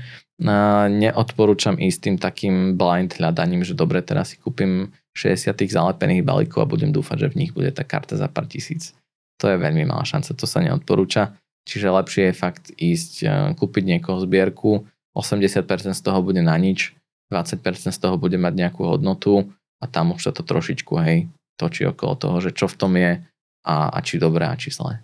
Neodporúčam 0.91 1.75
ísť 1.81 1.99
tým 1.99 2.17
takým 2.17 2.55
blind 2.77 3.17
hľadaním, 3.17 3.65
že 3.65 3.73
dobre, 3.73 4.03
teraz 4.05 4.33
si 4.33 4.37
kúpim 4.37 4.93
60 5.17 5.49
tých 5.57 5.73
zalepených 5.73 6.21
balíkov 6.21 6.61
a 6.61 6.69
budem 6.69 6.93
dúfať, 6.93 7.25
že 7.25 7.31
v 7.33 7.37
nich 7.41 7.51
bude 7.51 7.73
tá 7.73 7.81
karta 7.81 8.13
za 8.13 8.29
pár 8.29 8.45
tisíc. 8.45 8.93
To 9.41 9.49
je 9.49 9.57
veľmi 9.57 9.85
malá 9.89 10.05
šanca, 10.05 10.37
to 10.37 10.45
sa 10.45 10.61
neodporúča. 10.61 11.33
Čiže 11.67 11.89
lepšie 11.89 12.23
je 12.31 12.33
fakt 12.33 12.65
ísť, 12.79 13.13
e, 13.25 13.27
kúpiť 13.57 13.83
niekoho 13.83 14.23
zbierku, 14.23 14.87
80% 15.17 15.97
z 15.97 16.01
toho 16.01 16.21
bude 16.23 16.39
na 16.39 16.55
nič, 16.55 16.95
20% 17.33 17.91
z 17.91 17.99
toho 17.99 18.15
bude 18.15 18.37
mať 18.39 18.53
nejakú 18.55 18.87
hodnotu 18.87 19.51
a 19.81 19.85
tam 19.89 20.15
už 20.15 20.29
sa 20.29 20.31
to 20.31 20.47
trošičku, 20.47 20.93
hej, 21.03 21.27
točí 21.59 21.83
okolo 21.83 22.15
toho, 22.15 22.37
že 22.39 22.55
čo 22.55 22.69
v 22.69 22.77
tom 22.77 22.93
je 22.95 23.19
a, 23.67 23.75
a 23.91 23.97
či 23.99 24.21
dobré 24.21 24.47
a 24.47 24.55
či 24.55 24.71
zlé. 24.71 25.03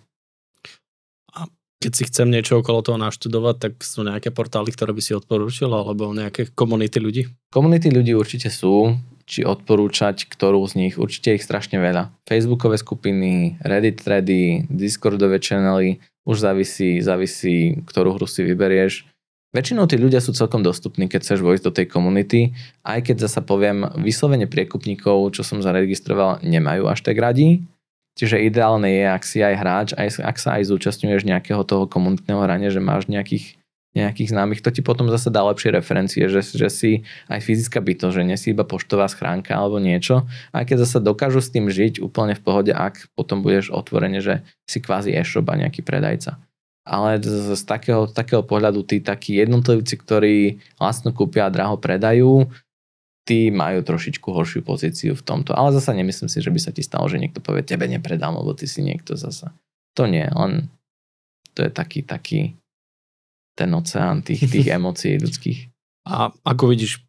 Keď 1.84 1.92
si 1.92 2.08
chcem 2.08 2.32
niečo 2.32 2.64
okolo 2.64 2.80
toho 2.80 2.96
naštudovať, 2.96 3.56
tak 3.60 3.72
sú 3.84 4.08
nejaké 4.08 4.32
portály, 4.32 4.72
ktoré 4.72 4.96
by 4.96 5.04
si 5.04 5.12
odporúčil, 5.12 5.68
alebo 5.68 6.16
nejaké 6.16 6.48
komunity 6.56 6.96
ľudí? 6.96 7.28
Komunity 7.52 7.92
ľudí 7.92 8.16
určite 8.16 8.48
sú, 8.48 8.96
či 9.28 9.44
odporúčať, 9.44 10.24
ktorú 10.24 10.64
z 10.64 10.80
nich, 10.80 10.94
určite 10.96 11.36
ich 11.36 11.44
strašne 11.44 11.76
veľa. 11.76 12.08
Facebookové 12.24 12.80
skupiny, 12.80 13.60
Reddit 13.60 14.00
thready, 14.00 14.64
Discordové 14.72 15.36
channely, 15.44 16.00
už 16.24 16.40
závisí, 16.40 17.04
závisí, 17.04 17.84
ktorú 17.84 18.16
hru 18.16 18.24
si 18.24 18.48
vyberieš. 18.48 19.04
Väčšinou 19.52 19.84
tí 19.84 20.00
ľudia 20.00 20.24
sú 20.24 20.32
celkom 20.32 20.64
dostupní, 20.64 21.04
keď 21.04 21.20
chceš 21.20 21.44
vojsť 21.44 21.64
do 21.68 21.72
tej 21.76 21.86
komunity, 21.92 22.56
aj 22.80 23.12
keď 23.12 23.28
zasa 23.28 23.44
poviem, 23.44 23.84
vyslovene 24.00 24.48
priekupníkov, 24.48 25.36
čo 25.36 25.44
som 25.44 25.60
zaregistroval, 25.60 26.40
nemajú 26.40 26.88
až 26.88 27.04
tak 27.04 27.20
radi. 27.20 27.60
Čiže 28.14 28.46
ideálne 28.46 28.86
je, 28.86 29.04
ak 29.10 29.22
si 29.26 29.42
aj 29.42 29.54
hráč, 29.58 29.88
aj, 29.98 30.22
ak 30.22 30.36
sa 30.38 30.58
aj 30.58 30.70
zúčastňuješ 30.70 31.26
nejakého 31.26 31.66
toho 31.66 31.90
komunitného 31.90 32.46
hrania, 32.46 32.70
že 32.70 32.78
máš 32.78 33.10
nejakých, 33.10 33.58
nejakých 33.98 34.30
známych, 34.30 34.62
to 34.62 34.70
ti 34.70 34.86
potom 34.86 35.10
zase 35.10 35.34
dá 35.34 35.42
lepšie 35.42 35.74
referencie, 35.74 36.30
že, 36.30 36.46
že 36.46 36.70
si 36.70 36.90
aj 37.26 37.42
fyzická 37.42 37.82
bytosť, 37.82 38.14
že 38.14 38.22
nie 38.22 38.38
si 38.38 38.54
iba 38.54 38.62
poštová 38.62 39.10
schránka 39.10 39.58
alebo 39.58 39.82
niečo. 39.82 40.30
Aj 40.54 40.62
keď 40.62 40.86
zase 40.86 41.02
dokážu 41.02 41.42
s 41.42 41.50
tým 41.50 41.66
žiť 41.66 41.98
úplne 41.98 42.38
v 42.38 42.42
pohode, 42.42 42.70
ak 42.70 43.10
potom 43.18 43.42
budeš 43.42 43.74
otvorene, 43.74 44.22
že 44.22 44.46
si 44.62 44.78
kvázi 44.78 45.10
e-shop 45.10 45.50
a 45.50 45.58
nejaký 45.58 45.82
predajca. 45.82 46.38
Ale 46.86 47.18
z, 47.18 47.58
z 47.58 47.62
takého, 47.66 48.06
takého 48.06 48.46
pohľadu 48.46 48.86
tí 48.86 49.02
takí 49.02 49.40
jednotlivci, 49.40 49.94
ktorí 49.98 50.62
lacno 50.78 51.10
kúpia 51.10 51.48
a 51.48 51.54
draho 51.54 51.80
predajú, 51.80 52.46
tí 53.24 53.48
majú 53.48 53.80
trošičku 53.80 54.28
horšiu 54.28 54.60
pozíciu 54.60 55.16
v 55.16 55.24
tomto. 55.24 55.56
Ale 55.56 55.72
zasa 55.72 55.96
nemyslím 55.96 56.28
si, 56.28 56.44
že 56.44 56.52
by 56.52 56.60
sa 56.60 56.70
ti 56.70 56.84
stalo, 56.84 57.08
že 57.08 57.16
niekto 57.16 57.40
povie, 57.40 57.64
tebe 57.64 57.88
nepredám, 57.88 58.36
lebo 58.36 58.52
ty 58.52 58.68
si 58.68 58.84
niekto 58.84 59.16
zasa. 59.16 59.56
To 59.96 60.04
nie, 60.04 60.28
len 60.28 60.68
to 61.56 61.64
je 61.64 61.70
taký, 61.72 62.04
taký 62.04 62.40
ten 63.56 63.70
oceán 63.72 64.20
tých, 64.20 64.44
tých 64.44 64.68
emócií 64.76 65.16
ľudských. 65.16 65.72
A 66.04 66.28
ako 66.44 66.76
vidíš 66.76 67.00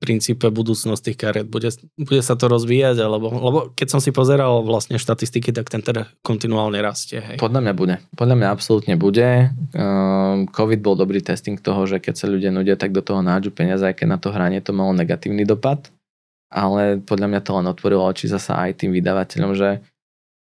princípe 0.00 0.48
budúcnosť 0.48 1.02
tých 1.12 1.18
kariet? 1.20 1.46
Bude, 1.46 1.68
bude 2.00 2.22
sa 2.24 2.34
to 2.34 2.48
rozvíjať? 2.48 2.96
Alebo, 3.04 3.28
lebo 3.28 3.58
keď 3.76 3.88
som 3.92 4.00
si 4.00 4.10
pozeral 4.10 4.64
vlastne 4.64 4.96
štatistiky, 4.96 5.52
tak 5.52 5.68
ten 5.68 5.84
teda 5.84 6.08
kontinuálne 6.24 6.80
rastie. 6.80 7.20
Hej. 7.20 7.36
Podľa 7.36 7.60
mňa 7.60 7.74
bude. 7.76 7.94
Podľa 8.16 8.36
mňa 8.40 8.48
absolútne 8.48 8.96
bude. 8.96 9.52
Ehm, 9.76 10.48
COVID 10.48 10.80
bol 10.80 10.96
dobrý 10.96 11.20
testing 11.20 11.60
toho, 11.60 11.84
že 11.84 12.00
keď 12.00 12.14
sa 12.16 12.26
ľudia 12.26 12.48
nudia, 12.48 12.80
tak 12.80 12.96
do 12.96 13.04
toho 13.04 13.20
nádžu 13.20 13.52
peniaze, 13.52 13.84
aj 13.84 14.00
keď 14.00 14.06
na 14.08 14.18
to 14.18 14.32
hranie 14.32 14.64
to 14.64 14.72
malo 14.72 14.96
negatívny 14.96 15.44
dopad. 15.44 15.92
Ale 16.50 16.98
podľa 16.98 17.30
mňa 17.30 17.40
to 17.46 17.50
len 17.54 17.66
otvorilo 17.70 18.02
oči 18.08 18.26
zasa 18.26 18.58
aj 18.58 18.82
tým 18.82 18.90
vydavateľom, 18.90 19.54
že 19.54 19.84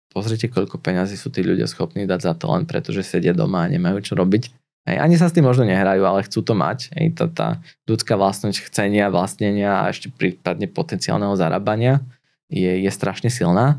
pozrite, 0.10 0.50
koľko 0.50 0.82
peňazí 0.82 1.14
sú 1.14 1.30
tí 1.30 1.46
ľudia 1.46 1.70
schopní 1.70 2.10
dať 2.10 2.20
za 2.26 2.34
to 2.34 2.50
len 2.50 2.66
preto, 2.66 2.90
že 2.90 3.06
sedia 3.06 3.36
doma 3.36 3.68
a 3.68 3.72
nemajú 3.72 4.02
čo 4.02 4.18
robiť. 4.18 4.59
Hej, 4.90 4.98
ani 5.06 5.16
sa 5.22 5.30
s 5.30 5.36
tým 5.38 5.46
možno 5.46 5.70
nehrajú, 5.70 6.02
ale 6.02 6.26
chcú 6.26 6.42
to 6.42 6.58
mať. 6.58 6.90
Hej, 6.98 7.14
tá, 7.14 7.26
tá 7.30 7.48
ľudská 7.86 8.18
vlastnosť 8.18 8.74
chcenia, 8.74 9.14
vlastnenia 9.14 9.86
a 9.86 9.94
ešte 9.94 10.10
prípadne 10.10 10.66
potenciálneho 10.66 11.38
zarábania 11.38 12.02
je, 12.50 12.72
je 12.82 12.92
strašne 12.92 13.30
silná. 13.30 13.78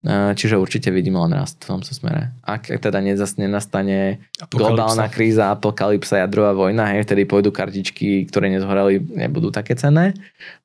E, 0.00 0.32
Čiže 0.32 0.56
určite 0.56 0.88
vidíme 0.88 1.20
len 1.28 1.36
rast 1.36 1.60
v 1.60 1.76
tomto 1.76 1.92
smere. 1.92 2.32
Ak 2.40 2.72
teda 2.72 3.04
nezas 3.04 3.36
nenastane 3.36 4.24
globálna 4.48 5.12
kríza, 5.12 5.52
apokalypsa, 5.52 6.24
jadrová 6.24 6.56
vojna, 6.56 6.88
hej, 6.96 7.04
vtedy 7.04 7.28
pôjdu 7.28 7.52
kartičky, 7.52 8.24
ktoré 8.28 8.48
nezhoreli, 8.48 8.96
nebudú 9.00 9.52
také 9.52 9.76
cenné. 9.76 10.16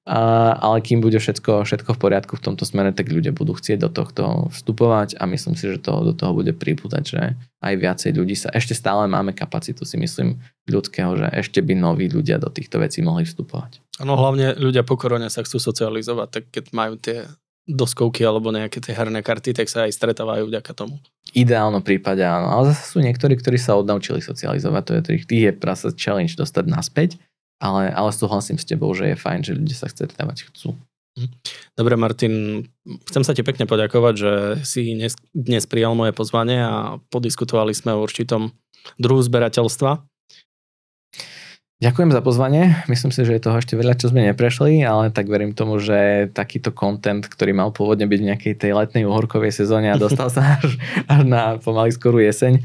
A, 0.08 0.54
ale 0.56 0.80
kým 0.80 1.04
bude 1.04 1.20
všetko, 1.20 1.68
všetko 1.68 1.98
v 1.98 2.00
poriadku 2.00 2.40
v 2.40 2.46
tomto 2.48 2.64
smere, 2.64 2.96
tak 2.96 3.12
ľudia 3.12 3.36
budú 3.36 3.58
chcieť 3.58 3.84
do 3.84 3.90
tohto 3.92 4.54
vstupovať 4.56 5.20
a 5.20 5.28
myslím 5.28 5.60
si, 5.60 5.68
že 5.68 5.84
to, 5.84 6.06
do 6.06 6.14
toho 6.16 6.32
bude 6.32 6.56
pripútať, 6.56 7.04
že 7.04 7.22
aj 7.60 7.74
viacej 7.76 8.12
ľudí 8.16 8.38
sa, 8.38 8.54
ešte 8.54 8.78
stále 8.78 9.10
máme 9.10 9.34
kapacitu 9.34 9.82
si 9.84 9.98
myslím 9.98 10.38
ľudského, 10.70 11.18
že 11.18 11.28
ešte 11.34 11.60
by 11.60 11.74
noví 11.74 12.08
ľudia 12.08 12.38
do 12.38 12.54
týchto 12.54 12.80
vecí 12.80 13.02
mohli 13.02 13.26
vstupovať. 13.26 13.82
No 14.06 14.14
hlavne 14.14 14.54
ľudia 14.56 14.86
po 14.86 14.96
korone 14.96 15.28
sa 15.34 15.42
chcú 15.42 15.58
socializovať, 15.58 16.28
tak 16.30 16.44
keď 16.54 16.66
majú 16.76 16.96
tie 17.02 17.26
doskovky 17.66 18.22
alebo 18.22 18.54
nejaké 18.54 18.78
tie 18.78 18.94
herné 18.94 19.26
karty, 19.26 19.58
tak 19.58 19.68
sa 19.70 19.90
aj 19.90 19.98
stretávajú 19.98 20.50
vďaka 20.50 20.72
tomu. 20.78 21.02
Ideálnom 21.34 21.82
prípade 21.82 22.22
áno, 22.22 22.54
ale 22.54 22.72
zase 22.72 22.94
sú 22.94 22.98
niektorí, 23.02 23.36
ktorí 23.36 23.58
sa 23.58 23.76
odnaučili 23.76 24.22
socializovať, 24.22 24.84
to 24.86 24.92
je 24.94 25.02
tých, 25.02 25.24
tých 25.26 25.44
je 25.50 25.52
prasa 25.58 25.90
challenge 25.92 26.38
dostať 26.38 26.66
naspäť, 26.70 27.10
ale, 27.58 27.90
ale 27.90 28.14
súhlasím 28.14 28.62
s 28.62 28.70
tebou, 28.70 28.94
že 28.94 29.14
je 29.14 29.18
fajn, 29.18 29.40
že 29.42 29.58
ľudia 29.58 29.78
sa 29.78 29.90
stretávať 29.90 30.54
chcú. 30.54 30.78
Dobre, 31.80 31.96
Martin, 31.96 32.68
chcem 33.08 33.24
sa 33.24 33.32
ti 33.32 33.40
pekne 33.40 33.64
poďakovať, 33.64 34.14
že 34.20 34.32
si 34.68 34.94
dnes, 34.94 35.16
dnes 35.32 35.64
prijal 35.64 35.96
moje 35.96 36.12
pozvanie 36.12 36.60
a 36.60 37.00
podiskutovali 37.08 37.72
sme 37.72 37.96
o 37.96 38.04
určitom 38.04 38.52
druhu 39.00 39.24
zberateľstva. 39.24 40.04
Ďakujem 41.86 42.18
za 42.18 42.26
pozvanie. 42.26 42.82
Myslím 42.90 43.14
si, 43.14 43.22
že 43.22 43.38
je 43.38 43.46
toho 43.46 43.62
ešte 43.62 43.78
veľa, 43.78 43.94
čo 43.94 44.10
sme 44.10 44.26
neprešli, 44.26 44.82
ale 44.82 45.14
tak 45.14 45.30
verím 45.30 45.54
tomu, 45.54 45.78
že 45.78 46.34
takýto 46.34 46.74
content, 46.74 47.22
ktorý 47.22 47.54
mal 47.54 47.70
pôvodne 47.70 48.10
byť 48.10 48.20
v 48.26 48.28
nejakej 48.34 48.54
tej 48.58 48.72
letnej 48.74 49.06
uhorkovej 49.06 49.54
sezóne 49.54 49.94
a 49.94 50.02
dostal 50.02 50.34
sa 50.34 50.58
až, 50.58 50.82
až 51.14 51.22
na 51.30 51.62
pomaly 51.62 51.94
skorú 51.94 52.18
jeseň, 52.18 52.58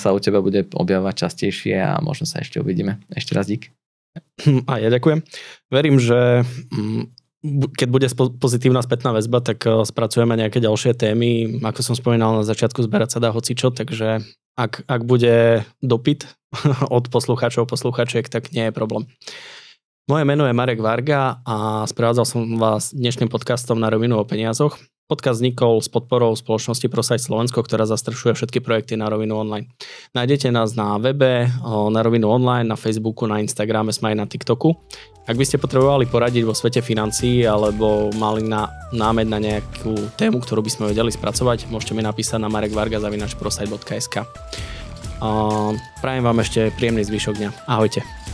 sa 0.00 0.08
u 0.16 0.16
teba 0.16 0.40
bude 0.40 0.64
objavovať 0.64 1.28
častejšie 1.28 1.76
a 1.76 2.00
možno 2.00 2.24
sa 2.24 2.40
ešte 2.40 2.56
uvidíme. 2.56 2.96
Ešte 3.12 3.36
raz 3.36 3.52
dík. 3.52 3.68
A 4.64 4.80
ja 4.80 4.88
ďakujem. 4.88 5.20
Verím, 5.68 6.00
že 6.00 6.48
mm, 6.72 7.17
keď 7.46 7.88
bude 7.88 8.06
pozitívna 8.42 8.82
spätná 8.82 9.14
väzba, 9.14 9.38
tak 9.38 9.62
eh, 9.62 9.86
spracujeme 9.86 10.34
nejaké 10.34 10.58
ďalšie 10.58 10.94
témy. 10.98 11.62
Ako 11.62 11.80
som 11.82 11.94
spomínal 11.94 12.34
na 12.34 12.44
začiatku, 12.44 12.82
zberať 12.82 13.16
sa 13.16 13.22
dá 13.22 13.30
hocičo, 13.30 13.70
takže 13.70 14.26
ak, 14.58 14.82
ak 14.90 15.00
bude 15.06 15.62
dopyt 15.78 16.26
od 16.96 17.04
poslucháčov, 17.06 17.70
posluchačiek, 17.70 18.26
tak 18.26 18.50
nie 18.50 18.68
je 18.68 18.74
problém. 18.74 19.06
Moje 20.08 20.24
meno 20.24 20.48
je 20.48 20.56
Marek 20.56 20.80
Varga 20.80 21.44
a 21.44 21.84
sprevádzal 21.84 22.24
som 22.24 22.40
vás 22.56 22.96
dnešným 22.96 23.28
podcastom 23.28 23.76
na 23.76 23.92
rovinu 23.92 24.16
o 24.16 24.24
peniazoch. 24.24 24.80
Podcast 25.08 25.40
vznikol 25.40 25.80
s 25.80 25.88
podporou 25.88 26.36
spoločnosti 26.36 26.84
ProSite 26.84 27.24
Slovensko, 27.24 27.64
ktorá 27.64 27.88
zastrešuje 27.88 28.36
všetky 28.36 28.60
projekty 28.60 28.92
na 29.00 29.08
rovinu 29.08 29.40
online. 29.40 29.72
Nájdete 30.12 30.52
nás 30.52 30.76
na 30.76 31.00
webe, 31.00 31.48
na 31.64 32.00
rovinu 32.04 32.28
online, 32.28 32.68
na 32.68 32.76
Facebooku, 32.76 33.24
na 33.24 33.40
Instagrame, 33.40 33.88
sme 33.88 34.12
aj 34.12 34.16
na 34.20 34.28
TikToku. 34.28 34.76
Ak 35.24 35.32
by 35.40 35.48
ste 35.48 35.56
potrebovali 35.56 36.04
poradiť 36.04 36.44
vo 36.44 36.52
svete 36.52 36.84
financií 36.84 37.48
alebo 37.48 38.12
mali 38.20 38.44
na, 38.44 38.68
námed 38.92 39.32
na 39.32 39.40
nejakú 39.40 39.96
tému, 40.20 40.44
ktorú 40.44 40.60
by 40.60 40.72
sme 40.76 40.84
vedeli 40.92 41.08
spracovať, 41.08 41.72
môžete 41.72 41.96
mi 41.96 42.04
napísať 42.04 42.44
na 42.44 42.52
marekvarga.prosite.sk 42.52 44.28
Prajem 46.04 46.24
vám 46.24 46.38
ešte 46.44 46.68
príjemný 46.76 47.08
zvyšok 47.08 47.34
dňa. 47.40 47.50
Ahojte. 47.64 48.27